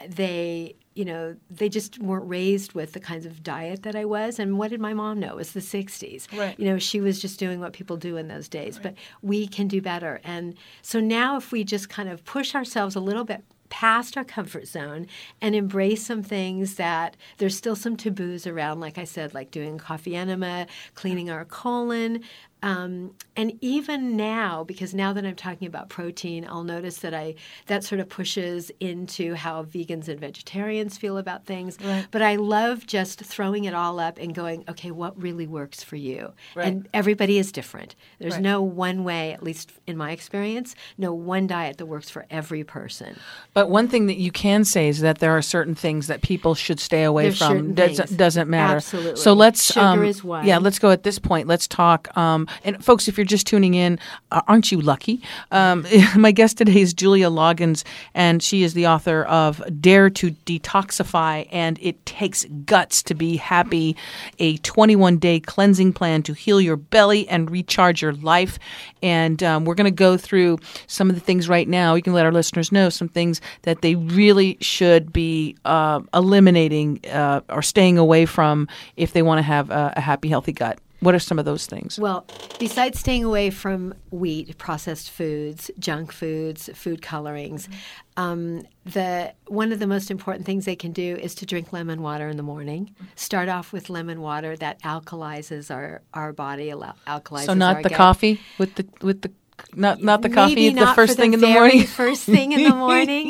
They 0.07 0.77
you 0.95 1.05
know 1.05 1.35
they 1.51 1.69
just 1.69 1.99
weren't 1.99 2.29
raised 2.29 2.75
with 2.75 2.93
the 2.93 3.01
kinds 3.01 3.27
of 3.27 3.43
diet 3.43 3.83
that 3.83 3.97
I 3.97 4.05
was. 4.05 4.39
And 4.39 4.59
what 4.59 4.71
did 4.71 4.81
my 4.81 4.95
mom 4.95 5.19
know? 5.19 5.31
It 5.31 5.37
was 5.37 5.53
the 5.53 5.61
'60s. 5.61 6.31
Right. 6.39 6.59
You 6.61 6.67
know, 6.67 6.79
she 6.79 7.01
was 7.01 7.21
just 7.21 7.41
doing 7.41 7.59
what 7.59 7.73
people 7.73 7.97
do 7.97 8.17
in 8.17 8.29
those 8.29 8.49
days. 8.49 8.79
But 8.81 8.95
we 9.23 9.49
can 9.49 9.67
do 9.67 9.83
better. 9.83 10.21
And 10.23 10.55
so 10.83 11.01
now, 11.01 11.37
if 11.37 11.51
we 11.51 11.65
just 11.65 11.89
kind 11.89 12.09
of 12.09 12.25
push 12.25 12.55
ourselves 12.55 12.95
a 12.95 13.01
little 13.01 13.25
bit 13.25 13.43
past 13.69 14.17
our 14.17 14.25
comfort 14.25 14.67
zone 14.67 15.07
and 15.41 15.55
embrace 15.55 16.05
some 16.05 16.23
things 16.23 16.75
that 16.75 17.17
there's 17.39 17.57
still 17.57 17.77
some 17.77 17.97
taboos 17.97 18.47
around, 18.47 18.81
like 18.81 18.99
I 18.99 19.05
said, 19.05 19.35
like 19.35 19.51
doing 19.51 19.79
coffee 19.79 20.17
enema, 20.17 20.67
cleaning 20.95 21.31
our 21.31 21.45
colon, 21.45 22.23
Um, 22.63 23.15
and 23.37 23.57
even 23.61 24.17
now, 24.17 24.65
because 24.65 24.93
now 24.93 25.13
that 25.13 25.25
I'm 25.25 25.37
talking 25.37 25.69
about 25.69 25.89
protein, 25.89 26.47
I'll 26.49 26.65
notice 26.65 26.99
that 26.99 27.15
I 27.15 27.37
that 27.67 27.85
sort 27.85 28.01
of 28.01 28.09
pushes 28.09 28.73
into 28.81 29.35
how 29.35 29.63
vegans 29.65 30.09
and 30.09 30.19
vegetarians 30.19 30.99
feel 30.99 31.19
about 31.19 31.45
things. 31.47 31.79
Right. 31.85 32.07
But 32.11 32.23
I 32.23 32.37
love 32.37 32.87
just 32.87 33.21
throwing 33.21 33.65
it 33.65 33.75
all 33.75 34.01
up 34.01 34.19
and 34.19 34.35
going, 34.35 34.65
okay, 34.69 34.91
what 34.91 35.21
really 35.21 35.47
works 35.47 35.83
for 35.85 35.97
you? 35.97 36.33
Right. 36.57 36.67
And 36.67 36.89
everybody 36.93 37.39
is 37.39 37.53
different. 37.53 37.95
There's 38.19 38.35
Right. 38.35 38.43
no 38.43 38.61
one 38.63 39.05
way, 39.05 39.33
at 39.33 39.43
least 39.43 39.73
in 39.87 39.97
my 39.97 40.11
experience, 40.11 40.75
no 40.97 41.13
one 41.13 41.47
diet 41.47 41.79
that 41.79 41.87
works 41.87 42.11
for 42.11 42.27
every 42.31 42.65
person. 42.65 43.19
But 43.55 43.71
one 43.71 43.87
thing 43.89 44.07
that 44.07 44.19
you 44.19 44.33
can 44.33 44.65
say 44.65 44.89
is 44.89 45.01
that 45.01 45.19
there 45.19 45.37
are 45.37 45.43
certain 45.43 45.75
things 45.77 46.09
that 46.09 46.23
people 46.23 46.55
should 46.57 46.81
stay 46.81 47.05
away 47.05 47.25
There's 47.25 47.39
from. 47.39 47.75
Doesn't 47.75 48.17
doesn't 48.17 48.51
matter. 48.51 48.77
Absolutely. 48.77 49.21
So 49.21 49.33
let's 49.33 49.73
Sugar 49.73 49.81
um, 49.81 50.05
is 50.05 50.25
one. 50.25 50.45
Yeah, 50.45 50.59
let's 50.59 50.81
go 50.81 50.91
at 50.91 51.05
this 51.05 51.19
point. 51.21 51.47
Let's 51.47 51.69
talk. 51.69 52.17
Um, 52.17 52.48
and 52.65 52.85
folks, 52.85 53.09
if 53.09 53.17
you're 53.17 53.25
just 53.25 53.47
tuning 53.47 53.75
in, 53.75 53.99
uh, 54.31 54.43
aren't 54.49 54.73
you 54.73 54.81
lucky? 54.81 55.23
Um, 55.51 55.87
my 56.17 56.33
guest 56.33 56.59
today 56.59 56.81
is 56.81 56.95
Julia 56.95 57.31
Loggins, 57.31 57.85
and 58.15 58.43
she 58.43 58.63
is 58.63 58.75
the 58.75 58.87
author 58.87 59.25
of 59.25 59.63
Dare 59.81 60.11
to 60.11 60.31
Detoxify, 60.31 61.49
and 61.51 61.79
it 61.81 62.05
takes 62.07 62.45
guts 62.65 63.03
to 63.05 63.15
be 63.15 63.37
happy. 63.37 63.97
A 64.39 64.57
21 64.59 65.19
day 65.19 65.41
cleansing 65.41 65.93
plan 65.93 66.23
to 66.25 66.33
heal 66.33 66.61
your 66.61 66.77
belly 66.77 67.29
and 67.29 67.51
recharge 67.51 68.03
your 68.03 68.13
life. 68.13 68.59
And 69.03 69.43
um, 69.43 69.65
we're 69.65 69.75
going 69.75 69.85
to 69.85 69.91
go 69.91 70.17
through 70.17 70.59
some 70.87 71.09
of 71.09 71.15
the 71.15 71.21
things 71.21 71.49
right 71.49 71.69
now. 71.69 71.95
You 71.95 72.03
can 72.03 72.13
let 72.13 72.27
our 72.27 72.33
listeners 72.33 72.73
know 72.73 72.89
some 72.89 73.09
things 73.09 73.41
that 73.63 73.83
they 73.83 73.95
really 73.95 74.59
should 74.61 75.13
be 75.13 75.57
uh, 75.65 76.01
eliminating 76.15 77.01
uh, 77.07 77.41
or 77.49 77.63
staying 77.63 77.99
away 77.99 78.27
from 78.27 78.69
if 78.97 79.13
they 79.13 79.23
want 79.23 79.39
to 79.39 79.43
have 79.43 79.71
a, 79.71 79.95
a 79.97 80.01
happy, 80.01 80.29
healthy 80.29 80.53
gut. 80.53 80.79
What 81.01 81.15
are 81.15 81.21
some 81.21 81.39
of 81.39 81.45
those 81.45 81.67
things? 81.67 81.97
Well, 81.99 82.27
besides 82.59 82.99
staying 82.99 83.25
away 83.25 83.51
from 83.51 83.95
wheat, 84.11 84.59
processed 84.59 85.11
foods, 85.11 85.71
junk 85.79 86.11
foods, 86.13 86.69
food 86.75 87.03
colorings, 87.03 87.69
um, 88.17 88.63
the 88.85 89.33
one 89.47 89.71
of 89.71 89.79
the 89.79 89.87
most 89.87 90.11
important 90.11 90.45
things 90.45 90.65
they 90.65 90.75
can 90.75 90.91
do 90.93 91.17
is 91.17 91.37
to 91.37 91.47
drink 91.47 91.73
lemon 91.73 92.03
water 92.03 92.29
in 92.29 92.37
the 92.37 92.43
morning. 92.43 92.95
Start 93.15 93.49
off 93.49 93.73
with 93.73 93.89
lemon 93.91 94.21
water 94.21 94.57
that 94.57 94.83
alkalizes 94.83 95.71
our, 95.73 96.03
our 96.15 96.33
body, 96.33 96.71
allow, 96.71 96.95
alkalizes 97.07 97.47
So 97.47 97.55
not 97.55 97.83
the 97.85 97.91
gut. 97.91 97.99
coffee 97.99 98.41
with 98.59 98.75
the 98.75 98.87
with 99.01 99.23
the 99.23 99.31
not 99.75 100.03
not 100.03 100.23
the 100.23 100.29
coffee 100.31 100.55
Maybe 100.55 100.79
the 100.81 100.95
first 100.95 101.17
thing 101.17 101.33
in 101.33 101.41
the 101.41 101.47
morning. 101.59 101.85
First 101.87 102.25
thing 102.25 102.53
in 102.53 102.65
the 102.65 102.75
morning. 102.75 103.27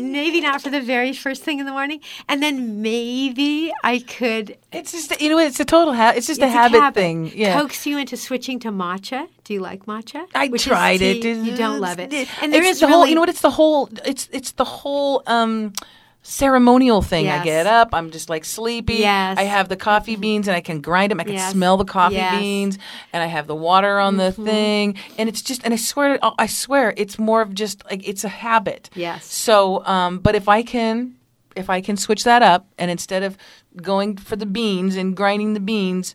Maybe 0.00 0.40
not 0.40 0.62
for 0.62 0.70
the 0.70 0.80
very 0.80 1.12
first 1.12 1.42
thing 1.42 1.58
in 1.58 1.66
the 1.66 1.72
morning. 1.72 2.00
And 2.28 2.42
then 2.42 2.80
maybe 2.80 3.72
I 3.84 3.98
could. 3.98 4.56
It's 4.72 4.92
just 4.92 5.20
you 5.20 5.28
know 5.28 5.38
it's 5.38 5.60
a 5.60 5.64
total 5.64 5.92
ha- 5.92 6.14
it's 6.16 6.26
just 6.26 6.40
a 6.40 6.46
it's 6.46 6.54
habit, 6.54 6.94
thing. 6.94 7.30
Yeah. 7.34 7.60
Coax 7.60 7.84
you 7.86 7.98
into 7.98 8.16
switching 8.16 8.58
to 8.60 8.70
matcha. 8.70 9.28
Do 9.44 9.52
you 9.52 9.60
like 9.60 9.86
matcha? 9.86 10.26
I 10.34 10.48
Which 10.48 10.64
tried 10.64 11.02
it. 11.02 11.24
You 11.24 11.56
don't 11.56 11.80
love 11.80 11.98
it. 11.98 12.12
And 12.40 12.52
there 12.52 12.62
it's 12.62 12.76
is 12.76 12.80
the 12.80 12.88
whole. 12.88 13.06
You 13.06 13.14
know 13.14 13.20
what? 13.20 13.28
It's 13.28 13.42
the 13.42 13.50
whole. 13.50 13.90
It's 14.04 14.28
it's 14.32 14.52
the 14.52 14.64
whole. 14.64 15.22
um 15.26 15.72
ceremonial 16.22 17.02
thing. 17.02 17.28
I 17.28 17.42
get 17.42 17.66
up, 17.66 17.90
I'm 17.92 18.10
just 18.10 18.30
like 18.30 18.44
sleepy. 18.44 18.94
Yes. 18.94 19.38
I 19.38 19.42
have 19.42 19.68
the 19.68 19.76
coffee 19.76 20.16
beans 20.24 20.48
and 20.48 20.56
I 20.56 20.60
can 20.60 20.80
grind 20.80 21.10
them. 21.10 21.20
I 21.20 21.24
can 21.24 21.34
Yes. 21.34 21.52
smell 21.52 21.76
the 21.76 21.84
coffee 21.84 22.14
Yes. 22.14 22.32
Mm-hmm. 22.34 22.40
beans 22.40 22.78
and 23.12 23.22
I 23.22 23.26
have 23.26 23.46
the 23.46 23.54
water 23.56 23.98
on 23.98 24.16
the 24.16 24.32
thing 24.32 24.96
and 25.18 25.28
it's 25.28 25.42
just 25.42 25.62
and 25.64 25.74
I 25.74 25.76
swear 25.76 26.18
I 26.38 26.46
swear 26.46 26.94
it's 26.96 27.18
more 27.18 27.42
of 27.42 27.54
just 27.54 27.84
like 27.90 28.06
it's 28.08 28.24
a 28.24 28.28
habit. 28.28 28.88
Yes. 28.94 29.24
So 29.26 29.84
um 29.86 30.18
but 30.18 30.34
if 30.34 30.48
I 30.48 30.62
can 30.62 31.16
if 31.56 31.68
I 31.68 31.80
can 31.80 31.96
switch 31.96 32.24
that 32.24 32.42
up 32.42 32.66
and 32.78 32.90
instead 32.90 33.22
of 33.22 33.36
going 33.76 34.16
for 34.16 34.36
the 34.36 34.46
beans 34.46 34.96
and 34.96 35.16
grinding 35.16 35.54
the 35.54 35.60
beans 35.60 36.14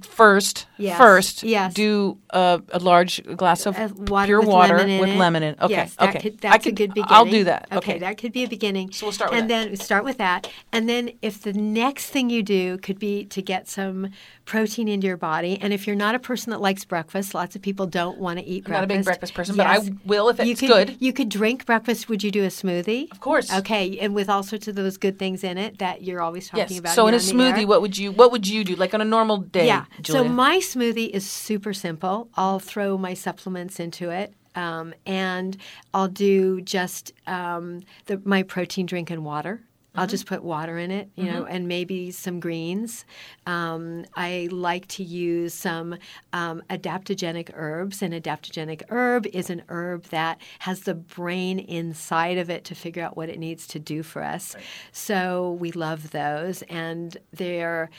first 0.00 0.66
Yes. 0.78 0.98
first 0.98 1.42
Yes. 1.42 1.74
do 1.74 2.18
a, 2.30 2.60
a 2.72 2.78
large 2.78 3.22
glass 3.36 3.66
of 3.66 3.76
water 4.10 4.26
pure 4.26 4.40
with 4.40 4.48
water 4.48 4.76
lemon 4.78 4.98
with 5.00 5.10
it. 5.10 5.16
lemon 5.16 5.42
in. 5.42 5.54
Okay, 5.60 5.74
Yes, 5.74 5.94
that 5.96 6.08
okay. 6.08 6.18
Could, 6.20 6.32
I 6.44 6.50
that's 6.50 6.64
could- 6.64 6.72
a 6.72 6.76
good 6.76 6.94
beginning. 6.94 7.14
I'll 7.14 7.24
do 7.26 7.44
that. 7.44 7.68
Okay, 7.70 7.76
Okay. 7.92 7.98
that 8.00 8.18
could 8.18 8.32
be 8.32 8.42
a 8.44 8.48
beginning. 8.48 8.90
So 8.90 9.06
we'll 9.06 9.12
start 9.12 9.30
with 9.30 9.40
and 9.40 9.50
that. 9.50 9.68
then 9.68 9.76
start 9.76 10.04
with 10.04 10.18
that, 10.18 10.48
and 10.72 10.88
then 10.88 11.10
if 11.20 11.42
the 11.42 11.52
next 11.52 12.06
thing 12.06 12.30
you 12.30 12.42
do 12.42 12.78
could 12.78 12.98
be 12.98 13.24
to 13.26 13.42
get 13.42 13.68
some 13.68 14.08
protein 14.44 14.88
into 14.88 15.06
your 15.06 15.16
body, 15.16 15.58
and 15.60 15.72
if 15.72 15.86
you're 15.86 15.94
not 15.94 16.14
a 16.14 16.18
person 16.18 16.50
that 16.50 16.60
likes 16.60 16.84
breakfast, 16.84 17.34
lots 17.34 17.54
of 17.54 17.62
people 17.62 17.86
don't 17.86 18.18
want 18.18 18.38
to 18.40 18.44
eat 18.44 18.64
I'm 18.66 18.72
not 18.72 18.84
a 18.84 18.86
breakfast. 18.86 18.98
big 18.98 19.04
breakfast 19.04 19.34
person, 19.34 19.56
but 19.56 19.66
I 19.66 19.78
will 20.04 20.28
if 20.30 20.38
You 20.44 20.52
it's 20.52 20.60
could, 20.60 20.68
good. 20.68 20.96
You 21.00 21.12
could 21.12 21.28
drink 21.28 21.64
breakfast. 21.66 22.08
Would 22.08 22.24
you 22.24 22.30
do 22.30 22.42
a 22.44 22.48
smoothie? 22.48 23.10
Of 23.12 23.20
course. 23.20 23.52
Okay, 23.52 23.98
and 24.00 24.14
with 24.14 24.28
all 24.28 24.42
sorts 24.42 24.66
of 24.68 24.74
those 24.74 24.96
good 24.96 25.18
things 25.18 25.44
in 25.44 25.58
it 25.58 25.78
that 25.78 26.02
you're 26.02 26.20
always 26.22 26.48
talking 26.48 26.78
about. 26.78 26.94
So 26.94 27.06
in 27.06 27.14
a 27.14 27.18
on 27.18 27.22
the 27.22 27.44
air. 27.44 27.52
smoothie, 27.54 27.66
what 27.66 27.82
would 27.82 27.96
you 27.98 28.10
what 28.10 28.32
would 28.32 28.48
you 28.48 28.64
do? 28.64 28.74
Like 28.74 28.94
on 28.94 29.00
a 29.00 29.04
normal 29.04 29.36
day, 29.38 29.66
Yeah. 29.66 29.81
Julia? 30.00 30.24
So 30.24 30.28
my 30.28 30.58
smoothie 30.58 31.10
is 31.10 31.28
super 31.28 31.72
simple. 31.72 32.28
I'll 32.34 32.58
throw 32.58 32.96
my 32.98 33.14
supplements 33.14 33.80
into 33.80 34.10
it. 34.10 34.34
Um, 34.54 34.92
and 35.06 35.56
I'll 35.94 36.08
do 36.08 36.60
just 36.60 37.12
um, 37.26 37.80
the, 38.06 38.20
my 38.24 38.42
protein 38.42 38.86
drink 38.86 39.10
and 39.10 39.24
water. 39.24 39.62
I'll 39.94 40.06
just 40.06 40.24
put 40.24 40.42
water 40.42 40.78
in 40.78 40.90
it, 40.90 41.10
you 41.16 41.24
know, 41.24 41.44
and 41.44 41.68
maybe 41.68 42.10
some 42.12 42.40
greens. 42.40 43.04
Um, 43.46 44.06
I 44.14 44.48
like 44.50 44.86
to 44.88 45.04
use 45.04 45.52
some 45.52 45.96
um, 46.32 46.62
adaptogenic 46.70 47.50
herbs. 47.52 48.00
An 48.00 48.12
adaptogenic 48.12 48.84
herb 48.88 49.26
is 49.34 49.50
an 49.50 49.62
herb 49.68 50.04
that 50.04 50.40
has 50.60 50.80
the 50.80 50.94
brain 50.94 51.58
inside 51.58 52.38
of 52.38 52.48
it 52.48 52.64
to 52.64 52.74
figure 52.74 53.02
out 53.02 53.18
what 53.18 53.28
it 53.28 53.38
needs 53.38 53.66
to 53.66 53.78
do 53.78 54.02
for 54.02 54.22
us. 54.22 54.56
So 54.92 55.58
we 55.60 55.72
love 55.72 56.10
those, 56.10 56.62
and 56.62 57.14
they're 57.30 57.90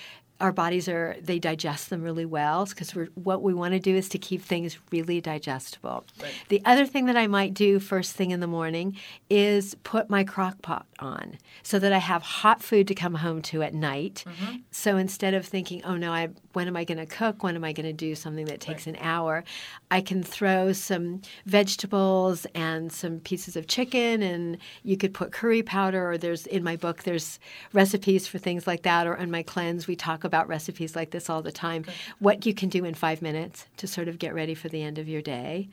our 0.43 0.51
bodies 0.51 0.89
are 0.89 1.15
they 1.21 1.39
digest 1.39 1.89
them 1.89 2.03
really 2.03 2.25
well 2.25 2.65
because 2.65 2.91
what 3.15 3.41
we 3.41 3.53
want 3.53 3.73
to 3.73 3.79
do 3.79 3.95
is 3.95 4.09
to 4.09 4.17
keep 4.17 4.41
things 4.41 4.77
really 4.91 5.21
digestible. 5.21 6.03
The 6.49 6.61
other 6.65 6.85
thing 6.85 7.05
that 7.05 7.15
I 7.15 7.27
might 7.27 7.53
do 7.53 7.79
first 7.79 8.13
thing 8.13 8.31
in 8.31 8.41
the 8.41 8.47
morning 8.47 8.97
is 9.29 9.75
put 9.83 10.09
my 10.09 10.25
crock 10.25 10.61
pot 10.61 10.85
on 11.03 11.37
so 11.61 11.77
that 11.79 11.93
I 11.93 11.97
have 11.97 12.21
hot 12.21 12.63
food 12.63 12.87
to 12.87 12.95
come 12.95 13.15
home 13.15 13.41
to 13.43 13.61
at 13.61 13.73
night. 13.73 14.23
So 14.71 14.97
instead 14.97 15.33
of 15.33 15.45
thinking, 15.45 15.83
oh 15.83 15.97
no, 15.97 16.11
I 16.11 16.29
when 16.53 16.67
am 16.67 16.75
I 16.75 16.83
going 16.83 16.99
to 16.99 17.05
cook? 17.05 17.43
When 17.43 17.55
am 17.55 17.63
I 17.63 17.73
going 17.73 17.85
to 17.87 17.93
do 17.93 18.15
something 18.15 18.45
that 18.45 18.59
takes 18.59 18.85
an 18.87 18.95
hour? 18.99 19.43
I 19.91 20.01
can 20.01 20.23
throw 20.23 20.71
some 20.73 21.21
vegetables 21.45 22.45
and 22.55 22.91
some 22.91 23.19
pieces 23.19 23.55
of 23.55 23.67
chicken 23.67 24.21
and 24.21 24.57
you 24.83 24.97
could 24.97 25.13
put 25.13 25.31
curry 25.31 25.63
powder 25.63 26.11
or 26.11 26.17
there's 26.17 26.45
in 26.47 26.63
my 26.63 26.75
book 26.75 27.03
there's 27.03 27.39
recipes 27.73 28.27
for 28.27 28.37
things 28.37 28.65
like 28.67 28.83
that 28.83 29.07
or 29.07 29.15
in 29.15 29.29
my 29.31 29.43
cleanse 29.43 29.87
we 29.87 29.95
talk 29.95 30.23
about 30.23 30.47
recipes 30.47 30.95
like 30.95 31.11
this 31.11 31.29
all 31.29 31.41
the 31.41 31.51
time 31.51 31.83
what 32.19 32.45
you 32.45 32.53
can 32.53 32.69
do 32.69 32.85
in 32.85 32.93
five 32.93 33.21
minutes 33.21 33.65
to 33.77 33.87
sort 33.87 34.07
of 34.07 34.19
get 34.19 34.33
ready 34.33 34.53
for 34.55 34.69
the 34.69 34.81
end 34.81 34.97
of 34.97 35.07
your 35.07 35.21
day 35.21 35.67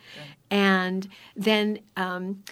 and 0.51 1.09
then 1.37 1.79
um, 1.97 2.43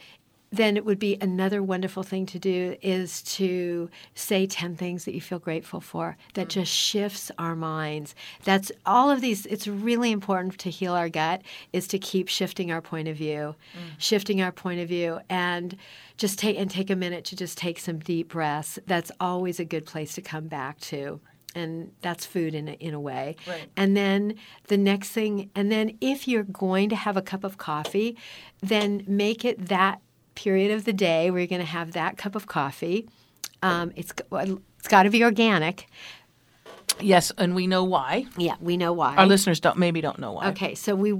then 0.51 0.76
it 0.76 0.84
would 0.84 0.99
be 0.99 1.16
another 1.20 1.62
wonderful 1.62 2.03
thing 2.03 2.24
to 2.26 2.38
do 2.38 2.76
is 2.80 3.22
to 3.22 3.90
say 4.14 4.46
10 4.46 4.76
things 4.76 5.05
that 5.05 5.14
you 5.14 5.20
feel 5.20 5.38
grateful 5.38 5.80
for 5.80 6.16
that 6.34 6.46
mm. 6.46 6.51
just 6.51 6.72
shifts 6.72 7.30
our 7.38 7.55
minds 7.55 8.14
that's 8.44 8.72
all 8.86 9.11
of 9.11 9.20
these 9.20 9.46
it's 9.46 9.68
really 9.68 10.11
important 10.11 10.59
to 10.59 10.70
heal 10.70 10.94
our 10.94 11.09
gut 11.09 11.42
is 11.72 11.86
to 11.86 11.99
keep 11.99 12.28
shifting 12.28 12.70
our 12.70 12.80
point 12.80 13.09
of 13.09 13.16
view 13.16 13.55
mm. 13.74 13.80
shifting 13.99 14.40
our 14.40 14.53
point 14.53 14.80
of 14.80 14.88
view 14.88 15.20
and 15.28 15.76
just 16.16 16.38
take 16.38 16.59
and 16.59 16.70
take 16.70 16.90
a 16.90 16.96
minute 16.96 17.24
to 17.24 17.36
just 17.36 17.59
take 17.59 17.78
some 17.78 17.99
deep 17.99 18.28
breaths 18.28 18.78
that's 18.86 19.12
always 19.20 19.61
a 19.61 19.64
good 19.64 19.84
place 19.84 20.14
to 20.14 20.22
come 20.22 20.49
back 20.49 20.78
to 20.80 21.20
and 21.55 21.92
that's 22.03 22.24
food 22.24 22.55
in 22.55 22.68
a, 22.68 22.72
in 22.72 22.94
a 22.94 23.01
way. 23.01 23.34
Right. 23.46 23.68
And 23.76 23.96
then 23.96 24.34
the 24.68 24.76
next 24.76 25.11
thing, 25.11 25.51
and 25.55 25.72
then 25.72 25.96
if 26.01 26.28
you're 26.28 26.44
going 26.44 26.88
to 26.90 26.96
have 26.96 27.16
a 27.16 27.22
cup 27.22 27.42
of 27.42 27.59
coffee, 27.59 28.16
then 28.61 29.03
make 29.07 29.44
it 29.44 29.68
that 29.68 30.01
period 30.39 30.70
of 30.70 30.84
the 30.84 30.93
day 30.93 31.30
where 31.30 31.41
you're 31.41 31.49
going 31.49 31.61
to 31.61 31.66
have 31.66 31.93
that 31.93 32.16
cup 32.16 32.36
of 32.36 32.47
coffee. 32.47 33.09
Um, 33.61 33.93
it's 33.97 34.12
it's 34.78 34.89
got 34.89 35.03
to 35.03 35.11
be 35.11 35.24
organic. 35.24 35.89
yes, 37.01 37.32
and 37.36 37.57
we 37.57 37.66
know 37.66 37.82
why. 37.82 38.26
Yeah, 38.36 38.55
we 38.61 38.76
know 38.76 38.93
why. 38.93 39.16
Our 39.16 39.26
listeners 39.26 39.59
don't 39.59 39.78
maybe 39.78 40.01
don't 40.01 40.20
know 40.20 40.32
why. 40.32 40.51
Okay, 40.51 40.76
so 40.76 40.95
we 40.95 41.12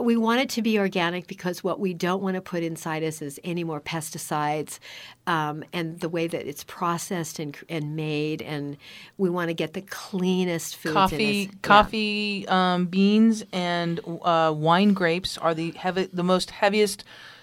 we 0.00 0.16
want 0.16 0.40
it 0.40 0.48
to 0.50 0.62
be 0.62 0.78
organic 0.78 1.26
because 1.26 1.64
what 1.64 1.80
we 1.80 1.94
don't 1.94 2.22
want 2.22 2.36
to 2.36 2.40
put 2.40 2.62
inside 2.62 3.02
us 3.02 3.20
is 3.20 3.40
any 3.42 3.64
more 3.64 3.80
pesticides, 3.80 4.78
um, 5.26 5.64
and 5.72 5.98
the 5.98 6.08
way 6.08 6.28
that 6.28 6.46
it's 6.46 6.62
processed 6.62 7.40
and 7.40 7.56
and 7.68 7.96
made, 7.96 8.40
and 8.40 8.76
we 9.18 9.28
want 9.30 9.48
to 9.48 9.54
get 9.54 9.74
the 9.74 9.82
cleanest 9.82 10.76
foods. 10.76 10.94
Coffee, 10.94 11.42
in 11.42 11.48
us. 11.48 11.54
Yeah. 11.54 11.60
coffee 11.62 12.48
um, 12.48 12.86
beans, 12.86 13.42
and 13.52 13.98
uh, 14.06 14.54
wine 14.56 14.92
grapes 14.94 15.36
are 15.38 15.54
the 15.54 15.72
heavy, 15.72 16.08
the 16.12 16.22
most 16.22 16.52
heaviest 16.52 17.02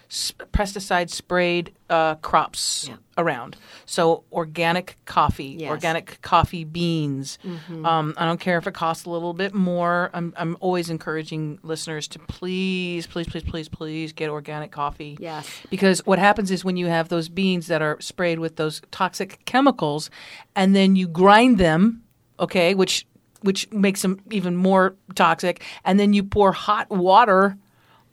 s- 0.09 0.33
pesticide 0.53 1.09
sprayed 1.09 1.73
uh, 1.89 2.15
crops 2.15 2.87
Yeah. 2.89 2.95
around. 3.17 3.55
So 3.85 4.23
organic 4.31 4.97
coffee, 5.05 5.55
Yes. 5.59 5.69
organic 5.69 6.21
coffee 6.21 6.63
beans. 6.63 7.39
Mm-hmm. 7.45 7.85
Um, 7.85 8.13
I 8.17 8.25
don't 8.25 8.39
care 8.39 8.57
if 8.57 8.67
it 8.67 8.73
costs 8.73 9.05
a 9.05 9.09
little 9.09 9.33
bit 9.33 9.53
more. 9.53 10.09
I'm 10.13 10.33
I'm 10.37 10.57
always 10.59 10.89
encouraging 10.89 11.59
listeners 11.63 12.07
to 12.09 12.19
please, 12.19 13.07
please, 13.07 13.27
please, 13.27 13.43
please, 13.43 13.69
please 13.69 14.13
get 14.13 14.29
organic 14.29 14.71
coffee. 14.71 15.17
Yes. 15.19 15.49
Because 15.69 16.05
what 16.05 16.19
happens 16.19 16.51
is 16.51 16.63
when 16.65 16.77
you 16.77 16.87
have 16.87 17.09
those 17.09 17.29
beans 17.29 17.67
that 17.67 17.81
are 17.81 17.97
sprayed 18.01 18.39
with 18.39 18.55
those 18.57 18.81
toxic 18.91 19.43
chemicals, 19.45 20.09
and 20.55 20.75
then 20.75 20.95
you 20.95 21.07
grind 21.07 21.57
them, 21.57 22.03
okay, 22.39 22.73
which 22.75 23.05
which 23.41 23.71
makes 23.71 24.01
them 24.01 24.19
even 24.31 24.55
more 24.55 24.95
toxic. 25.15 25.63
And 25.85 25.99
then 25.99 26.11
you 26.13 26.23
pour 26.23 26.51
hot 26.51 26.89
water 26.89 27.55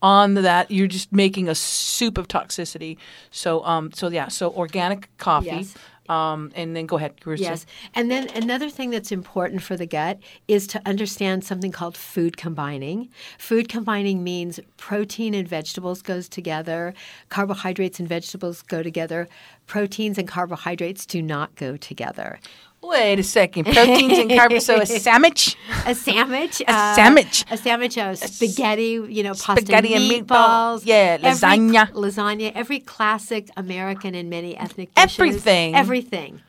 on 0.05 0.35
that. 0.35 0.71
You're 0.71 0.87
just 0.87 1.13
making 1.13 1.49
a 1.49 1.55
soup 1.55 2.19
of 2.19 2.29
toxicity. 2.29 2.99
So, 3.31 3.65
um, 3.65 3.91
so 3.91 4.09
yeah, 4.09 4.29
so 4.29 4.53
organic 4.53 5.09
coffee. 5.17 5.47
Yes. 5.47 5.75
Um, 6.07 6.53
and 6.55 6.77
then 6.77 6.85
go 6.85 6.99
ahead, 6.99 7.19
Carissa. 7.19 7.41
Yes. 7.41 7.67
And 7.95 8.11
then 8.11 8.29
another 8.35 8.69
thing 8.69 8.91
that's 8.91 9.11
important 9.11 9.63
for 9.63 9.75
the 9.75 9.87
gut 9.87 10.19
is 10.47 10.67
to 10.67 10.83
understand 10.85 11.45
something 11.45 11.73
called 11.73 11.97
food 11.97 12.37
combining. 12.37 13.09
Food 13.39 13.71
combining 13.71 14.23
means 14.23 14.61
protein 14.77 15.33
and 15.33 15.49
vegetables 15.49 16.03
goes 16.03 16.29
together, 16.29 16.93
carbohydrates 17.31 17.99
and 17.99 18.07
vegetables 18.07 18.61
go 18.61 18.83
together. 18.83 19.27
Proteins 19.67 20.19
and 20.19 20.29
carbohydrates 20.29 21.07
do 21.07 21.23
not 21.23 21.55
go 21.57 21.79
together. 21.79 22.39
Wait 22.89 23.19
a 23.19 23.23
second. 23.23 23.65
Proteins 23.65 24.19
and 24.19 24.31
carbs. 24.31 24.63
So 24.63 24.81
a 24.81 24.87
sandwich. 24.87 25.57
A 25.87 25.95
sandwich. 25.95 26.61
A 26.63 26.71
uh, 26.73 26.95
sandwich. 26.95 27.45
A 27.51 27.57
sandwich 27.57 27.99
of 27.99 28.17
spaghetti, 28.19 29.01
you 29.09 29.23
know, 29.23 29.33
pasta 29.33 29.63
Spaghetti 29.63 29.95
and 29.95 30.05
meatballs. 30.11 30.81
meatball. 30.81 30.83
Yeah, 30.87 31.19
every- 31.21 31.29
lasagna. 31.31 31.91
lasagna. 31.93 32.53
Every 32.55 32.81
classic 32.81 33.49
American 33.57 34.15
and 34.15 34.31
many 34.31 34.57
ethnic 34.57 34.95
dishes. 34.95 35.19
Everything. 35.19 35.75
Everything. 35.75 36.41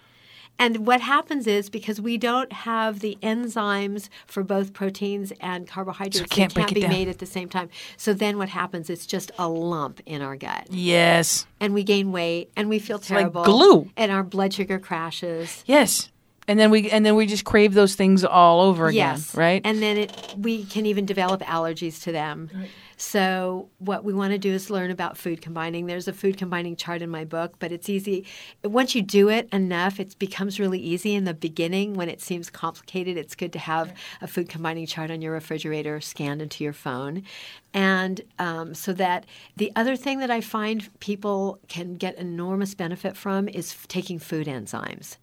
And 0.57 0.87
what 0.87 1.01
happens 1.01 1.47
is 1.47 1.69
because 1.69 1.99
we 1.99 2.17
don't 2.17 2.51
have 2.53 3.01
the 3.01 3.17
enzymes 3.21 4.07
for 4.25 4.41
both 4.41 4.71
proteins 4.71 5.33
and 5.41 5.67
carbohydrates, 5.67 6.19
So 6.19 6.25
can't 6.33 6.53
can't 6.55 6.73
be 6.73 6.79
down. 6.79 6.91
made 6.91 7.09
at 7.09 7.19
the 7.19 7.25
same 7.25 7.49
time. 7.49 7.67
So 7.97 8.13
then 8.13 8.37
what 8.37 8.47
happens? 8.47 8.89
It's 8.89 9.05
just 9.05 9.31
a 9.37 9.49
lump 9.49 9.99
in 10.05 10.21
our 10.21 10.37
gut, 10.37 10.67
Yes. 10.69 11.45
and 11.59 11.73
we 11.73 11.83
gain 11.83 12.13
weight, 12.13 12.51
and 12.55 12.69
we 12.69 12.79
feel 12.79 12.97
like 12.97 13.05
terrible. 13.05 13.41
Like 13.41 13.49
glue. 13.51 13.89
and 13.97 14.13
our 14.13 14.23
blood 14.23 14.53
sugar 14.53 14.79
crashes. 14.79 15.61
Yes. 15.65 16.09
And 16.47 16.59
then 16.59 16.69
we 16.69 16.89
and 16.91 17.05
then 17.05 17.15
we 17.15 17.25
just 17.25 17.43
crave 17.43 17.73
those 17.73 17.95
things 17.95 18.23
all 18.23 18.61
over 18.61 18.87
again, 18.87 19.15
Yes. 19.15 19.33
right? 19.35 19.61
And 19.63 19.81
then 19.81 19.97
it, 19.97 20.35
we 20.37 20.63
can 20.65 20.85
even 20.85 21.05
develop 21.05 21.41
allergies 21.41 22.01
to 22.03 22.11
them. 22.11 22.49
So, 22.97 23.69
what 23.79 24.03
we 24.05 24.13
want 24.13 24.31
to 24.31 24.37
do 24.37 24.53
is 24.53 24.69
learn 24.69 24.89
about 24.89 25.17
food 25.17 25.41
combining. 25.41 25.85
There's 25.85 26.07
a 26.07 26.13
food 26.13 26.37
combining 26.37 26.75
chart 26.75 27.01
in 27.01 27.09
my 27.09 27.25
book, 27.25 27.55
but 27.59 27.71
it's 27.71 27.89
easy. 27.89 28.25
Once 28.63 28.95
you 28.95 29.01
do 29.01 29.29
it 29.29 29.49
enough, 29.51 29.99
it 29.99 30.17
becomes 30.17 30.59
really 30.59 30.79
easy. 30.79 31.13
In 31.13 31.25
the 31.25 31.33
beginning, 31.33 31.95
when 31.95 32.09
it 32.09 32.21
seems 32.21 32.49
complicated, 32.49 33.17
it's 33.17 33.35
good 33.35 33.51
to 33.53 33.59
have 33.59 33.93
a 34.21 34.27
food 34.27 34.47
combining 34.47 34.85
chart 34.85 35.11
on 35.11 35.21
your 35.21 35.33
refrigerator 35.33 35.99
scanned 35.99 36.41
into 36.41 36.63
your 36.63 36.73
phone. 36.73 37.23
And 37.73 38.21
um, 38.39 38.73
so 38.73 38.93
that 38.93 39.25
the 39.57 39.69
other 39.75 39.97
thing 39.97 40.19
that 40.19 40.31
I 40.31 40.39
find 40.39 40.89
people 41.01 41.59
can 41.67 41.95
get 41.95 42.15
enormous 42.15 42.73
benefit 42.73 43.17
from 43.17 43.49
is 43.49 43.73
f- 43.73 43.85
taking 43.89 44.17
food 44.17 44.47
enzymes. 44.47 45.17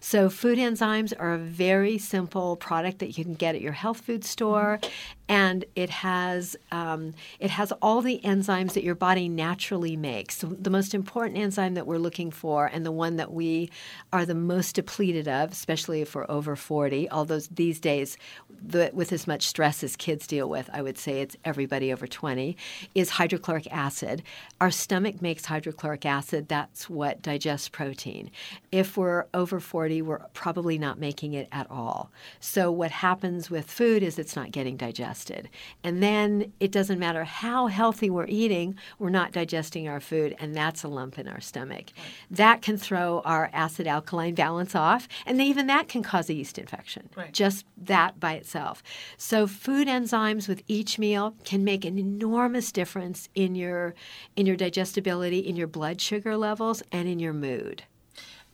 So, 0.00 0.30
food 0.30 0.56
enzymes 0.56 1.12
are 1.18 1.34
a 1.34 1.38
very 1.38 1.98
simple 1.98 2.56
product 2.56 3.00
that 3.00 3.18
you 3.18 3.24
can 3.24 3.34
get 3.34 3.54
at 3.54 3.60
your 3.60 3.72
health 3.72 4.00
food 4.00 4.24
store, 4.24 4.80
and 5.28 5.66
it 5.76 5.90
has 5.90 6.56
um, 6.72 7.12
it 7.38 7.50
has 7.50 7.72
all 7.82 8.00
the 8.02 8.20
enzymes 8.24 8.72
that 8.72 8.84
your 8.84 8.94
body 8.94 9.28
naturally 9.28 9.96
makes. 9.96 10.38
So 10.38 10.46
the 10.48 10.70
most 10.70 10.94
important 10.94 11.38
enzyme 11.38 11.74
that 11.74 11.86
we're 11.86 11.98
looking 11.98 12.30
for, 12.30 12.66
and 12.66 12.84
the 12.84 12.92
one 12.92 13.16
that 13.16 13.32
we 13.32 13.70
are 14.12 14.24
the 14.24 14.34
most 14.34 14.74
depleted 14.74 15.28
of, 15.28 15.52
especially 15.52 16.00
if 16.00 16.14
we're 16.14 16.26
over 16.28 16.56
forty. 16.56 17.10
Although 17.10 17.40
these 17.50 17.80
days, 17.80 18.16
the, 18.64 18.90
with 18.92 19.12
as 19.12 19.26
much 19.26 19.46
stress 19.46 19.82
as 19.82 19.96
kids 19.96 20.26
deal 20.26 20.48
with, 20.48 20.68
I 20.72 20.82
would 20.82 20.98
say 20.98 21.20
it's 21.20 21.36
everybody 21.44 21.92
over 21.92 22.06
twenty, 22.06 22.56
is 22.94 23.10
hydrochloric 23.10 23.70
acid. 23.72 24.22
Our 24.60 24.70
stomach 24.70 25.22
makes 25.22 25.46
hydrochloric 25.46 26.04
acid. 26.04 26.48
That's 26.48 26.90
what 26.90 27.22
digests 27.22 27.68
protein. 27.68 28.30
If 28.72 28.96
we're 28.96 29.26
over 29.34 29.60
40, 29.60 30.02
we're 30.02 30.18
probably 30.34 30.78
not 30.78 30.98
making 30.98 31.34
it 31.34 31.48
at 31.52 31.70
all. 31.70 32.10
So, 32.40 32.70
what 32.70 32.90
happens 32.90 33.50
with 33.50 33.70
food 33.70 34.02
is 34.02 34.18
it's 34.18 34.36
not 34.36 34.50
getting 34.50 34.76
digested. 34.76 35.48
And 35.84 36.02
then 36.02 36.52
it 36.60 36.72
doesn't 36.72 36.98
matter 36.98 37.07
how 37.24 37.66
healthy 37.66 38.10
we're 38.10 38.26
eating, 38.26 38.76
we're 38.98 39.10
not 39.10 39.32
digesting 39.32 39.88
our 39.88 40.00
food, 40.00 40.34
and 40.38 40.54
that's 40.54 40.82
a 40.82 40.88
lump 40.88 41.18
in 41.18 41.28
our 41.28 41.40
stomach. 41.40 41.86
That 42.30 42.62
can 42.62 42.76
throw 42.76 43.20
our 43.24 43.50
acid 43.52 43.86
alkaline 43.86 44.34
balance 44.34 44.74
off, 44.74 45.08
and 45.26 45.40
even 45.40 45.66
that 45.66 45.88
can 45.88 46.02
cause 46.02 46.28
a 46.28 46.34
yeast 46.34 46.58
infection. 46.58 47.08
Right. 47.16 47.32
Just 47.32 47.64
that 47.76 48.18
by 48.20 48.34
itself. 48.34 48.82
So, 49.16 49.46
food 49.46 49.88
enzymes 49.88 50.48
with 50.48 50.62
each 50.68 50.98
meal 50.98 51.34
can 51.44 51.64
make 51.64 51.84
an 51.84 51.98
enormous 51.98 52.72
difference 52.72 53.28
in 53.34 53.54
your 53.54 53.94
in 54.36 54.46
your 54.46 54.56
digestibility, 54.56 55.38
in 55.38 55.56
your 55.56 55.66
blood 55.66 56.00
sugar 56.00 56.36
levels, 56.36 56.82
and 56.92 57.08
in 57.08 57.18
your 57.18 57.32
mood. 57.32 57.84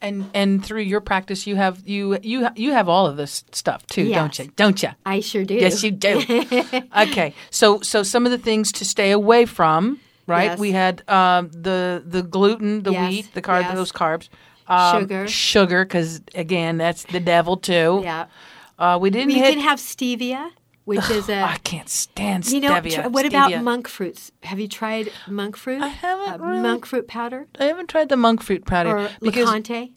And 0.05 0.31
and 0.35 0.65
through 0.65 0.83
your 0.83 1.01
practice, 1.01 1.47
you 1.47 1.57
have 1.57 1.87
you 1.89 2.19
you 2.23 2.49
you 2.55 2.73
have 2.73 2.89
all 2.89 3.07
of 3.07 3.17
this 3.17 3.45
stuff 3.53 3.87
too, 3.87 4.11
don't 4.13 4.39
you? 4.39 4.51
Don't 4.57 4.83
you? 4.83 4.91
I 5.05 5.21
sure 5.21 5.45
do. 5.45 5.55
Yes, 5.55 5.83
you 5.83 5.91
do. 5.91 6.19
okay, 6.99 7.35
so 7.51 7.81
so 7.81 8.03
some 8.03 8.25
of 8.27 8.33
the 8.33 8.39
things 8.39 8.71
to 8.73 8.85
stay 8.85 9.11
away 9.11 9.47
from, 9.47 9.99
right? 10.27 10.51
Yes. 10.53 10.59
We 10.59 10.73
had 10.73 11.03
um, 11.09 11.51
the 11.51 12.03
the 12.07 12.23
gluten, 12.23 12.83
the 12.83 12.93
Yes, 12.93 13.11
wheat, 13.11 13.35
the 13.35 13.43
carb, 13.43 13.63
yes. 13.63 13.75
those 13.75 13.93
carbs, 13.93 14.29
um, 14.69 15.03
Sugar. 15.03 15.27
sugar, 15.29 15.85
because 15.85 16.21
again, 16.35 16.77
that's 16.79 17.05
the 17.05 17.21
devil 17.21 17.57
too. 17.57 18.01
Yeah. 18.05 18.27
Uh, 18.79 18.99
we 19.01 19.11
didn't 19.11 19.31
You 19.31 19.43
hit. 19.43 19.55
can 19.55 19.61
have 19.63 19.79
stevia, 19.79 20.51
which 20.85 21.09
is 21.11 21.29
a. 21.37 21.43
I 21.43 21.59
can't 21.65 21.89
stand 21.89 22.47
You 22.51 22.61
know, 22.61 22.71
stevia. 22.73 23.03
tr- 23.05 23.09
what 23.09 23.27
about 23.27 23.63
monk 23.63 23.89
fruits? 23.89 24.31
Have 24.43 24.59
you 24.61 24.69
tried 24.69 25.11
monk 25.29 25.57
fruit? 25.57 25.83
I 25.83 25.89
haven't 25.89 26.41
Uh, 26.41 26.45
really. 26.47 26.61
Monk 26.63 26.87
fruit 26.87 27.09
powder 27.09 27.47
I 27.59 27.65
haven't 27.65 27.89
tried 27.89 28.09
the 28.09 28.17
monk 28.17 28.43
fruit 28.43 28.65
powder 28.67 28.97
or 28.99 29.11
because 29.21 29.49
Lakanto? 29.49 29.93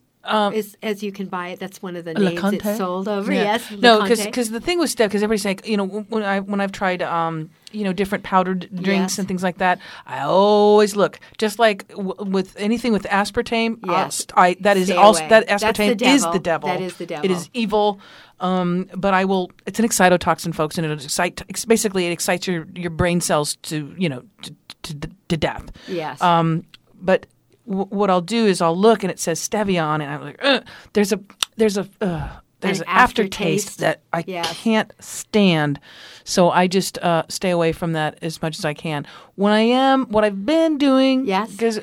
Is, 0.54 0.76
as 0.82 1.02
you 1.02 1.10
can 1.12 1.26
buy 1.26 1.48
it. 1.48 1.58
That's 1.58 1.80
one 1.82 1.96
of 1.96 2.04
the 2.04 2.14
names 2.14 2.40
it's 2.52 2.76
sold 2.76 3.08
over. 3.08 3.32
Yeah. 3.32 3.42
Yes, 3.44 3.70
No, 3.70 4.02
because 4.02 4.50
the 4.50 4.60
thing 4.60 4.78
with 4.78 4.90
Steph, 4.90 5.08
because 5.10 5.22
everybody's 5.22 5.44
like, 5.44 5.66
you 5.66 5.76
know, 5.76 5.86
when 5.86 6.22
I 6.22 6.40
when 6.40 6.60
I've 6.60 6.72
tried, 6.72 7.02
um, 7.02 7.50
you 7.72 7.84
know, 7.84 7.92
different 7.92 8.24
powdered 8.24 8.68
drinks 8.74 9.12
Yes. 9.14 9.18
and 9.18 9.28
things 9.28 9.42
like 9.42 9.58
that, 9.58 9.78
I 10.06 10.20
always 10.20 10.96
look 10.96 11.18
just 11.38 11.58
like 11.58 11.88
w- 11.88 12.14
with 12.18 12.54
anything 12.58 12.92
with 12.92 13.04
aspartame. 13.04 13.74
uh, 13.88 13.92
Yes. 13.92 14.26
I 14.34 14.56
that 14.60 14.76
is 14.76 14.86
Stay 14.88 14.96
also 14.96 15.20
away. 15.20 15.28
that 15.30 15.46
That's 15.48 15.62
the 15.62 15.68
aspartame 15.68 16.02
is 16.02 16.22
the 16.24 16.38
devil. 16.38 16.68
That 16.68 16.80
is 16.80 16.96
the 16.96 17.06
devil. 17.06 17.24
It 17.24 17.30
is 17.30 17.48
evil. 17.54 18.00
Um, 18.40 18.88
but 18.96 19.14
I 19.14 19.24
will. 19.24 19.50
It's 19.66 19.78
an 19.80 19.86
excitotoxin, 19.88 20.54
folks, 20.54 20.78
and 20.78 20.86
it 20.86 21.04
excite. 21.04 21.42
Basically, 21.66 22.06
it 22.06 22.12
excites 22.12 22.46
your 22.46 22.66
your 22.74 22.90
brain 22.90 23.20
cells 23.20 23.56
to 23.62 23.94
you 23.98 24.08
know 24.08 24.22
to 24.42 24.54
to, 24.84 25.10
to 25.28 25.36
death. 25.36 25.70
yes. 25.88 26.20
Um, 26.22 26.64
but 27.00 27.26
what 27.68 28.10
I'll 28.10 28.20
do 28.20 28.46
is 28.46 28.60
I'll 28.60 28.76
look 28.76 29.02
and 29.04 29.10
it 29.10 29.20
says 29.20 29.46
stevia 29.46 29.84
on 29.84 30.00
it. 30.00 30.06
And 30.06 30.14
I'm 30.14 30.22
like, 30.22 30.38
Ugh. 30.42 30.64
there's 30.94 31.12
a 31.12 31.20
there's 31.56 31.76
a 31.76 31.86
uh, 32.00 32.30
there's 32.60 32.80
An 32.80 32.86
aftertaste 32.88 33.68
aftertaste. 33.68 33.78
that 33.78 34.00
I 34.12 34.24
Yes. 34.26 34.62
can't 34.62 34.92
stand. 35.00 35.78
So 36.24 36.50
I 36.50 36.66
just 36.66 36.98
uh, 36.98 37.22
stay 37.28 37.50
away 37.50 37.72
from 37.72 37.92
that 37.92 38.18
as 38.20 38.42
much 38.42 38.58
as 38.58 38.64
I 38.64 38.74
can. 38.74 39.06
When 39.36 39.52
I 39.52 39.60
am, 39.60 40.06
what 40.06 40.24
I've 40.24 40.44
been 40.44 40.76
doing, 40.78 41.24
Yes. 41.26 41.50
because 41.52 41.80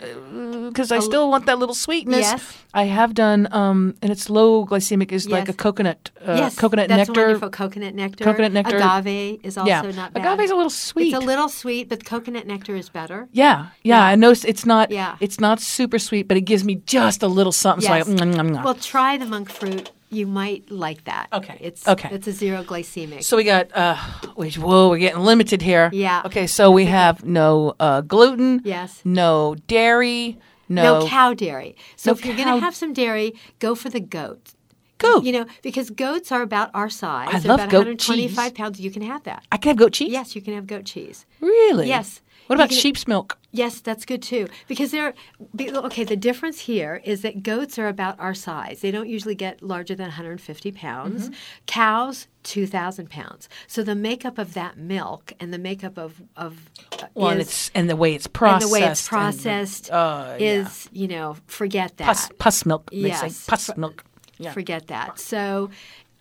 because 0.67 0.91
I 0.91 0.99
still 0.99 1.29
want 1.29 1.45
that 1.45 1.57
little 1.57 1.75
sweetness. 1.75 2.19
Yes. 2.21 2.57
I 2.73 2.83
have 2.83 3.13
done, 3.13 3.47
um, 3.51 3.95
and 4.01 4.11
it's 4.11 4.29
low 4.29 4.65
glycemic, 4.65 5.11
is 5.13 5.29
like 5.29 5.47
a 5.47 5.53
coconut, 5.53 6.11
uh, 6.27 6.35
yes, 6.35 6.55
coconut 6.57 6.89
that's 6.89 7.07
nectar. 7.07 7.21
wonderful. 7.21 7.49
Coconut 7.49 7.95
nectar. 7.95 8.23
Coconut 8.25 8.51
nectar. 8.51 8.77
Agave 8.77 9.39
is 9.43 9.57
also 9.57 9.69
yeah, 9.69 9.81
not 9.95 10.13
bad. 10.13 10.21
agave's 10.25 10.51
a 10.51 10.55
little 10.55 10.69
sweet. 10.69 11.13
It's 11.13 11.23
a 11.23 11.25
little 11.25 11.47
sweet, 11.47 11.87
but 11.87 12.03
coconut 12.03 12.45
nectar 12.45 12.75
is 12.75 12.89
better. 12.89 13.29
Yeah, 13.31 13.67
yeah, 13.83 14.03
I 14.03 14.15
know 14.15 14.31
it's- 14.31 14.65
not. 14.65 14.91
Yeah. 14.91 15.15
it's 15.21 15.39
not 15.39 15.61
super 15.61 15.99
sweet, 15.99 16.27
but 16.27 16.35
it 16.37 16.41
gives 16.41 16.63
me 16.65 16.75
just 16.85 17.23
a 17.23 17.27
little 17.27 17.53
something. 17.53 17.87
Yes. 17.89 18.05
So 18.05 18.11
I, 18.13 18.15
mm, 18.15 18.33
mm, 18.33 18.49
mm. 18.57 18.63
Well, 18.63 18.75
try 18.75 19.17
the 19.17 19.25
monk 19.25 19.49
fruit. 19.49 19.91
You 20.15 20.27
might 20.27 20.71
like 20.71 21.03
that. 21.05 21.27
Okay. 21.33 21.57
It's 21.59 21.87
Okay. 21.87 22.09
It's 22.11 22.27
a 22.27 22.31
zero 22.31 22.63
glycemic. 22.63 23.23
So 23.23 23.35
we 23.37 23.43
got, 23.43 23.75
uh, 23.75 23.97
wait, 24.35 24.57
whoa, 24.57 24.89
we're 24.89 24.97
getting 24.97 25.19
limited 25.23 25.61
here. 25.61 25.89
Yeah. 25.93 26.21
Okay, 26.25 26.47
so 26.47 26.71
we 26.71 26.85
have 26.99 27.23
no 27.25 27.75
uh, 27.79 28.01
gluten. 28.01 28.61
Yes. 28.63 29.01
No 29.03 29.55
dairy. 29.67 30.37
No, 30.69 31.01
no 31.01 31.07
cow 31.07 31.33
dairy. 31.33 31.75
So 31.95 32.11
No 32.11 32.17
if 32.17 32.25
you're 32.25 32.35
cow- 32.35 32.43
going 32.45 32.55
to 32.59 32.65
have 32.65 32.75
some 32.75 32.93
dairy, 32.93 33.33
go 33.59 33.75
for 33.75 33.89
the 33.89 33.99
goat. 33.99 34.53
Goat. 34.97 35.25
You 35.25 35.33
know, 35.33 35.45
because 35.61 35.89
goats 35.89 36.31
are 36.31 36.41
about 36.41 36.71
our 36.73 36.89
size. 36.89 37.27
I 37.29 37.37
love 37.47 37.59
about 37.59 37.69
goat 37.69 37.79
125 37.85 38.45
cheese. 38.45 38.51
pounds. 38.57 38.79
You 38.79 38.89
can 38.89 39.01
have 39.01 39.23
that. 39.23 39.43
I 39.51 39.57
can 39.57 39.69
have 39.71 39.77
goat 39.77 39.91
cheese. 39.93 40.09
Yes, 40.11 40.35
you 40.35 40.41
can 40.41 40.53
have 40.55 40.65
goat 40.67 40.85
cheese. 40.85 41.25
Really? 41.41 41.87
Yes. 41.89 42.21
What 42.47 42.55
about 42.57 42.69
can- 42.69 42.77
sheep's 42.77 43.07
milk? 43.07 43.37
Yes, 43.51 43.79
that's 43.79 44.03
good 44.03 44.21
too. 44.21 44.47
Because 44.67 44.91
they're 44.91 45.13
okay. 45.59 46.03
The 46.03 46.17
difference 46.17 46.59
here 46.59 47.01
is 47.05 47.21
that 47.21 47.41
goats 47.41 47.79
are 47.79 47.87
about 47.87 48.19
our 48.19 48.33
size. 48.33 48.81
They 48.81 48.91
don't 48.91 49.07
usually 49.07 49.33
get 49.35 49.63
larger 49.63 49.95
than 49.95 50.07
150 50.07 50.71
pounds. 50.73 51.29
Mm-hmm. 51.29 51.33
Cows, 51.65 52.27
2,000 52.43 53.09
pounds. 53.09 53.47
So 53.67 53.81
the 53.81 53.95
makeup 53.95 54.37
of 54.37 54.53
that 54.55 54.77
milk 54.77 55.31
and 55.39 55.53
the 55.53 55.57
makeup 55.57 55.97
of 55.97 56.21
of 56.35 56.69
uh, 57.01 57.07
Well, 57.13 57.29
and 57.29 57.39
it's 57.39 57.71
and 57.73 57.89
the 57.89 57.95
way 57.95 58.13
it's 58.13 58.25
and 58.25 58.33
processed. 58.33 58.67
the 58.67 58.73
way 58.73 58.79
it's 58.83 58.99
and 58.99 59.05
the- 59.05 59.09
processed 59.09 59.91
uh, 59.91 60.35
yeah. 60.37 60.45
is 60.61 60.89
you 60.91 61.07
know 61.07 61.37
forget 61.47 61.95
that. 61.97 62.05
pus, 62.07 62.29
pus 62.37 62.65
milk. 62.65 62.89
They 62.91 62.97
Yes. 63.07 63.37
say 63.37 63.49
pus 63.49 63.75
milk. 63.77 64.03
Yeah. 64.37 64.51
Forget 64.51 64.87
that. 64.87 65.17
So, 65.17 65.69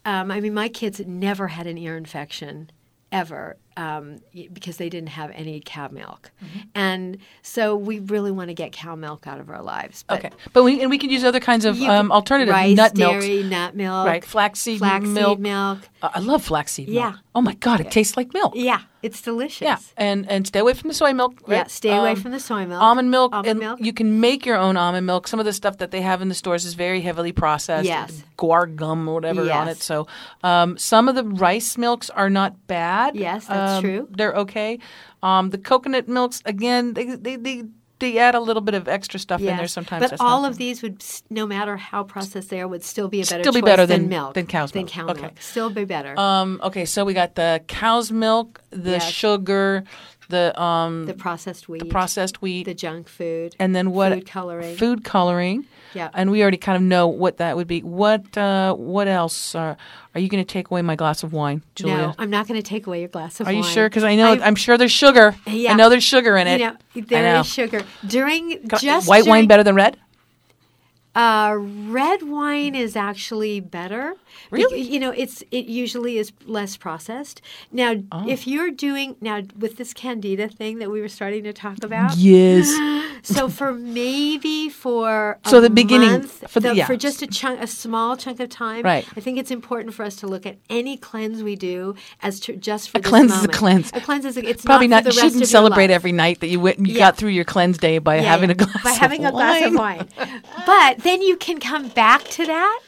um, 0.04 0.30
I 0.30 0.38
mean, 0.40 0.54
my 0.54 0.68
kids 0.68 1.00
never 1.04 1.48
had 1.48 1.66
an 1.66 1.76
ear 1.78 1.96
infection 1.96 2.70
ever. 3.10 3.56
Um, 3.76 4.18
because 4.52 4.76
they 4.76 4.88
didn't 4.88 5.08
have 5.10 5.30
any 5.34 5.60
cow 5.64 5.88
milk, 5.88 6.30
Mm-hmm. 6.44 6.58
and 6.74 7.18
so 7.42 7.76
we 7.76 7.98
really 7.98 8.30
want 8.30 8.48
to 8.48 8.54
get 8.54 8.72
cow 8.72 8.94
milk 8.94 9.26
out 9.26 9.40
of 9.40 9.48
our 9.50 9.62
lives. 9.62 10.04
But 10.06 10.18
Okay, 10.18 10.30
but 10.52 10.62
we 10.64 10.80
and 10.80 10.90
we 10.90 10.98
can 10.98 11.10
use 11.10 11.24
other 11.24 11.40
kinds 11.40 11.64
of 11.64 11.76
you 11.78 11.88
um, 11.90 12.12
alternative 12.12 12.52
rice, 12.52 12.76
nut 12.76 12.96
milks. 12.96 13.24
dairy, 13.26 13.42
nut 13.42 13.74
milk, 13.74 14.06
Right, 14.06 14.24
flaxseed 14.24 14.78
flaxseed 14.78 15.12
milk. 15.14 15.38
milk. 15.38 15.78
I 16.14 16.18
love 16.20 16.42
flaxseed 16.44 16.88
milk. 16.88 16.96
Yeah. 17.14 17.18
Oh 17.34 17.40
my 17.40 17.54
god, 17.54 17.80
it 17.80 17.90
tastes 17.90 18.16
like 18.16 18.32
milk. 18.34 18.52
Yeah, 18.56 18.80
it's 19.02 19.20
delicious. 19.22 19.62
Yeah, 19.62 19.78
and 19.96 20.28
and 20.30 20.46
stay 20.46 20.58
away 20.60 20.74
from 20.74 20.88
the 20.88 20.94
soy 20.94 21.12
milk. 21.12 21.40
Yeah, 21.48 21.58
right? 21.58 21.70
stay 21.70 21.96
away 21.96 22.10
Um, 22.12 22.20
from 22.20 22.30
the 22.32 22.40
soy 22.40 22.66
milk. 22.66 22.82
Almond 22.82 23.10
milk, 23.10 23.32
Almond 23.32 23.50
and 23.50 23.58
milk. 23.60 23.78
you 23.80 23.92
can 23.92 24.20
make 24.20 24.44
your 24.46 24.56
own 24.56 24.76
almond 24.76 25.06
milk. 25.06 25.28
Some 25.28 25.40
of 25.40 25.46
the 25.46 25.52
stuff 25.52 25.78
that 25.78 25.90
they 25.90 26.02
have 26.02 26.22
in 26.22 26.28
the 26.28 26.34
stores 26.34 26.64
is 26.64 26.74
very 26.74 27.00
heavily 27.00 27.32
processed. 27.32 27.86
Yes. 27.86 28.22
guar 28.38 28.66
gum 28.74 29.08
or 29.08 29.14
whatever 29.14 29.42
on 29.50 29.68
it. 29.68 29.78
So, 29.82 30.06
um, 30.42 30.76
some 30.78 31.08
of 31.08 31.14
the 31.14 31.24
rice 31.24 31.78
milks 31.78 32.10
are 32.10 32.30
not 32.30 32.66
bad. 32.66 33.14
Yes, 33.16 33.46
that's 33.46 33.72
Um, 33.74 33.82
true. 33.82 34.08
They're 34.10 34.34
okay. 34.44 34.78
Um, 35.22 35.50
the 35.50 35.58
coconut 35.58 36.08
milks, 36.08 36.42
again, 36.44 36.94
they 36.94 37.04
they 37.16 37.36
they, 37.36 37.62
add 38.18 38.34
a 38.34 38.40
little 38.40 38.60
bit 38.62 38.74
of 38.74 38.88
extra 38.88 39.18
stuff 39.18 39.40
in 39.40 39.46
there 39.56 39.66
sometimes. 39.68 40.10
But 40.10 40.20
all 40.20 40.44
of 40.44 40.56
these 40.56 40.82
would, 40.82 41.02
no 41.30 41.46
matter 41.46 41.76
how 41.76 42.04
processed 42.04 42.50
they 42.50 42.60
are, 42.60 42.68
would 42.68 42.84
still 42.84 43.08
be 43.08 43.20
a 43.20 43.24
better 43.24 43.42
Still 43.42 43.52
be 43.52 43.60
better 43.60 43.86
than, 43.86 44.02
than- 44.02 44.08
milk 44.10 44.34
than 44.34 44.46
cow's 44.46 44.72
than 44.72 44.82
milk. 44.82 44.90
cow 44.92 45.06
Okay. 45.08 45.22
milk. 45.22 45.34
Still 45.40 45.70
be 45.70 45.84
better. 45.84 46.18
Um, 46.18 46.60
okay, 46.62 46.84
so 46.84 47.04
we 47.04 47.14
got 47.14 47.34
the 47.34 47.62
cow's 47.66 48.12
milk, 48.12 48.60
the 48.70 48.92
Yes. 48.92 49.08
sugar, 49.10 49.84
the 50.28 50.60
um, 50.60 51.06
the 51.06 51.14
processed 51.14 51.68
wheat, 51.68 51.80
the 51.80 51.86
processed 51.86 52.42
wheat, 52.42 52.64
the 52.64 52.74
junk 52.74 53.08
food, 53.08 53.54
and 53.58 53.74
then 53.74 53.90
what? 53.90 54.12
food 54.12 54.26
coloring. 54.26 54.76
Food 54.76 55.04
coloring. 55.04 55.66
Yeah. 55.94 56.10
And 56.12 56.30
we 56.30 56.42
already 56.42 56.56
kind 56.56 56.76
of 56.76 56.82
know 56.82 57.06
what 57.06 57.36
that 57.36 57.56
would 57.56 57.68
be. 57.68 57.80
What 57.80 58.36
uh, 58.36 58.74
what 58.74 59.08
else 59.08 59.54
are 59.54 59.76
are 60.14 60.20
you 60.20 60.28
going 60.28 60.44
to 60.44 60.52
take 60.52 60.70
away 60.70 60.82
my 60.82 60.96
glass 60.96 61.22
of 61.22 61.32
wine, 61.32 61.62
Julia? 61.74 61.96
No, 61.96 62.14
I'm 62.18 62.30
not 62.30 62.46
going 62.46 62.60
to 62.60 62.68
take 62.68 62.86
away 62.86 63.00
your 63.00 63.08
glass 63.08 63.40
of 63.40 63.46
Are 63.46 63.50
wine. 63.50 63.62
Are 63.62 63.66
you 63.66 63.72
sure? 63.72 63.88
Because 63.88 64.04
I 64.04 64.16
know 64.16 64.32
I- 64.32 64.46
I'm 64.46 64.54
sure 64.54 64.76
there's 64.76 64.92
sugar. 64.92 65.34
Yeah. 65.46 65.72
I 65.72 65.74
know 65.74 65.88
there's 65.88 66.04
sugar 66.04 66.36
in 66.36 66.46
it. 66.46 66.60
You 66.60 67.02
know, 67.10 67.22
know. 67.22 67.40
is 67.40 67.46
sugar. 67.46 67.82
During 68.06 68.66
just 68.78 69.08
white 69.08 69.26
wine 69.26 69.46
better 69.46 69.62
than 69.62 69.74
red? 69.74 69.98
Uh, 71.14 71.56
red 71.58 72.22
wine 72.24 72.74
is 72.74 72.96
actually 72.96 73.60
better. 73.60 74.14
Really? 74.50 74.80
You 74.80 74.98
know, 74.98 75.10
it's 75.10 75.42
it 75.52 75.66
usually 75.66 76.18
is 76.18 76.32
less 76.44 76.76
processed. 76.76 77.40
Now, 77.70 77.94
Oh. 78.10 78.28
if 78.28 78.46
you're 78.48 78.70
doing 78.70 79.14
now 79.20 79.42
with 79.56 79.76
this 79.76 79.92
candida 79.94 80.48
thing 80.48 80.78
that 80.80 80.90
we 80.90 81.00
were 81.00 81.08
starting 81.08 81.44
to 81.44 81.52
talk 81.52 81.82
about, 81.84 82.16
Yes. 82.16 82.68
so 83.22 83.48
for 83.48 83.72
maybe 83.72 84.68
for 84.68 85.38
a 85.44 85.48
So 85.48 85.60
the 85.60 85.70
beginning- 85.70 86.10
month, 86.10 86.50
for 86.50 86.58
the- 86.60 86.74
yeah. 86.74 86.86
for 86.86 86.96
just 86.96 87.22
a 87.22 87.28
chunk, 87.28 87.60
a 87.60 87.66
small 87.68 88.16
chunk 88.16 88.40
of 88.40 88.48
time, 88.48 88.82
Right. 88.84 89.06
I 89.16 89.20
think 89.20 89.38
it's 89.38 89.52
important 89.52 89.94
for 89.94 90.04
us 90.04 90.16
to 90.16 90.26
look 90.26 90.46
at 90.46 90.56
any 90.68 90.96
cleanse 90.96 91.42
we 91.44 91.54
do 91.54 91.94
as 92.22 92.40
to, 92.40 92.56
just 92.56 92.90
for 92.90 92.98
A 92.98 93.00
this 93.00 93.08
cleanse 93.08 93.32
is 93.32 93.44
a 93.44 93.48
cleanse. 93.48 93.90
A 93.94 94.00
cleanse 94.00 94.24
is 94.24 94.36
a, 94.36 94.44
it's 94.48 94.64
Probably 94.64 94.88
not, 94.88 95.04
not. 95.04 95.12
the 95.14 95.14
You 95.14 95.20
shouldn't 95.30 95.46
celebrate 95.46 95.90
every 95.90 96.12
night 96.12 96.40
that 96.40 96.48
you 96.48 96.58
went 96.58 96.78
and 96.78 96.88
you 96.88 96.94
Yeah. 96.94 96.98
got 97.00 97.16
through 97.16 97.30
your 97.30 97.44
cleanse 97.44 97.78
day 97.78 97.98
by 97.98 98.16
Yeah, 98.16 98.22
having 98.22 98.50
a 98.50 98.54
glass 98.54 98.82
by 98.82 98.90
of 98.90 98.96
having 98.96 99.24
a 99.24 99.30
glass 99.30 99.62
of 99.64 99.74
wine. 99.74 100.08
wine. 100.18 100.42
but 100.66 100.98
then 101.04 101.22
you 101.22 101.36
can 101.36 101.60
come 101.60 101.88
back 101.88 102.24
to 102.24 102.44
that. 102.44 102.80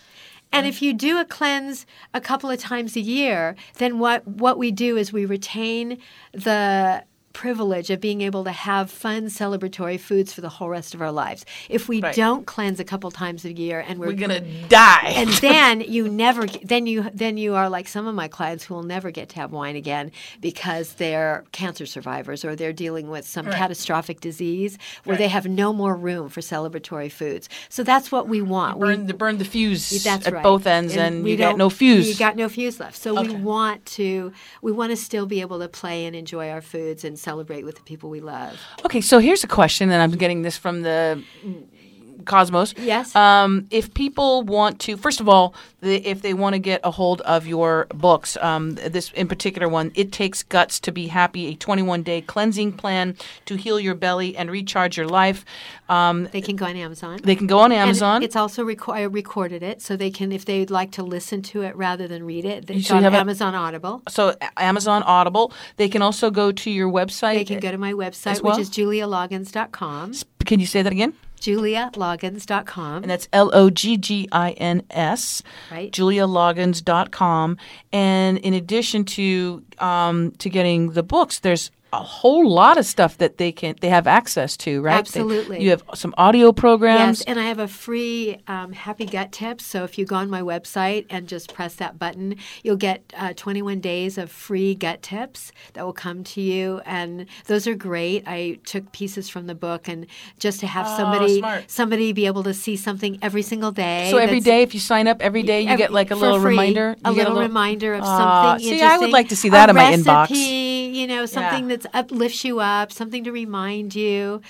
And 0.53 0.67
if 0.67 0.81
you 0.81 0.95
do 0.95 1.19
a 1.19 1.25
cleanse 1.25 1.87
a 2.15 2.21
couple 2.21 2.51
of 2.51 2.59
times 2.59 2.97
a 2.97 3.01
year, 3.01 3.57
then 3.79 3.99
what 3.99 4.27
what 4.27 4.59
we 4.59 4.71
do 4.71 4.97
is 4.97 5.13
we 5.13 5.27
retain 5.27 5.99
the 6.33 7.05
privilege 7.41 7.91
of 7.91 8.01
being 8.01 8.23
able 8.23 8.45
to 8.45 8.51
have 8.51 8.91
fun 8.91 9.27
celebratory 9.27 10.01
foods 10.01 10.33
for 10.33 10.41
the 10.41 10.49
whole 10.49 10.71
rest 10.71 10.95
of 10.95 11.03
our 11.03 11.13
lives. 11.13 11.45
If 11.69 11.87
we 11.87 12.01
Right. 12.01 12.15
don't 12.17 12.47
cleanse 12.47 12.81
a 12.81 12.85
couple 12.85 13.11
times 13.11 13.45
a 13.45 13.53
year 13.53 13.85
and 13.87 13.99
we're, 14.01 14.07
We're 14.07 14.13
gonna 14.15 14.41
die. 14.69 15.13
and 15.15 15.29
then 15.49 15.83
you 15.83 16.09
never 16.09 16.47
then 16.47 16.87
you 16.87 17.11
then 17.13 17.37
you 17.37 17.55
are 17.55 17.69
like 17.69 17.89
some 17.89 18.07
of 18.07 18.15
my 18.15 18.27
clients 18.27 18.65
who 18.65 18.73
will 18.75 18.83
never 18.83 19.11
get 19.11 19.29
to 19.31 19.37
have 19.37 19.53
wine 19.53 19.77
again 19.77 20.13
because 20.41 20.95
they're 20.95 21.45
cancer 21.53 21.85
survivors 21.85 22.43
or 22.43 22.57
they're 22.57 22.73
dealing 22.73 23.11
with 23.11 23.27
some 23.27 23.45
catastrophic 23.47 24.21
disease 24.21 24.79
where 25.05 25.19
they 25.19 25.29
have 25.29 25.47
no 25.47 25.75
more 25.75 25.95
room 25.95 26.31
for 26.31 26.41
celebratory 26.41 27.13
foods. 27.13 27.51
So 27.69 27.83
that's 27.83 28.11
what 28.11 28.29
we 28.29 28.41
want. 28.41 28.79
We- 28.79 28.87
burn 28.89 29.07
the 29.09 29.15
burn 29.15 29.37
the 29.37 29.45
fuse 29.45 29.91
that's 30.03 30.27
at 30.27 30.33
right. 30.33 30.43
both 30.43 30.67
ends, 30.67 30.97
and, 30.97 31.23
we 31.23 31.33
you 31.33 31.37
got 31.37 31.59
no 31.59 31.69
fuse. 31.69 32.09
You 32.09 32.15
got 32.17 32.35
no 32.37 32.49
fuse 32.49 32.81
left. 32.81 32.97
So 32.97 33.21
we 33.21 33.29
want 33.35 33.85
to 34.01 34.33
we 34.63 34.73
want 34.73 34.91
to 34.93 34.97
still 34.97 35.27
be 35.27 35.43
able 35.43 35.59
to 35.59 35.69
play 35.69 36.07
and 36.07 36.17
enjoy 36.17 36.49
our 36.49 36.63
foods 36.63 37.05
and 37.05 37.19
celebrate 37.31 37.65
with 37.65 37.77
the 37.81 37.87
people 37.91 38.09
we 38.09 38.21
love. 38.21 38.55
Okay, 38.87 39.01
so 39.01 39.19
here's 39.19 39.43
a 39.43 39.53
question, 39.61 39.91
and 39.91 40.01
I'm 40.05 40.17
getting 40.25 40.43
this 40.43 40.57
from 40.57 40.83
the 40.83 41.23
Cosmos. 42.27 42.75
Yes. 42.79 43.15
Um, 43.17 43.67
if 43.71 43.95
people 43.95 44.43
want 44.43 44.81
to, 44.81 44.97
first 44.97 45.21
of 45.21 45.29
all, 45.29 45.55
the, 45.81 45.97
if 46.07 46.23
they 46.23 46.35
want 46.35 46.55
to 46.55 46.59
get 46.59 46.81
a 46.85 46.91
hold 46.91 47.21
of 47.23 47.47
your 47.47 47.87
books, 47.95 48.37
um, 48.43 48.75
this 48.75 49.11
in 49.13 49.29
particular 49.29 49.69
one, 49.69 49.93
It 49.95 50.11
Takes 50.13 50.43
Guts 50.43 50.81
to 50.81 50.93
Be 50.93 51.07
Happy, 51.07 51.47
a 51.49 51.55
21 51.55 52.03
day 52.03 52.21
cleansing 52.21 52.73
plan 52.73 53.17
to 53.47 53.57
heal 53.57 53.79
your 53.79 53.95
belly 53.95 54.37
and 54.37 54.51
recharge 54.51 54.97
your 54.97 55.07
life. 55.07 55.45
Um, 55.89 56.29
They 56.33 56.41
can 56.41 56.57
go 56.57 56.67
on 56.67 56.77
Amazon. 56.77 57.21
they 57.23 57.37
can 57.37 57.47
go 57.47 57.59
on 57.61 57.71
And 57.73 57.81
Amazon. 57.81 58.23
it's 58.23 58.35
also 58.37 58.67
I 58.89 59.03
recorded 59.03 59.63
it, 59.63 59.81
so 59.81 59.97
they 59.97 60.11
can, 60.11 60.33
if 60.33 60.45
they'd 60.45 60.71
like 60.71 60.91
to 60.93 61.03
listen 61.03 61.43
to 61.43 61.63
it 61.63 61.77
rather 61.77 62.09
than 62.09 62.25
read 62.27 62.45
it, 62.45 62.69
it's 62.69 62.89
So 62.89 62.97
on 62.97 63.03
have 63.05 63.15
a- 63.15 63.19
Amazon 63.19 63.55
Audible. 63.55 64.03
so 64.09 64.35
Amazon 64.57 65.03
Audible. 65.05 65.53
They 65.77 65.89
can 65.89 66.03
also 66.03 66.31
go 66.31 66.51
to 66.53 66.71
your 66.71 66.91
website. 66.91 67.35
They 67.35 67.45
can 67.45 67.61
go 67.61 67.71
to 67.71 67.79
my 67.79 67.93
website, 67.93 68.43
well? 68.43 68.55
which 68.57 68.63
is 68.63 68.71
julialoggins.com. 68.71 70.13
Can 70.45 70.61
you 70.61 70.67
say 70.67 70.83
that 70.83 70.93
again? 70.93 71.13
julialoggins.com. 71.41 73.03
And 73.03 73.11
that's 73.11 73.29
L 73.33 73.51
O 73.55 73.71
G 73.71 73.97
G 73.97 74.29
I 74.33 74.53
N 74.53 74.83
S. 74.91 75.43
Right. 75.71 75.91
JuliaLoggins.com. 75.93 77.57
And 77.93 78.39
in 78.39 78.55
addition 78.55 79.05
to 79.05 79.63
um, 79.79 80.33
to 80.39 80.49
getting 80.51 80.93
the 80.93 81.03
books, 81.03 81.41
there's 81.41 81.71
a 81.93 82.03
whole 82.03 82.51
lot 82.51 82.77
of 82.79 82.85
stuff 82.85 83.17
that 83.19 83.39
they 83.39 83.53
can 83.53 83.75
they 83.81 83.89
have 83.89 84.07
access 84.07 84.57
to, 84.57 84.81
right? 84.83 84.95
They- 84.95 84.99
Absolutely. 85.21 85.63
you 85.63 85.71
have 85.71 85.83
some 85.95 86.13
audio 86.19 86.53
programs. 86.53 87.21
Yes, 87.21 87.27
and 87.27 87.39
I 87.39 87.45
have 87.45 87.59
a 87.61 87.69
free 87.69 88.39
um, 88.49 88.73
Happy 88.73 89.07
Gut 89.07 89.31
Tips. 89.33 89.65
So 89.65 89.85
if 89.85 89.97
you 89.97 90.05
go 90.05 90.17
on 90.17 90.29
my 90.29 90.43
website 90.43 91.07
and 91.11 91.29
just 91.29 91.55
press 91.55 91.77
that 91.77 91.99
button, 91.99 92.37
you'll 92.65 92.77
get 92.77 93.13
uh, 93.17 93.33
21 93.35 93.81
days 93.81 94.19
of 94.19 94.31
free 94.33 94.75
gut 94.75 95.01
tips 95.01 95.53
that 95.75 95.85
will 95.85 95.93
come 95.93 96.25
to 96.25 96.41
you, 96.41 96.81
and 96.85 97.27
those 97.47 97.67
are 97.67 97.75
great. 97.75 98.25
I 98.27 98.59
took 98.65 98.91
pieces 98.93 99.29
from 99.29 99.47
the 99.47 99.55
book, 99.55 99.89
and 99.89 100.07
just 100.39 100.61
to 100.61 100.67
have 100.67 100.87
somebody 100.89 101.37
Oh, 101.37 101.39
smart. 101.39 101.71
somebody 101.71 102.13
be 102.13 102.27
able 102.27 102.43
to 102.43 102.53
see 102.55 102.77
something 102.77 103.19
every 103.23 103.43
single 103.43 103.71
day. 103.71 104.09
so 104.11 104.19
every 104.19 104.41
day, 104.41 104.63
if 104.63 104.75
you 104.75 104.81
sign 104.81 105.07
up 105.07 105.23
every 105.23 105.45
day, 105.45 105.61
you 105.63 105.69
every- 105.69 105.79
get 105.85 105.93
like 105.93 106.11
a 106.11 106.17
little 106.17 106.41
free, 106.41 106.51
reminder. 106.51 106.97
a 107.05 107.11
You 107.11 107.17
get 107.17 107.29
little, 107.29 107.41
reminder 107.43 107.95
of 107.95 108.03
Ah, 108.05 108.57
something. 108.59 108.69
see, 108.79 108.83
I 108.83 108.99
would 108.99 109.11
like 109.11 109.29
to 109.29 109.37
see 109.37 109.51
that 109.51 109.69
a 109.69 109.71
in 109.71 109.77
my 109.77 109.93
inbox. 109.93 110.31
You 110.97 111.07
know, 111.07 111.27
something 111.27 111.69
that's 111.77 111.95
uplifts 111.95 112.45
you 112.45 112.61
up, 112.61 112.91
something 112.91 113.25
to 113.25 113.33
remind 113.33 113.95
you, 113.95 114.41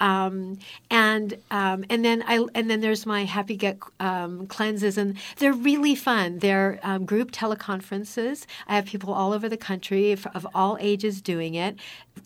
um, 0.00 0.58
and 0.90 1.36
um, 1.50 1.84
and 1.90 2.04
then 2.04 2.22
I 2.26 2.44
and 2.54 2.68
then 2.70 2.80
there's 2.80 3.06
my 3.06 3.24
Happy 3.24 3.56
Gut 3.56 3.78
um, 4.00 4.46
cleanses, 4.46 4.98
and 4.98 5.16
they're 5.38 5.52
really 5.52 5.94
fun. 5.94 6.38
They're 6.40 6.78
um, 6.82 7.04
group 7.06 7.32
teleconferences. 7.32 8.46
I 8.68 8.76
have 8.76 8.86
people 8.86 9.12
all 9.12 9.32
over 9.32 9.48
the 9.48 9.56
country 9.56 10.12
of, 10.12 10.26
of 10.34 10.46
all 10.54 10.76
ages 10.80 11.20
doing 11.20 11.54
it. 11.54 11.76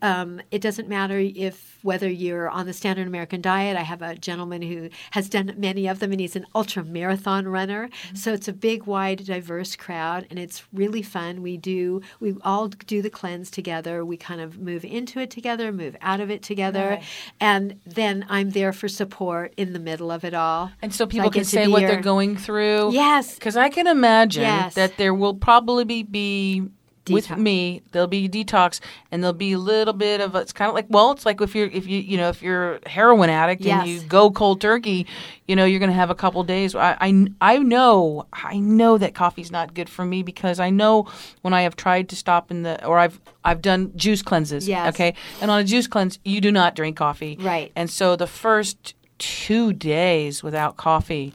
Um, 0.03 0.41
it 0.51 0.61
doesn't 0.61 0.89
matter 0.89 1.19
if 1.19 1.79
whether 1.83 2.09
you're 2.09 2.49
on 2.49 2.67
the 2.67 2.73
standard 2.73 3.07
American 3.07 3.41
diet. 3.41 3.77
I 3.77 3.83
have 3.83 4.03
a 4.03 4.15
gentleman 4.15 4.63
who 4.63 4.89
has 5.13 5.29
done 5.29 5.55
many 5.57 5.87
of 5.89 5.99
them, 5.99 6.13
and 6.13 6.21
he's 6.21 6.37
an 6.37 6.47
ultra 6.55 6.85
marathon 6.85 7.49
runner. 7.49 7.89
So 8.15 8.33
it's 8.33 8.49
a 8.49 8.53
big, 8.53 8.85
wide, 8.85 9.25
diverse 9.25 9.77
crowd, 9.77 10.27
and 10.31 10.39
it's 10.39 10.63
really 10.73 11.03
fun. 11.03 11.43
We 11.43 11.57
do 11.57 12.03
we 12.21 12.37
all 12.45 12.69
do 12.69 13.03
the 13.03 13.11
cleanse 13.11 13.51
together. 13.51 14.05
We 14.05 14.17
kind 14.17 14.41
of 14.41 14.59
move 14.59 14.85
into 14.85 15.21
it 15.21 15.31
together, 15.31 15.73
move 15.73 15.97
out 16.01 16.21
of 16.21 16.31
it 16.31 16.43
together, 16.43 16.89
Right. 16.91 17.05
and 17.41 17.60
then 17.87 18.25
I'm 18.29 18.51
there 18.51 18.73
for 18.73 18.89
support 18.89 19.53
in 19.57 19.73
the 19.73 19.79
middle 19.79 20.11
of 20.11 20.25
it 20.25 20.35
all. 20.35 20.71
And 20.83 20.95
so 20.95 21.07
people 21.07 21.31
can 21.31 21.45
say 21.45 21.67
what 21.69 21.83
your- 21.83 21.91
they're 21.93 22.01
going 22.01 22.37
through. 22.37 22.93
Yes. 22.93 23.35
Because 23.35 23.57
I 23.57 23.69
can 23.69 23.87
imagine 23.87 24.43
Yes. 24.43 24.75
that 24.75 24.97
there 24.97 25.15
will 25.15 25.35
probably 25.35 26.03
be, 26.03 26.63
be 27.05 27.15
with 27.15 27.37
me, 27.37 27.83
there'll 27.93 28.07
be 28.07 28.29
detox 28.29 28.79
and 29.11 29.23
there'll 29.23 29.33
be 29.33 29.53
a 29.53 29.59
little 29.59 29.95
bit 29.95 30.21
of 30.21 30.35
a, 30.35 30.39
it's 30.41 30.53
kind 30.53 30.69
of 30.69 30.75
like, 30.75 30.87
well, 30.91 31.13
it's 31.13 31.25
like 31.25 31.41
if 31.41 31.55
you're, 31.55 31.69
if 31.69 31.87
you, 31.87 31.99
you 31.99 32.17
know, 32.17 32.29
if 32.29 32.43
you're 32.43 32.75
a 32.75 32.89
heroin 32.89 33.31
addict 33.31 33.65
and 33.65 33.89
you 33.89 34.01
go 34.03 34.31
cold 34.31 34.61
turkey, 34.61 35.07
you 35.49 35.57
know, 35.57 35.65
you're 35.65 35.79
going 35.79 35.91
to 35.91 35.97
have 35.97 36.11
a 36.11 36.15
couple 36.15 36.45
days. 36.45 36.75
I, 36.75 36.97
I, 37.01 37.27
I 37.41 37.59
know, 37.59 38.27
I 38.33 38.59
know 38.59 38.99
that 38.99 39.15
coffee's 39.15 39.51
not 39.51 39.73
good 39.73 39.89
for 39.89 40.05
me 40.05 40.23
because 40.23 40.61
I 40.61 40.69
know 40.69 41.09
when 41.41 41.55
I 41.55 41.63
have 41.63 41.75
tried 41.75 42.11
to 42.11 42.17
stop 42.17 42.51
in 42.51 42.63
the, 42.63 42.85
or 42.85 42.99
I've, 42.99 43.19
I've 43.45 43.63
done 43.63 43.93
juice 43.97 44.21
cleanses. 44.21 44.69
Yes. 44.69 44.95
Okay. 44.95 45.15
And 45.41 45.51
on 45.51 45.61
a 45.61 45.65
juice 45.65 45.87
cleanse, 45.87 46.19
you 46.25 46.43
do 46.43 46.53
not 46.53 46.77
drink 46.77 46.99
coffee. 46.99 47.39
Right. 47.41 47.73
And 47.75 47.89
so 47.89 48.15
the 48.15 48.27
first 48.27 48.95
two 49.19 49.73
days 49.73 50.43
without 50.43 50.77
coffee, 50.77 51.33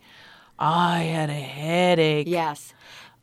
I 0.59 0.99
had 0.99 1.29
a 1.29 1.33
headache. 1.33 2.27
Yes. 2.27 2.74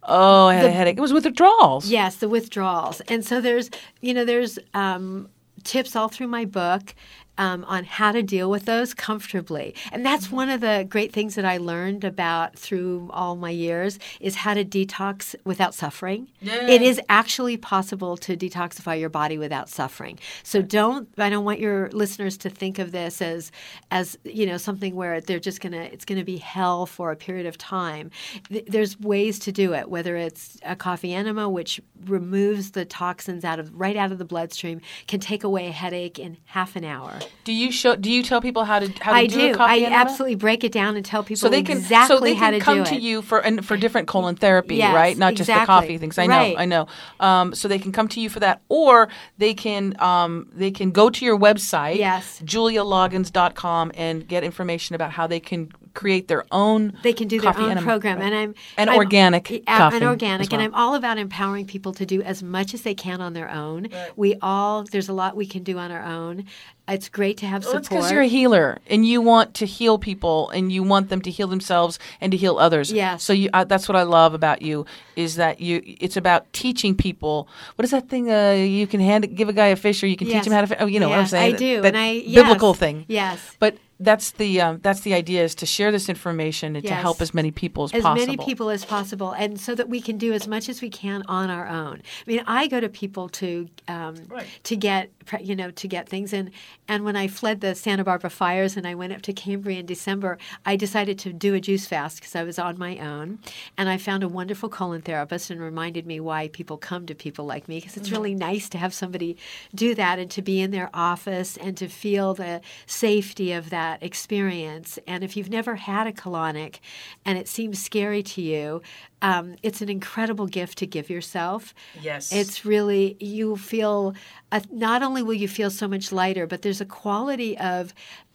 Oh, 0.05 0.47
I 0.47 0.55
had 0.55 0.65
a 0.67 0.71
headache. 0.71 0.99
It 0.99 1.01
was 1.01 1.13
with 1.13 1.25
withdrawals. 1.25 1.87
Yes, 1.89 2.17
the 2.17 2.29
withdrawals. 2.29 3.01
And 3.03 3.25
so 3.25 3.41
there's, 3.41 3.71
you 4.01 4.15
know, 4.15 4.25
there's 4.25 4.59
um, 4.75 5.29
tips 5.63 5.95
all 5.95 6.09
through 6.09 6.29
my 6.29 6.45
book 6.45 6.95
um, 7.39 7.65
on 7.65 7.85
how 7.85 8.13
to 8.13 8.23
deal 8.23 8.51
with 8.51 8.67
those 8.67 8.95
comfortably. 8.95 9.75
And 9.91 10.05
that's 10.05 10.31
one 10.31 10.51
of 10.51 10.61
the 10.61 10.87
great 10.89 11.13
things 11.13 11.35
that 11.35 11.45
I 11.45 11.57
learned 11.57 12.05
about 12.05 12.59
through 12.59 13.11
all 13.13 13.37
my 13.37 13.51
years 13.51 13.99
is 14.21 14.37
how 14.37 14.55
to 14.55 14.65
detox 14.65 15.35
without 15.45 15.75
suffering. 15.75 16.29
Yeah. 16.41 16.67
It 16.69 16.83
is 16.83 17.01
actually 17.09 17.57
possible 17.57 18.17
to 18.19 18.37
detoxify 18.37 19.01
your 19.01 19.09
body 19.09 19.39
without 19.39 19.69
suffering. 19.69 20.19
So 20.43 20.61
don't 20.61 21.09
I 21.17 21.31
don't 21.31 21.45
want 21.45 21.61
your 21.61 21.89
listeners 21.91 22.37
to 22.39 22.51
think 22.51 22.79
of 22.79 22.93
this 22.93 23.23
as 23.23 23.51
as 23.91 24.19
you 24.25 24.47
know 24.47 24.59
something 24.59 24.95
where 24.95 25.21
they're 25.21 25.41
just 25.41 25.61
going 25.61 25.73
to 25.73 25.93
it's 25.93 26.05
going 26.05 26.19
to 26.19 26.25
be 26.25 26.37
hell 26.37 26.87
for 26.87 27.11
a 27.13 27.17
period 27.17 27.47
of 27.47 27.57
time. 27.57 28.11
Th- 28.49 28.65
there's 28.67 29.01
ways 29.01 29.39
to 29.41 29.53
do 29.53 29.73
it 29.75 29.89
whether 29.89 30.17
it's 30.17 30.59
a 30.65 30.77
coffee 30.77 31.15
enema 31.15 31.49
which 31.49 31.81
removes 32.05 32.73
the 32.73 32.85
toxins 32.85 33.45
out 33.45 33.59
of 33.59 33.73
right 33.79 33.97
out 33.97 34.13
of 34.13 34.19
the 34.19 34.25
bloodstream 34.25 34.81
can 35.07 35.21
take 35.21 35.45
away 35.45 35.69
a 35.69 35.73
headache 35.73 36.19
in 36.19 36.37
half 36.47 36.77
an 36.77 36.85
hour. 36.85 37.19
Do 37.45 37.53
you 37.53 37.73
show? 37.73 37.97
Do 37.97 38.11
you 38.11 38.23
tell 38.23 38.41
people 38.41 38.65
how 38.65 38.79
to 38.79 38.87
how 39.01 39.13
to 39.13 39.17
I 39.19 39.27
do, 39.27 39.35
do. 39.37 39.51
a 39.53 39.57
coffee 39.57 39.73
I 39.73 39.77
enema? 39.79 39.97
absolutely 39.97 40.35
break 40.37 40.63
it 40.65 40.71
down 40.73 40.97
and 40.97 41.05
tell 41.05 41.23
people 41.25 41.39
So 41.39 41.49
they 41.49 41.63
can 41.63 41.79
exactly 41.79 42.17
so 42.17 42.21
they 42.21 42.35
can 42.37 42.53
to 42.55 42.61
come 42.61 42.79
do 42.79 42.85
to 42.91 42.97
you 43.01 43.21
for 43.23 43.41
and 43.41 43.65
for 43.67 43.77
different 43.77 44.07
colon 44.09 44.37
therapy, 44.37 44.77
Yes, 44.77 44.95
right? 44.95 45.17
Not 45.19 45.35
just 45.35 45.49
the 45.49 45.65
coffee 45.67 45.99
things. 45.99 46.19
I 46.19 46.27
know, 46.27 46.55
I 46.57 46.65
know. 46.67 46.87
Um, 47.21 47.55
so 47.55 47.67
they 47.69 47.79
can 47.79 47.91
come 47.93 48.07
to 48.09 48.21
you 48.21 48.29
for 48.29 48.41
that, 48.41 48.63
or 48.69 49.09
they 49.39 49.55
can 49.55 50.01
um, 50.01 50.49
they 50.53 50.71
can 50.71 50.91
go 50.93 51.11
to 51.11 51.25
your 51.25 51.39
website, 51.39 51.97
Yes. 51.97 52.41
julialoggins.com, 52.45 53.93
and 53.97 54.27
get 54.27 54.45
information 54.45 54.95
about 54.95 55.13
how 55.13 55.27
they 55.27 55.41
can 55.41 55.73
create 55.95 56.29
their 56.29 56.45
own. 56.51 56.99
They 57.03 57.13
can 57.13 57.29
do 57.29 57.41
their 57.41 57.57
own 57.59 57.77
program, 57.79 58.19
Right. 58.19 58.27
and 58.27 58.35
I'm 58.35 58.55
And 58.77 58.91
I'm- 58.91 58.99
organic 58.99 59.45
coffee 59.67 59.97
and 59.97 60.05
organic, 60.05 60.51
well. 60.51 60.61
and 60.61 60.67
I'm 60.69 60.75
all 60.75 60.95
about 60.95 61.19
empowering 61.19 61.67
people 61.67 61.93
to 61.95 62.07
do 62.07 62.23
as 62.23 62.43
much 62.43 62.75
as 62.75 62.83
they 62.83 62.95
can 62.95 63.21
on 63.21 63.33
their 63.33 63.51
own. 63.51 63.89
We 64.17 64.37
all 64.43 64.85
there's 64.85 65.09
a 65.09 65.13
lot 65.13 65.37
we 65.37 65.47
can 65.47 65.63
do 65.63 65.79
on 65.79 65.91
our 65.91 66.03
own. 66.05 66.45
It's 66.89 67.09
great 67.09 67.37
to 67.39 67.47
have 67.47 67.65
Well, 67.65 67.77
it's 67.77 67.87
support. 67.87 68.01
because 68.01 68.13
you're 68.13 68.23
a 68.23 68.27
healer 68.27 68.79
and 68.91 69.07
you 69.07 69.21
want 69.23 69.55
to 69.55 69.67
heal 69.67 69.99
people 69.99 70.51
and 70.51 70.73
you 70.73 70.83
want 70.83 71.09
them 71.11 71.23
to 71.23 71.31
heal 71.31 71.47
themselves 71.47 71.99
and 72.21 72.33
to 72.33 72.37
heal 72.37 72.59
others. 72.59 72.93
Yeah. 72.93 73.17
So 73.19 73.33
you, 73.33 73.49
uh, 73.55 73.65
that's 73.65 73.89
what 73.89 73.95
I 73.97 74.03
love 74.03 74.35
about 74.35 74.63
you 74.63 74.85
is 75.15 75.37
that 75.37 75.61
you. 75.61 75.81
It's 75.87 76.17
about 76.17 76.53
teaching 76.53 76.95
people. 76.97 77.49
What 77.77 77.85
is 77.85 77.93
that 77.93 78.09
thing? 78.09 78.31
Uh, 78.31 78.53
you 78.53 78.87
can 78.89 78.99
hand 79.01 79.35
give 79.37 79.49
a 79.49 79.53
guy 79.53 79.69
a 79.69 79.77
fish 79.77 80.03
or 80.03 80.07
you 80.09 80.17
can 80.17 80.27
Yes. 80.27 80.43
teach 80.43 80.49
him 80.49 80.53
how 80.55 80.65
to. 80.65 80.83
Oh, 80.83 80.87
you 80.87 80.99
know 80.99 81.09
what 81.09 81.19
I'm 81.21 81.27
saying? 81.27 81.55
I 81.55 81.57
do, 81.57 81.81
That 81.83 81.95
and 81.95 81.99
I- 81.99 82.23
biblical 82.35 82.75
thing. 82.75 83.05
yes. 83.09 83.39
But 83.61 83.77
that's 84.03 84.33
the 84.33 84.61
um, 84.61 84.81
that's 84.83 85.01
the 85.01 85.15
idea 85.15 85.45
is 85.45 85.55
to 85.57 85.67
share 85.67 85.91
this 85.93 86.09
information 86.09 86.77
and 86.77 86.85
to 86.87 86.95
help 86.95 87.21
as 87.23 87.33
many 87.33 87.51
people 87.51 87.85
as, 87.85 87.93
as 87.95 88.03
possible. 88.03 88.21
As 88.23 88.27
many 88.29 88.37
people 88.37 88.71
as 88.71 88.85
possible, 88.85 89.33
and 89.33 89.61
so 89.61 89.75
that 89.75 89.89
we 89.89 90.01
can 90.01 90.19
do 90.19 90.33
as 90.33 90.47
much 90.47 90.69
as 90.69 90.81
we 90.83 90.91
can 90.91 91.23
on 91.29 91.51
our 91.51 91.67
own. 91.67 92.03
I 92.27 92.31
mean, 92.31 92.43
I 92.47 92.67
go 92.69 92.81
to 92.81 92.89
people 92.89 93.29
to 93.31 93.69
um, 93.89 94.17
Right. 94.29 94.47
to 94.65 94.77
get 94.77 95.11
you 95.41 95.57
know 95.57 95.71
to 95.71 95.89
get 95.89 96.09
things, 96.09 96.33
and 96.33 96.51
and 96.89 97.05
when 97.05 97.17
I 97.17 97.29
fled 97.29 97.61
the 97.61 97.75
Santa 97.75 98.05
Barbara 98.05 98.31
fires 98.31 98.77
and 98.77 98.87
I 98.87 98.95
went 98.95 99.13
up 99.13 99.23
to 99.23 99.33
Cambria 99.33 99.79
in 99.81 99.87
December, 99.87 100.39
I 100.67 100.77
decided 100.77 101.19
to 101.21 101.33
do 101.33 101.55
a 101.55 101.61
juice 101.61 101.87
fast 101.87 102.17
because 102.17 102.35
I 102.37 102.43
was 102.43 102.59
on 102.59 102.79
my 102.79 102.99
own, 102.99 103.39
and 103.79 103.89
I 103.89 103.97
found 103.99 104.23
a 104.23 104.29
wonderful 104.29 104.69
colon 104.69 105.03
therapist 105.03 105.51
and 105.51 105.61
reminded 105.61 106.07
me 106.07 106.21
why 106.21 106.49
people 106.49 106.77
come 106.77 107.07
to 107.07 107.15
people 107.15 107.45
like 107.45 107.69
me 107.69 107.79
because 107.81 107.97
it's 107.97 108.09
Mm-hmm. 108.09 108.17
really 108.17 108.35
nice 108.35 108.69
to 108.71 108.79
have 108.79 108.93
somebody 108.93 109.37
do 109.75 109.95
that 109.95 110.19
and 110.19 110.31
to 110.33 110.43
be 110.43 110.61
in 110.61 110.71
their 110.71 110.91
office 110.93 111.57
and 111.57 111.77
to 111.77 111.89
feel 111.89 112.35
the 112.35 112.61
safety 112.87 113.53
of 113.53 113.71
that 113.71 113.92
experience. 114.01 114.99
And 115.07 115.23
if 115.25 115.37
you've 115.37 115.51
never 115.51 115.75
had 115.75 116.07
a 116.07 116.13
colonic 116.13 116.81
and 117.25 117.37
it 117.37 117.49
seems 117.49 117.83
scary 117.83 118.23
to 118.23 118.41
you, 118.41 118.83
um, 119.21 119.57
it's 119.63 119.83
an 119.83 119.89
incredible 119.89 120.47
gift 120.47 120.79
to 120.79 120.87
give 120.87 121.11
yourself. 121.11 121.75
Yes. 122.01 122.33
It's 122.33 122.65
really, 122.65 123.17
you 123.21 123.57
feel, 123.57 124.15
uh, 124.51 124.61
not 124.71 125.03
only 125.03 125.23
will 125.23 125.35
you 125.35 125.49
feel 125.49 125.71
so 125.71 125.89
much 125.89 126.13
lighter, 126.13 126.47
but 126.47 126.63
there's 126.63 126.81
a 126.81 126.87
quality 126.87 127.59
of, 127.59 127.93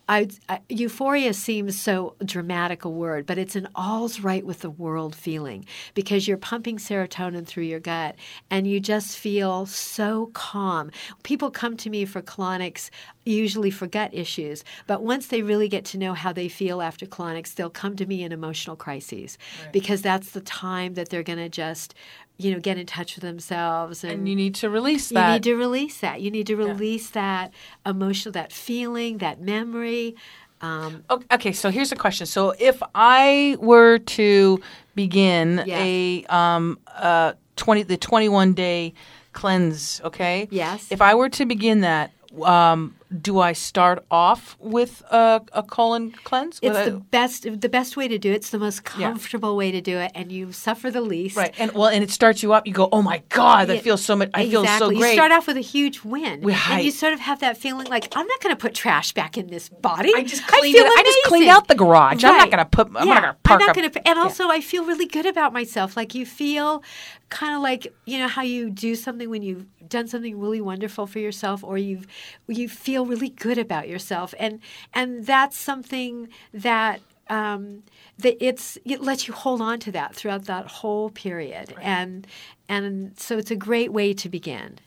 I, 0.10 0.30
I, 0.48 0.62
euphoria 0.70 1.34
seems 1.34 1.80
so 1.80 2.16
dramatic 2.24 2.86
a 2.86 2.90
word, 2.90 3.26
but 3.26 3.38
it's 3.38 3.56
an 3.56 3.68
all's 3.76 4.22
right 4.22 4.46
with 4.46 4.62
the 4.62 4.70
world 4.70 5.16
feeling 5.16 5.66
because 5.94 6.28
you're 6.28 6.38
pumping 6.38 6.78
serotonin 6.78 7.46
through 7.46 7.64
your 7.64 7.82
gut 7.82 8.16
and 8.50 8.66
you 8.68 8.80
just 8.80 9.18
feel 9.18 9.66
so 9.66 10.28
calm. 10.34 10.92
People 11.24 11.52
come 11.52 11.76
to 11.78 11.90
me 11.90 12.06
for 12.06 12.22
colonics 12.22 12.90
usually 13.26 13.72
for 13.72 13.88
gut 13.88 14.14
issues, 14.14 14.64
but 14.86 15.04
once 15.04 15.28
they 15.28 15.42
really 15.42 15.68
get 15.68 15.84
to 15.84 15.98
know 15.98 16.14
how 16.14 16.32
they 16.32 16.48
feel 16.48 16.82
after 16.82 17.06
colonics, 17.06 17.54
they'll 17.54 17.70
come 17.70 17.96
to 17.98 18.06
me 18.06 18.24
in 18.24 18.32
emotional 18.32 18.78
crises 18.78 19.38
because 19.74 20.02
that's 20.02 20.32
the 20.32 20.42
time 20.42 20.94
that 20.94 21.10
they're 21.10 21.24
going 21.24 21.38
to 21.38 21.50
just 21.50 21.94
you 22.38 22.54
know 22.54 22.60
get 22.60 22.78
in 22.78 22.86
touch 22.86 23.16
with 23.16 23.24
themselves 23.24 24.04
and, 24.04 24.14
and 24.14 24.30
you 24.30 24.36
need 24.36 24.56
to 24.56 24.70
release 24.70 25.10
that. 25.10 25.28
you 25.28 25.34
need 25.34 25.44
to 25.44 25.56
release 25.56 25.98
that. 26.00 26.22
You 26.22 26.32
need 26.32 26.48
to 26.48 26.56
release 26.56 27.10
that 27.12 27.52
emotional, 27.86 28.32
that 28.34 28.52
feeling, 28.52 29.18
that 29.20 29.42
memory. 29.42 30.16
Um, 30.62 31.04
Okay, 31.32 31.52
so 31.52 31.70
here's 31.70 31.92
a 31.92 31.96
question. 31.96 32.26
So 32.26 32.54
if 32.60 32.82
I 32.96 33.58
were 33.60 34.00
to 34.00 34.60
begin 34.96 35.64
Yes. 35.66 35.80
a 35.80 36.26
um 36.30 36.80
uh 36.96 37.34
20 37.56 37.84
the 37.84 37.98
21 37.98 38.54
day 38.54 38.94
cleanse, 39.34 40.02
okay? 40.04 40.48
Yes. 40.52 40.92
If 40.92 41.02
I 41.02 41.14
were 41.16 41.30
to 41.30 41.46
begin 41.46 41.82
that, 41.82 42.12
um 42.42 42.96
do 43.22 43.40
I 43.40 43.54
start 43.54 44.06
off 44.12 44.58
with 44.60 45.02
a, 45.12 45.42
a 45.54 45.64
colon 45.64 46.12
cleanse? 46.26 46.60
it's 46.62 46.76
I- 46.76 46.90
the 46.90 46.98
best. 46.98 47.44
The 47.62 47.70
best 47.70 47.96
way 47.96 48.08
to 48.10 48.18
do 48.18 48.32
it. 48.32 48.36
It's 48.36 48.50
the 48.50 48.60
most 48.60 48.82
Yeah. 48.98 49.08
comfortable 49.10 49.56
way 49.56 49.72
to 49.72 49.80
do 49.82 49.98
it, 49.98 50.12
and 50.14 50.32
you 50.32 50.52
suffer 50.52 50.92
the 50.92 51.00
least. 51.02 51.38
right. 51.38 51.54
And 51.58 51.72
well, 51.72 51.88
and 51.88 52.04
it 52.04 52.12
starts 52.12 52.44
you 52.44 52.52
up. 52.54 52.68
You 52.68 52.74
go, 52.74 52.90
"Oh 52.92 53.02
my 53.02 53.24
god, 53.30 53.70
that 53.70 53.76
Yeah, 53.76 53.82
feels 53.82 54.04
so 54.04 54.16
much 54.16 54.30
I 54.34 54.50
feel 54.50 54.66
so 54.66 54.90
great." 54.90 55.00
You 55.00 55.14
start 55.14 55.32
off 55.32 55.48
with 55.48 55.56
a 55.58 55.62
huge 55.62 56.04
win, 56.04 56.42
We- 56.42 56.54
and 56.70 56.84
you 56.84 56.92
sort 56.92 57.14
of 57.14 57.20
have 57.22 57.40
that 57.40 57.58
feeling 57.58 57.88
like 57.88 58.10
I'm 58.16 58.28
not 58.28 58.42
going 58.42 58.54
to 58.56 58.60
put 58.60 58.74
trash 58.74 59.14
back 59.14 59.38
in 59.38 59.48
this 59.48 59.70
body. 59.70 60.12
I 60.16 60.24
just 60.24 60.46
cleaned 60.46 60.76
feel 60.76 60.86
it- 60.86 61.00
I 61.00 61.04
just 61.04 61.20
cleaned 61.24 61.48
out 61.50 61.68
the 61.70 61.76
garage. 61.76 62.24
I'm 62.26 62.36
not 62.38 62.52
gonna 62.52 62.66
put- 62.66 62.88
I'm 62.88 63.08
not 63.08 63.22
gonna 63.22 63.38
park 63.44 63.62
I'm 63.62 63.68
not 63.68 63.76
going 63.76 63.90
to. 63.90 64.08
And 64.08 64.20
also, 64.20 64.50
I 64.50 64.60
feel 64.62 64.84
really 64.86 65.06
good 65.06 65.26
about 65.26 65.54
myself. 65.54 65.96
Like 65.96 66.14
you 66.14 66.26
feel, 66.26 66.84
kind 67.30 67.56
of 67.56 67.62
like 67.62 67.94
you 68.06 68.18
know 68.20 68.28
how 68.28 68.42
you 68.42 68.70
do 68.70 68.96
something 68.96 69.30
when 69.30 69.42
you've 69.44 69.66
done 69.90 70.08
something 70.08 70.38
really 70.40 70.60
wonderful 70.62 71.08
for 71.08 71.20
yourself, 71.20 71.64
or 71.64 71.78
you've 71.78 72.06
you 72.48 72.68
feel 72.68 72.97
really 73.06 73.30
good 73.30 73.58
about 73.58 73.88
yourself, 73.88 74.34
and 74.40 74.60
and 74.94 75.26
that's 75.26 75.58
something 75.58 76.30
that. 76.54 77.02
Um, 77.30 77.84
that 78.20 78.42
it's 78.42 78.78
it 78.86 79.02
lets 79.02 79.28
you 79.28 79.34
hold 79.34 79.60
on 79.60 79.82
to 79.82 79.92
that 79.92 80.16
throughout 80.16 80.46
that 80.46 80.66
whole 80.66 81.10
period, 81.10 81.76
and 81.82 82.26
and 82.70 83.20
so 83.20 83.38
it's 83.38 83.52
a 83.52 83.56
great 83.56 83.92
way 83.92 84.14
to 84.14 84.30
begin. 84.30 84.80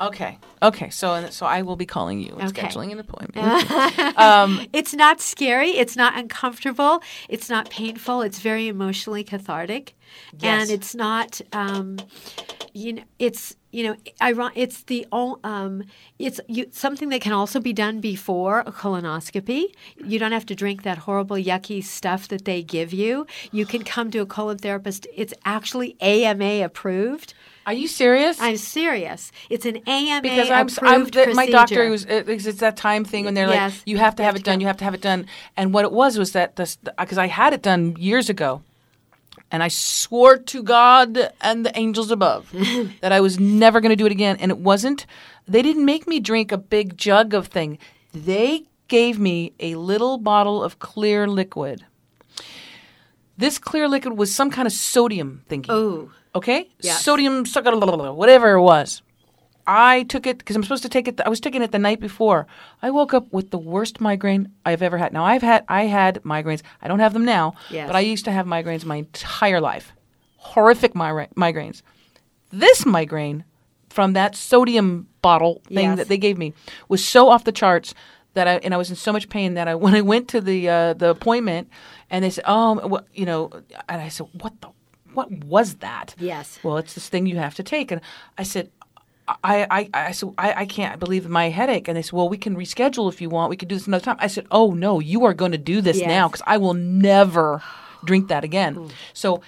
Okay. 0.00 0.38
Okay. 0.60 0.90
So 0.90 1.28
so 1.30 1.46
I 1.46 1.62
will 1.62 1.76
be 1.76 1.86
calling 1.86 2.18
you 2.20 2.34
and 2.36 2.48
Okay. 2.50 2.62
scheduling 2.62 2.90
an 2.92 2.98
appointment. 2.98 3.46
you. 3.46 4.66
It's 4.78 4.92
not 4.94 5.20
scary. 5.20 5.70
It's 5.70 5.96
not 5.96 6.18
uncomfortable. 6.18 7.00
It's 7.28 7.48
not 7.48 7.70
painful. 7.70 8.22
It's 8.22 8.40
very 8.40 8.66
emotionally 8.68 9.22
cathartic, 9.24 9.94
Yes. 10.38 10.62
and 10.62 10.70
it's 10.70 10.94
not. 10.94 11.40
Um, 11.52 11.98
you 12.72 12.94
know, 12.94 13.04
it's 13.20 13.54
you 13.70 13.84
know, 13.84 13.96
iron- 14.20 14.52
it's 14.56 14.82
the 14.84 15.06
um, 15.12 15.84
it's 16.18 16.40
you, 16.48 16.66
something 16.72 17.08
that 17.10 17.20
can 17.20 17.32
also 17.32 17.60
be 17.60 17.72
done 17.72 18.00
before 18.00 18.60
a 18.66 18.72
colonoscopy. 18.72 19.66
You 19.96 20.18
don't 20.18 20.32
have 20.32 20.46
to 20.46 20.54
drink 20.56 20.82
that 20.82 20.98
horrible, 20.98 21.36
yucky 21.36 21.82
stuff 21.84 22.26
that 22.28 22.44
they 22.44 22.62
give 22.62 22.92
you. 22.92 23.26
You 23.52 23.64
can 23.66 23.84
come 23.84 24.10
to 24.10 24.18
a 24.18 24.26
colon 24.26 24.58
therapist. 24.58 25.06
It's 25.14 25.34
actually 25.44 25.96
AMA 26.00 26.62
approved. 26.64 27.34
Are 27.66 27.72
you 27.72 27.88
serious? 27.88 28.40
I'm 28.40 28.56
serious. 28.56 29.32
It's 29.48 29.64
an 29.66 29.78
AMA 29.86 30.22
because 30.22 30.50
I'm, 30.50 30.68
approved 30.68 31.16
I'm 31.16 31.30
the, 31.30 31.34
my 31.34 31.46
doctor 31.48 31.88
was 31.90 32.04
it, 32.04 32.28
it's 32.28 32.46
it's 32.46 32.60
that 32.60 32.76
time 32.76 33.04
thing 33.04 33.24
when 33.24 33.34
they're 33.34 33.48
Yes. 33.48 33.78
like 33.78 33.82
you 33.86 33.96
have 33.98 34.14
to 34.16 34.22
You 34.22 34.24
have 34.26 34.34
have 34.34 34.36
it 34.36 34.44
to 34.44 34.44
done 34.44 34.58
go. 34.58 34.60
you 34.62 34.66
have 34.66 34.76
to 34.78 34.84
have 34.84 34.94
it 34.94 35.00
done 35.00 35.26
and 35.56 35.72
what 35.72 35.84
it 35.84 35.92
was 35.92 36.18
was 36.18 36.32
that 36.32 36.56
this 36.56 36.76
because 36.98 37.18
I 37.18 37.26
had 37.26 37.52
it 37.54 37.62
done 37.62 37.96
years 37.98 38.28
ago 38.28 38.62
and 39.50 39.62
I 39.62 39.68
swore 39.68 40.36
to 40.38 40.62
God 40.62 41.32
and 41.40 41.64
the 41.64 41.76
angels 41.78 42.10
above 42.10 42.50
that 43.00 43.12
I 43.12 43.20
was 43.20 43.38
never 43.40 43.80
going 43.80 43.90
to 43.90 43.96
do 43.96 44.06
it 44.06 44.12
again 44.12 44.36
and 44.40 44.50
it 44.50 44.58
wasn't 44.58 45.06
they 45.48 45.62
didn't 45.62 45.84
make 45.84 46.06
me 46.06 46.20
drink 46.20 46.52
a 46.52 46.58
big 46.58 46.96
jug 46.98 47.32
of 47.34 47.46
thing 47.48 47.78
they 48.12 48.64
gave 48.88 49.18
me 49.18 49.52
a 49.60 49.74
little 49.76 50.18
bottle 50.18 50.62
of 50.62 50.78
clear 50.78 51.26
liquid 51.26 51.84
this 53.36 53.58
clear 53.58 53.88
liquid 53.88 54.16
was 54.16 54.34
some 54.34 54.50
kind 54.50 54.66
of 54.66 54.72
sodium 54.72 55.42
thingy 55.48 55.66
Oh. 55.68 56.10
Okay? 56.34 56.68
Yes. 56.80 57.04
Sodium, 57.04 57.44
whatever 57.44 58.52
it 58.52 58.60
was. 58.62 59.02
I 59.66 60.02
took 60.04 60.26
it 60.26 60.38
because 60.38 60.56
I'm 60.56 60.62
supposed 60.62 60.82
to 60.82 60.88
take 60.88 61.08
it. 61.08 61.20
I 61.24 61.28
was 61.28 61.40
taking 61.40 61.62
it 61.62 61.72
the 61.72 61.78
night 61.78 62.00
before. 62.00 62.46
I 62.82 62.90
woke 62.90 63.14
up 63.14 63.32
with 63.32 63.50
the 63.50 63.58
worst 63.58 64.00
migraine 64.00 64.52
I've 64.66 64.82
ever 64.82 64.98
had. 64.98 65.12
Now 65.12 65.24
I've 65.24 65.42
had 65.42 65.64
I 65.68 65.84
had 65.86 66.22
migraines. 66.22 66.62
I 66.82 66.88
don't 66.88 66.98
have 66.98 67.14
them 67.14 67.24
now, 67.24 67.54
Yes. 67.70 67.86
but 67.86 67.96
I 67.96 68.00
used 68.00 68.26
to 68.26 68.30
have 68.32 68.46
migraines 68.46 68.84
my 68.84 68.96
entire 68.96 69.60
life. 69.60 69.92
Horrific 70.36 70.92
migra- 70.94 71.32
migraines. 71.34 71.80
This 72.50 72.84
migraine 72.84 73.44
from 73.88 74.12
that 74.12 74.36
sodium 74.36 75.06
bottle 75.22 75.62
thing 75.68 75.78
Yes. 75.90 75.96
that 75.98 76.08
they 76.08 76.18
gave 76.18 76.36
me 76.36 76.52
was 76.88 77.02
so 77.02 77.30
off 77.30 77.44
the 77.44 77.52
charts 77.52 77.94
that 78.34 78.46
I 78.46 78.56
and 78.56 78.74
I 78.74 78.76
was 78.76 78.90
in 78.90 78.96
so 78.96 79.12
much 79.12 79.30
pain 79.30 79.54
that 79.54 79.66
I 79.66 79.74
when 79.84 79.94
I 79.94 80.02
went 80.02 80.28
to 80.28 80.42
the 80.42 80.68
uh, 80.68 80.92
the 80.92 81.08
appointment 81.08 81.68
and 82.10 82.22
they 82.22 82.30
said, 82.30 82.44
"Oh, 82.46 82.86
well, 82.86 83.06
you 83.14 83.24
know," 83.24 83.50
and 83.88 84.02
I 84.02 84.08
said, 84.08 84.26
"What 84.42 84.60
the 84.60 84.68
what 85.14 85.30
was 85.30 85.76
that?" 85.76 86.14
Yes. 86.18 86.58
Well, 86.62 86.76
it's 86.78 86.94
this 86.94 87.08
thing 87.08 87.26
you 87.26 87.36
have 87.36 87.54
to 87.56 87.62
take. 87.62 87.90
And 87.90 88.00
I 88.38 88.42
said, 88.42 88.70
I, 89.26 89.66
I, 89.70 89.90
I 90.08 90.12
said, 90.12 90.34
I, 90.36 90.52
I 90.52 90.66
can't 90.66 91.00
believe 91.00 91.28
my 91.28 91.48
headache. 91.48 91.88
And 91.88 91.96
they 91.96 92.02
said, 92.02 92.12
well, 92.12 92.28
we 92.28 92.36
can 92.36 92.54
reschedule 92.56 93.10
if 93.10 93.22
you 93.22 93.30
want. 93.30 93.48
We 93.48 93.56
could 93.56 93.68
do 93.68 93.74
this 93.76 93.86
another 93.86 94.04
time. 94.04 94.16
I 94.20 94.26
said, 94.26 94.46
oh, 94.50 94.72
no, 94.72 95.00
you 95.00 95.24
are 95.24 95.32
going 95.32 95.52
to 95.52 95.58
do 95.58 95.80
this 95.80 95.96
Yes. 95.96 96.08
now 96.08 96.28
because 96.28 96.42
I 96.46 96.58
will 96.58 96.74
never 96.74 97.62
drink 98.04 98.28
that 98.28 98.44
again. 98.44 98.90
So, 99.14 99.40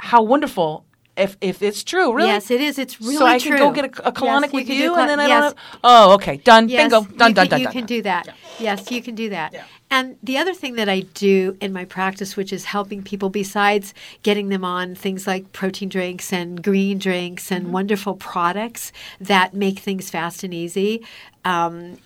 how 0.00 0.22
wonderful 0.22 0.86
if 1.16 1.36
if 1.40 1.62
it's 1.62 1.84
true, 1.84 2.12
really. 2.12 2.28
Yes, 2.28 2.50
it 2.50 2.60
is. 2.60 2.78
It's 2.78 3.00
really 3.00 3.14
true. 3.14 3.18
so 3.18 3.26
I 3.26 3.38
true. 3.38 3.56
can 3.56 3.68
go 3.68 3.72
get 3.72 3.84
a, 3.98 4.08
a 4.08 4.12
colonic 4.12 4.42
Yes, 4.42 4.52
with 4.52 4.68
you, 4.68 4.88
do 4.88 4.94
and 4.96 5.08
then 5.10 5.20
I 5.20 5.26
yes. 5.28 5.42
don't. 5.42 5.58
Have, 5.58 5.80
oh, 5.84 6.14
okay, 6.14 6.36
done. 6.38 6.68
Yes, 6.68 6.82
Bingo. 6.90 7.04
Done. 7.16 7.28
you 7.30 7.34
done. 7.34 7.34
can, 7.34 7.48
Done. 7.48 7.60
You 7.60 7.64
done. 7.66 7.72
can 7.72 7.86
do 7.86 8.02
that. 8.02 8.28
Yes, 8.58 8.90
you 8.90 9.02
can 9.02 9.14
do 9.14 9.30
that. 9.30 9.52
Yeah. 9.52 9.64
And 9.90 10.16
the 10.22 10.38
other 10.38 10.54
thing 10.54 10.74
that 10.74 10.88
I 10.88 11.00
do 11.00 11.56
in 11.60 11.72
my 11.72 11.84
practice, 11.84 12.36
which 12.36 12.52
is 12.52 12.64
helping 12.64 13.02
people, 13.02 13.30
besides 13.30 13.94
getting 14.22 14.48
them 14.48 14.64
on 14.64 14.94
things 14.96 15.26
like 15.26 15.52
protein 15.52 15.88
drinks 15.88 16.32
and 16.32 16.62
green 16.62 16.98
drinks 16.98 17.52
and 17.52 17.64
Mm-hmm. 17.64 17.72
wonderful 17.72 18.14
products 18.16 18.90
that 19.20 19.54
make 19.54 19.78
things 19.78 20.10
fast 20.10 20.42
and 20.42 20.52
easy. 20.52 21.04
Um, 21.44 21.98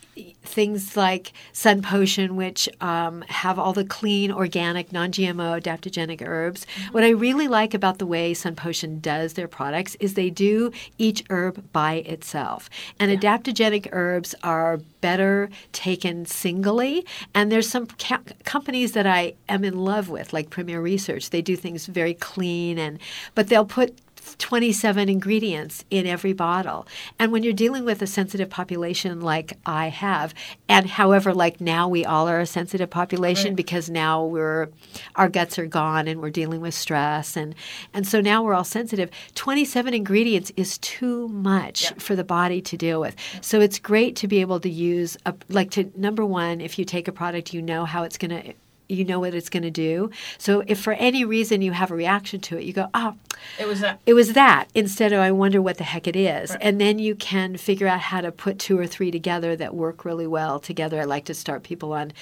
things 0.42 0.96
like 0.96 1.32
Sun 1.52 1.82
Potion, 1.82 2.36
which 2.36 2.68
um, 2.80 3.22
have 3.28 3.58
all 3.58 3.72
the 3.72 3.84
clean, 3.84 4.32
organic, 4.32 4.92
non 4.92 5.12
GMO, 5.12 5.60
adaptogenic 5.60 6.26
herbs. 6.26 6.66
Mm-hmm. 6.66 6.92
What 6.92 7.04
I 7.04 7.10
really 7.10 7.48
like 7.48 7.74
about 7.74 7.98
the 7.98 8.06
way 8.06 8.34
Sun 8.34 8.56
Potion 8.56 9.00
does 9.00 9.34
their 9.34 9.48
products 9.48 9.96
is 10.00 10.14
they 10.14 10.30
do 10.30 10.72
each 10.98 11.24
herb 11.30 11.72
by 11.72 11.94
itself. 11.94 12.68
And 12.98 13.10
adaptogenic 13.10 13.88
herbs 13.92 14.34
are 14.42 14.78
better 15.00 15.48
taken 15.72 16.26
singly. 16.26 17.06
And 17.34 17.52
there's 17.52 17.68
some 17.68 17.86
ca- 17.86 18.20
companies 18.44 18.92
that 18.92 19.06
I 19.06 19.34
am 19.48 19.64
in 19.64 19.78
love 19.78 20.08
with, 20.08 20.32
like 20.32 20.50
Premier 20.50 20.80
Research. 20.80 21.30
They 21.30 21.42
do 21.42 21.56
things 21.56 21.86
very 21.86 22.14
clean, 22.14 22.78
and 22.78 22.98
but 23.34 23.48
they'll 23.48 23.64
put 23.64 23.98
27 24.36 25.08
ingredients 25.08 25.84
in 25.90 26.06
every 26.06 26.32
bottle. 26.32 26.86
And 27.18 27.32
when 27.32 27.42
you're 27.42 27.52
dealing 27.52 27.84
with 27.84 28.02
a 28.02 28.06
sensitive 28.06 28.50
population 28.50 29.20
like 29.20 29.54
I 29.66 29.88
have, 29.88 30.34
and 30.68 30.86
however, 30.86 31.34
like 31.34 31.60
now 31.60 31.88
we 31.88 32.04
all 32.04 32.28
are 32.28 32.40
a 32.40 32.46
sensitive 32.46 32.90
population 32.90 33.54
because 33.54 33.88
now 33.88 34.24
we're 34.24 34.68
our 35.16 35.28
guts 35.28 35.58
are 35.58 35.66
gone 35.66 36.08
and 36.08 36.20
we're 36.20 36.30
dealing 36.30 36.60
with 36.60 36.74
stress 36.74 37.36
and 37.36 37.54
and 37.94 38.06
so 38.06 38.20
now 38.20 38.42
we're 38.42 38.54
all 38.54 38.64
sensitive. 38.64 39.10
27 39.34 39.94
ingredients 39.94 40.52
is 40.56 40.78
too 40.78 41.28
much 41.28 41.92
for 41.94 42.14
the 42.16 42.24
body 42.24 42.60
to 42.62 42.76
deal 42.76 43.00
with. 43.00 43.16
So 43.40 43.60
it's 43.60 43.78
great 43.78 44.16
to 44.16 44.28
be 44.28 44.40
able 44.40 44.60
to 44.60 44.70
use 44.70 45.16
a 45.26 45.34
like 45.48 45.70
to 45.72 45.90
number 45.96 46.24
one, 46.24 46.60
if 46.60 46.78
you 46.78 46.84
take 46.84 47.08
a 47.08 47.12
product, 47.12 47.54
you 47.54 47.62
know 47.62 47.84
how 47.84 48.02
it's 48.02 48.18
going 48.18 48.30
to 48.30 48.54
you 48.88 49.04
know 49.04 49.20
what 49.20 49.34
it's 49.34 49.48
going 49.48 49.62
to 49.62 49.70
do. 49.70 50.10
So 50.38 50.62
if 50.66 50.80
for 50.80 50.94
any 50.94 51.24
reason 51.24 51.62
you 51.62 51.72
have 51.72 51.90
a 51.90 51.94
reaction 51.94 52.40
to 52.40 52.58
it, 52.58 52.64
you 52.64 52.72
go, 52.72 52.88
oh, 52.94 53.14
It 53.58 53.68
was 53.68 53.80
that. 53.80 54.00
it 54.06 54.14
was 54.14 54.32
that 54.32 54.68
instead 54.74 55.12
of 55.12 55.20
I 55.20 55.30
wonder 55.30 55.60
what 55.60 55.76
the 55.78 55.84
heck 55.84 56.06
it 56.06 56.16
is. 56.16 56.56
And 56.60 56.80
then 56.80 56.98
you 56.98 57.14
can 57.14 57.56
figure 57.56 57.86
out 57.86 58.00
how 58.00 58.20
to 58.20 58.32
put 58.32 58.58
two 58.58 58.78
or 58.78 58.86
three 58.86 59.10
together 59.10 59.54
that 59.56 59.74
work 59.74 60.04
really 60.04 60.26
well 60.26 60.58
together. 60.58 61.00
I 61.00 61.04
like 61.04 61.26
to 61.26 61.34
start 61.34 61.62
people 61.62 61.92
on 61.92 62.12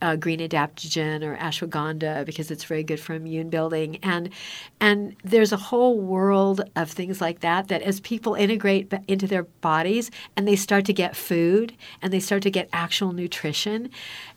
uh, 0.00 0.16
green 0.16 0.40
adaptogen 0.40 1.22
or 1.22 1.36
ashwagandha 1.36 2.24
because 2.24 2.50
it's 2.50 2.64
very 2.64 2.82
good 2.82 3.00
for 3.00 3.14
immune 3.14 3.50
building. 3.50 3.98
And 4.02 4.30
and 4.80 5.16
there's 5.24 5.52
a 5.52 5.56
whole 5.56 5.98
world 6.00 6.60
of 6.76 6.90
things 6.90 7.20
like 7.20 7.40
that 7.40 7.68
that 7.68 7.82
as 7.82 8.00
people 8.00 8.34
integrate 8.34 8.92
into 9.08 9.26
their 9.26 9.44
bodies 9.44 10.10
and 10.36 10.46
they 10.46 10.56
start 10.56 10.84
to 10.86 10.92
get 10.92 11.16
food 11.16 11.74
and 12.00 12.12
they 12.12 12.20
start 12.20 12.42
to 12.42 12.50
get 12.50 12.68
actual 12.72 13.12
nutrition, 13.12 13.90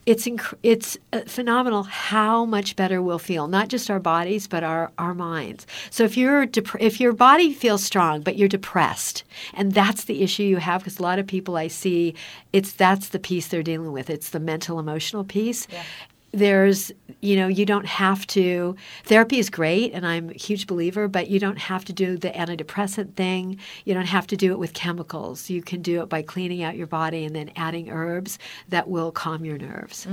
it's 0.05 0.25
inc- 0.27 0.53
it's 0.61 0.97
uh, 1.13 1.21
phenomenal 1.21 1.83
how 1.83 2.45
much 2.45 2.75
better 2.75 3.01
we'll 3.01 3.19
feel 3.19 3.47
not 3.47 3.67
just 3.69 3.89
our 3.89 3.99
bodies 3.99 4.47
but 4.47 4.63
our 4.63 4.91
our 4.97 5.13
minds. 5.13 5.65
So 5.89 6.03
if 6.03 6.15
you're 6.17 6.45
dep- 6.45 6.79
if 6.79 6.99
your 6.99 7.13
body 7.13 7.53
feels 7.53 7.83
strong 7.83 8.21
but 8.21 8.37
you're 8.37 8.47
depressed 8.47 9.23
and 9.53 9.71
that's 9.73 10.05
the 10.05 10.21
issue 10.21 10.43
you 10.43 10.57
have 10.57 10.81
because 10.81 10.99
a 10.99 11.03
lot 11.03 11.19
of 11.19 11.27
people 11.27 11.57
i 11.57 11.67
see 11.67 12.13
it's 12.53 12.71
that's 12.73 13.09
the 13.09 13.19
piece 13.19 13.47
they're 13.47 13.63
dealing 13.63 13.91
with. 13.91 14.09
It's 14.09 14.29
the 14.29 14.39
mental 14.39 14.79
emotional 14.79 15.23
piece 15.23 15.67
there's 16.35 16.91
you 17.21 17.35
know 17.35 17.47
you 17.47 17.65
don't 17.65 17.85
have 17.85 18.27
to 18.27 18.75
therapy 19.05 19.39
is 19.39 19.49
great 19.49 19.93
and 19.93 20.05
i'm 20.05 20.29
a 20.29 20.33
huge 20.33 20.67
believer 20.67 21.07
but 21.07 21.29
you 21.29 21.39
don't 21.39 21.57
have 21.57 21.83
to 21.85 21.93
do 21.93 22.17
the 22.17 22.29
antidepressant 22.29 23.13
thing 23.15 23.57
you 23.85 23.93
don't 23.93 24.05
have 24.07 24.27
to 24.27 24.35
do 24.35 24.51
it 24.51 24.59
with 24.59 24.73
chemicals 24.73 25.49
you 25.49 25.61
can 25.61 25.81
do 25.81 26.01
it 26.01 26.09
by 26.09 26.21
cleaning 26.21 26.61
out 26.61 26.75
your 26.75 26.87
body 26.87 27.23
and 27.25 27.35
then 27.35 27.49
adding 27.55 27.89
herbs 27.89 28.37
that 28.69 28.87
will 28.89 29.11
calm 29.11 29.45
your 29.45 29.57
nerves 29.57 30.05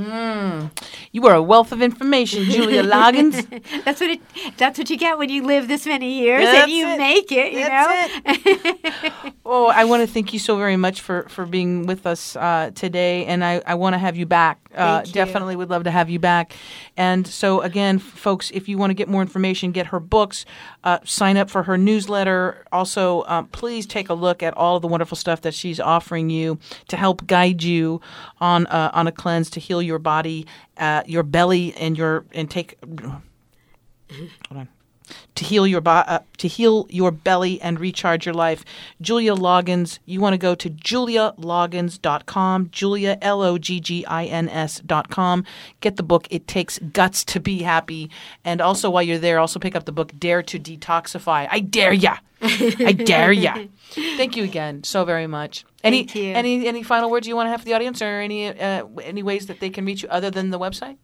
You 1.12 1.26
are 1.26 1.34
a 1.34 1.42
wealth 1.42 1.72
of 1.72 1.82
information, 1.82 2.44
Julia 2.44 2.82
Loggins. 2.94 3.36
that's 3.84 4.00
what 4.00 4.10
it 4.10 4.20
that's 4.56 4.78
what 4.78 4.88
you 4.88 4.96
get 4.96 5.18
when 5.18 5.28
you 5.28 5.42
live 5.44 5.68
this 5.68 5.86
many 5.86 6.20
years 6.20 6.44
That's 6.44 6.62
and 6.64 6.72
you 6.72 6.86
it. 6.88 6.98
make 6.98 7.32
it 7.32 7.52
you 7.52 7.64
That's 7.64 8.12
know 8.24 9.32
Oh, 9.44 9.66
I 9.66 9.84
want 9.84 10.00
to 10.02 10.06
thank 10.06 10.32
you 10.32 10.38
so 10.38 10.56
very 10.56 10.76
much 10.76 11.00
for, 11.00 11.24
for 11.28 11.44
being 11.44 11.84
with 11.86 12.06
us 12.06 12.36
uh, 12.36 12.70
today, 12.74 13.26
and 13.26 13.44
I, 13.44 13.60
I 13.66 13.74
want 13.74 13.92
to 13.94 13.98
have 13.98 14.16
you 14.16 14.24
back. 14.24 14.61
Uh. 14.74 15.02
Definitely 15.02 15.56
would 15.56 15.70
love 15.70 15.84
to 15.84 15.90
have 15.90 16.08
you 16.08 16.18
back. 16.18 16.54
And 16.96 17.26
so, 17.26 17.60
again, 17.60 17.98
folks, 17.98 18.50
if 18.52 18.68
you 18.68 18.78
want 18.78 18.90
to 18.90 18.94
get 18.94 19.08
more 19.08 19.22
information, 19.22 19.72
get 19.72 19.86
her 19.86 20.00
books, 20.00 20.44
uh, 20.84 20.98
sign 21.04 21.36
up 21.36 21.50
for 21.50 21.64
her 21.64 21.76
newsletter. 21.76 22.64
Also, 22.72 23.24
um, 23.26 23.48
please 23.48 23.86
take 23.86 24.08
a 24.08 24.14
look 24.14 24.42
at 24.42 24.56
all 24.56 24.76
of 24.76 24.82
the 24.82 24.88
wonderful 24.88 25.16
stuff 25.16 25.42
that 25.42 25.54
she's 25.54 25.80
offering 25.80 26.30
you 26.30 26.58
to 26.88 26.96
help 26.96 27.26
guide 27.26 27.62
you 27.62 28.00
on 28.40 28.66
uh, 28.66 28.90
on 28.92 29.06
a 29.06 29.12
cleanse 29.12 29.50
to 29.50 29.60
heal 29.60 29.82
your 29.82 29.98
body, 29.98 30.46
uh, 30.76 31.02
your 31.06 31.22
belly, 31.22 31.74
and 31.74 31.96
your 31.96 32.24
and 32.32 32.50
take. 32.50 32.76
Hold 32.90 33.22
on 34.50 34.68
to 35.34 35.44
heal 35.44 35.66
your 35.66 35.80
bo- 35.80 35.90
uh, 35.90 36.18
to 36.38 36.48
heal 36.48 36.86
your 36.90 37.10
belly 37.10 37.60
and 37.60 37.80
recharge 37.80 38.26
your 38.26 38.34
life. 38.34 38.64
Julia 39.00 39.34
Loggins, 39.34 39.98
you 40.04 40.20
want 40.20 40.34
to 40.34 40.38
go 40.38 40.54
to 40.54 40.70
julialoggins.com, 40.70 42.68
Julia 42.70 43.18
L 43.22 43.42
O 43.42 43.58
G 43.58 43.80
G 43.80 44.04
I 44.06 44.24
N 44.24 44.48
S.com. 44.48 45.44
Get 45.80 45.96
the 45.96 46.02
book 46.02 46.26
It 46.30 46.46
Takes 46.46 46.78
Guts 46.78 47.24
to 47.26 47.40
Be 47.40 47.62
Happy. 47.62 48.10
And 48.44 48.60
also 48.60 48.90
while 48.90 49.02
you're 49.02 49.18
there, 49.18 49.38
also 49.38 49.58
pick 49.58 49.74
up 49.74 49.84
the 49.84 49.92
book 49.92 50.12
Dare 50.18 50.42
to 50.42 50.58
Detoxify. 50.58 51.48
I 51.50 51.60
dare 51.60 51.92
ya. 51.92 52.16
I 52.42 52.92
dare 52.92 53.32
ya. 53.32 53.56
Thank 53.90 54.36
you 54.36 54.44
again 54.44 54.82
so 54.84 55.04
very 55.04 55.26
much. 55.26 55.64
Any 55.84 56.04
Thank 56.04 56.14
you. 56.16 56.32
any 56.32 56.66
any 56.66 56.82
final 56.82 57.10
words 57.10 57.26
you 57.26 57.36
want 57.36 57.46
to 57.46 57.50
have 57.50 57.60
for 57.60 57.64
the 57.64 57.74
audience 57.74 58.02
or 58.02 58.20
any 58.20 58.48
uh, 58.48 58.86
any 59.02 59.22
ways 59.22 59.46
that 59.46 59.60
they 59.60 59.70
can 59.70 59.84
reach 59.84 60.02
you 60.02 60.08
other 60.08 60.30
than 60.30 60.50
the 60.50 60.58
website? 60.58 60.96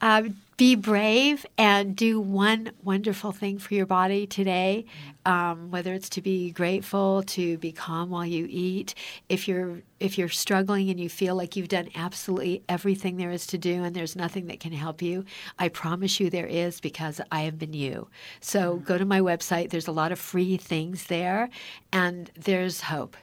Uh, 0.00 0.22
be 0.56 0.74
brave 0.74 1.46
and 1.56 1.96
do 1.96 2.20
one 2.20 2.70
wonderful 2.82 3.32
thing 3.32 3.58
for 3.58 3.74
your 3.74 3.86
body 3.86 4.26
today 4.26 4.84
um, 5.26 5.70
whether 5.70 5.92
it's 5.92 6.08
to 6.10 6.22
be 6.22 6.50
grateful 6.50 7.22
to 7.22 7.58
be 7.58 7.72
calm 7.72 8.10
while 8.10 8.24
you 8.24 8.46
eat. 8.48 8.94
If 9.28 9.46
you're 9.46 9.82
if 9.98 10.16
you're 10.16 10.28
struggling 10.28 10.88
and 10.88 10.98
you 10.98 11.08
feel 11.10 11.34
like 11.34 11.56
you've 11.56 11.68
done 11.68 11.88
absolutely 11.94 12.62
everything 12.68 13.16
there 13.16 13.30
is 13.30 13.46
to 13.48 13.58
do 13.58 13.84
and 13.84 13.94
there's 13.94 14.16
nothing 14.16 14.46
that 14.46 14.60
can 14.60 14.72
help 14.72 15.02
you 15.02 15.26
i 15.58 15.68
promise 15.68 16.18
you 16.18 16.30
there 16.30 16.46
is 16.46 16.80
because 16.80 17.20
i 17.30 17.42
have 17.42 17.58
been 17.58 17.74
you. 17.74 18.08
So 18.40 18.76
go 18.76 18.96
to 18.96 19.04
my 19.04 19.20
website. 19.20 19.70
There's 19.70 19.88
a 19.88 19.92
lot 19.92 20.12
of 20.12 20.18
free 20.18 20.56
things 20.56 21.04
there 21.06 21.50
and 21.92 22.30
there's 22.34 22.82
hope 22.82 23.16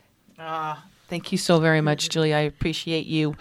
Thank 1.09 1.31
you 1.31 1.37
so 1.37 1.59
very 1.59 1.79
much, 1.81 2.09
Julia. 2.09 2.35
I 2.35 2.39
appreciate 2.41 3.05
you. 3.05 3.35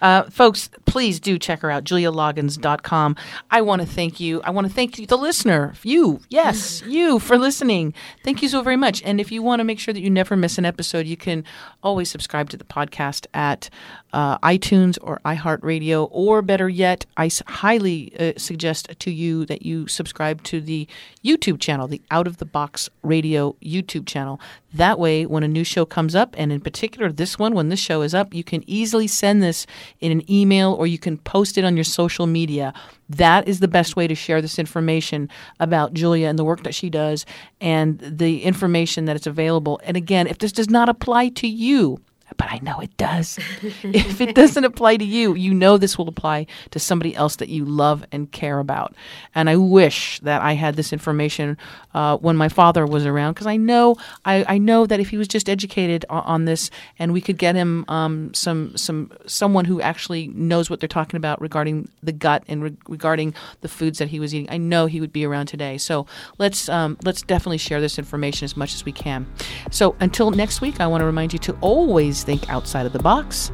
Uh, 0.00 0.22
folks, 0.24 0.70
please 0.86 1.20
do 1.20 1.38
check 1.38 1.60
her 1.60 1.70
out, 1.70 1.84
julialoggins.com. 1.84 3.16
I 3.50 3.60
want 3.60 3.82
to 3.82 3.86
thank 3.86 4.20
you. 4.20 4.40
I 4.42 4.50
want 4.50 4.66
to 4.66 4.72
thank 4.72 4.98
you, 4.98 5.06
the 5.06 5.18
listener, 5.18 5.74
you, 5.82 6.20
yes, 6.30 6.82
you, 6.86 7.18
for 7.18 7.36
listening. 7.36 7.92
Thank 8.24 8.42
you 8.42 8.48
so 8.48 8.62
very 8.62 8.76
much. 8.76 9.02
And 9.02 9.20
if 9.20 9.30
you 9.30 9.42
want 9.42 9.60
to 9.60 9.64
make 9.64 9.78
sure 9.78 9.92
that 9.92 10.00
you 10.00 10.08
never 10.10 10.34
miss 10.36 10.56
an 10.58 10.64
episode, 10.64 11.06
you 11.06 11.16
can 11.16 11.44
always 11.82 12.10
subscribe 12.10 12.48
to 12.50 12.56
the 12.56 12.64
podcast 12.64 13.26
at 13.34 13.68
uh, 14.12 14.38
iTunes 14.38 14.98
or 15.02 15.20
iHeartRadio, 15.24 16.08
or 16.10 16.42
better 16.42 16.68
yet, 16.68 17.06
I 17.16 17.26
s- 17.26 17.42
highly 17.46 18.12
uh, 18.18 18.32
suggest 18.38 18.88
to 18.98 19.10
you 19.10 19.44
that 19.46 19.62
you 19.62 19.86
subscribe 19.86 20.42
to 20.44 20.60
the 20.60 20.88
YouTube 21.24 21.60
channel, 21.60 21.86
the 21.86 22.02
Out 22.10 22.26
of 22.26 22.38
the 22.38 22.44
Box 22.46 22.88
Radio 23.02 23.54
YouTube 23.62 24.06
channel. 24.06 24.40
That 24.72 24.98
way, 24.98 25.26
when 25.26 25.42
a 25.42 25.48
new 25.48 25.64
show 25.64 25.84
comes 25.84 26.14
up, 26.14 26.34
and 26.38 26.52
in 26.52 26.60
particular 26.60 27.10
this 27.10 27.38
one, 27.38 27.54
when 27.54 27.70
this 27.70 27.80
show 27.80 28.02
is 28.02 28.14
up, 28.14 28.32
you 28.32 28.44
can 28.44 28.62
easily 28.68 29.08
send 29.08 29.42
this 29.42 29.66
in 30.00 30.12
an 30.12 30.30
email 30.30 30.72
or 30.74 30.86
you 30.86 30.98
can 30.98 31.18
post 31.18 31.58
it 31.58 31.64
on 31.64 31.76
your 31.76 31.84
social 31.84 32.26
media. 32.26 32.72
That 33.08 33.48
is 33.48 33.58
the 33.58 33.68
best 33.68 33.96
way 33.96 34.06
to 34.06 34.14
share 34.14 34.40
this 34.40 34.58
information 34.58 35.28
about 35.58 35.92
Julia 35.92 36.28
and 36.28 36.38
the 36.38 36.44
work 36.44 36.62
that 36.62 36.74
she 36.74 36.88
does 36.88 37.26
and 37.60 37.98
the 37.98 38.44
information 38.44 39.06
that 39.06 39.16
is 39.16 39.26
available. 39.26 39.80
And 39.82 39.96
again, 39.96 40.28
if 40.28 40.38
this 40.38 40.52
does 40.52 40.70
not 40.70 40.88
apply 40.88 41.30
to 41.30 41.48
you, 41.48 42.00
but 42.40 42.50
I 42.50 42.58
know 42.62 42.80
it 42.80 42.96
does. 42.96 43.38
if 43.82 44.18
it 44.18 44.34
doesn't 44.34 44.64
apply 44.64 44.96
to 44.96 45.04
you, 45.04 45.34
you 45.34 45.52
know 45.52 45.76
this 45.76 45.98
will 45.98 46.08
apply 46.08 46.46
to 46.70 46.78
somebody 46.78 47.14
else 47.14 47.36
that 47.36 47.50
you 47.50 47.66
love 47.66 48.02
and 48.12 48.32
care 48.32 48.60
about. 48.60 48.94
And 49.34 49.50
I 49.50 49.56
wish 49.56 50.18
that 50.20 50.40
I 50.40 50.54
had 50.54 50.76
this 50.76 50.90
information 50.90 51.58
uh, 51.92 52.16
when 52.16 52.38
my 52.38 52.48
father 52.48 52.86
was 52.86 53.04
around 53.04 53.34
because 53.34 53.46
I 53.46 53.58
know 53.58 53.96
I, 54.24 54.46
I 54.48 54.56
know 54.56 54.86
that 54.86 55.00
if 55.00 55.10
he 55.10 55.18
was 55.18 55.28
just 55.28 55.50
educated 55.50 56.06
on, 56.08 56.22
on 56.22 56.44
this 56.46 56.70
and 56.98 57.12
we 57.12 57.20
could 57.20 57.36
get 57.36 57.56
him 57.56 57.84
um, 57.88 58.32
some 58.32 58.74
some 58.74 59.12
someone 59.26 59.66
who 59.66 59.82
actually 59.82 60.28
knows 60.28 60.70
what 60.70 60.80
they're 60.80 60.88
talking 60.88 61.18
about 61.18 61.42
regarding 61.42 61.90
the 62.02 62.12
gut 62.12 62.42
and 62.48 62.62
re- 62.62 62.76
regarding 62.88 63.34
the 63.60 63.68
foods 63.68 63.98
that 63.98 64.08
he 64.08 64.18
was 64.18 64.34
eating, 64.34 64.48
I 64.50 64.56
know 64.56 64.86
he 64.86 65.02
would 65.02 65.12
be 65.12 65.26
around 65.26 65.46
today. 65.46 65.76
So 65.76 66.06
let's 66.38 66.70
um, 66.70 66.96
let's 67.04 67.20
definitely 67.20 67.58
share 67.58 67.82
this 67.82 67.98
information 67.98 68.46
as 68.46 68.56
much 68.56 68.74
as 68.74 68.86
we 68.86 68.92
can. 68.92 69.26
So 69.70 69.94
until 70.00 70.30
next 70.30 70.62
week, 70.62 70.80
I 70.80 70.86
want 70.86 71.02
to 71.02 71.06
remind 71.06 71.34
you 71.34 71.38
to 71.40 71.58
always 71.60 72.24
think 72.30 72.48
outside 72.48 72.86
of 72.86 72.92
the 72.92 73.00
box. 73.00 73.50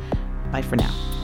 Bye 0.52 0.60
for 0.60 0.76
now. 0.76 1.15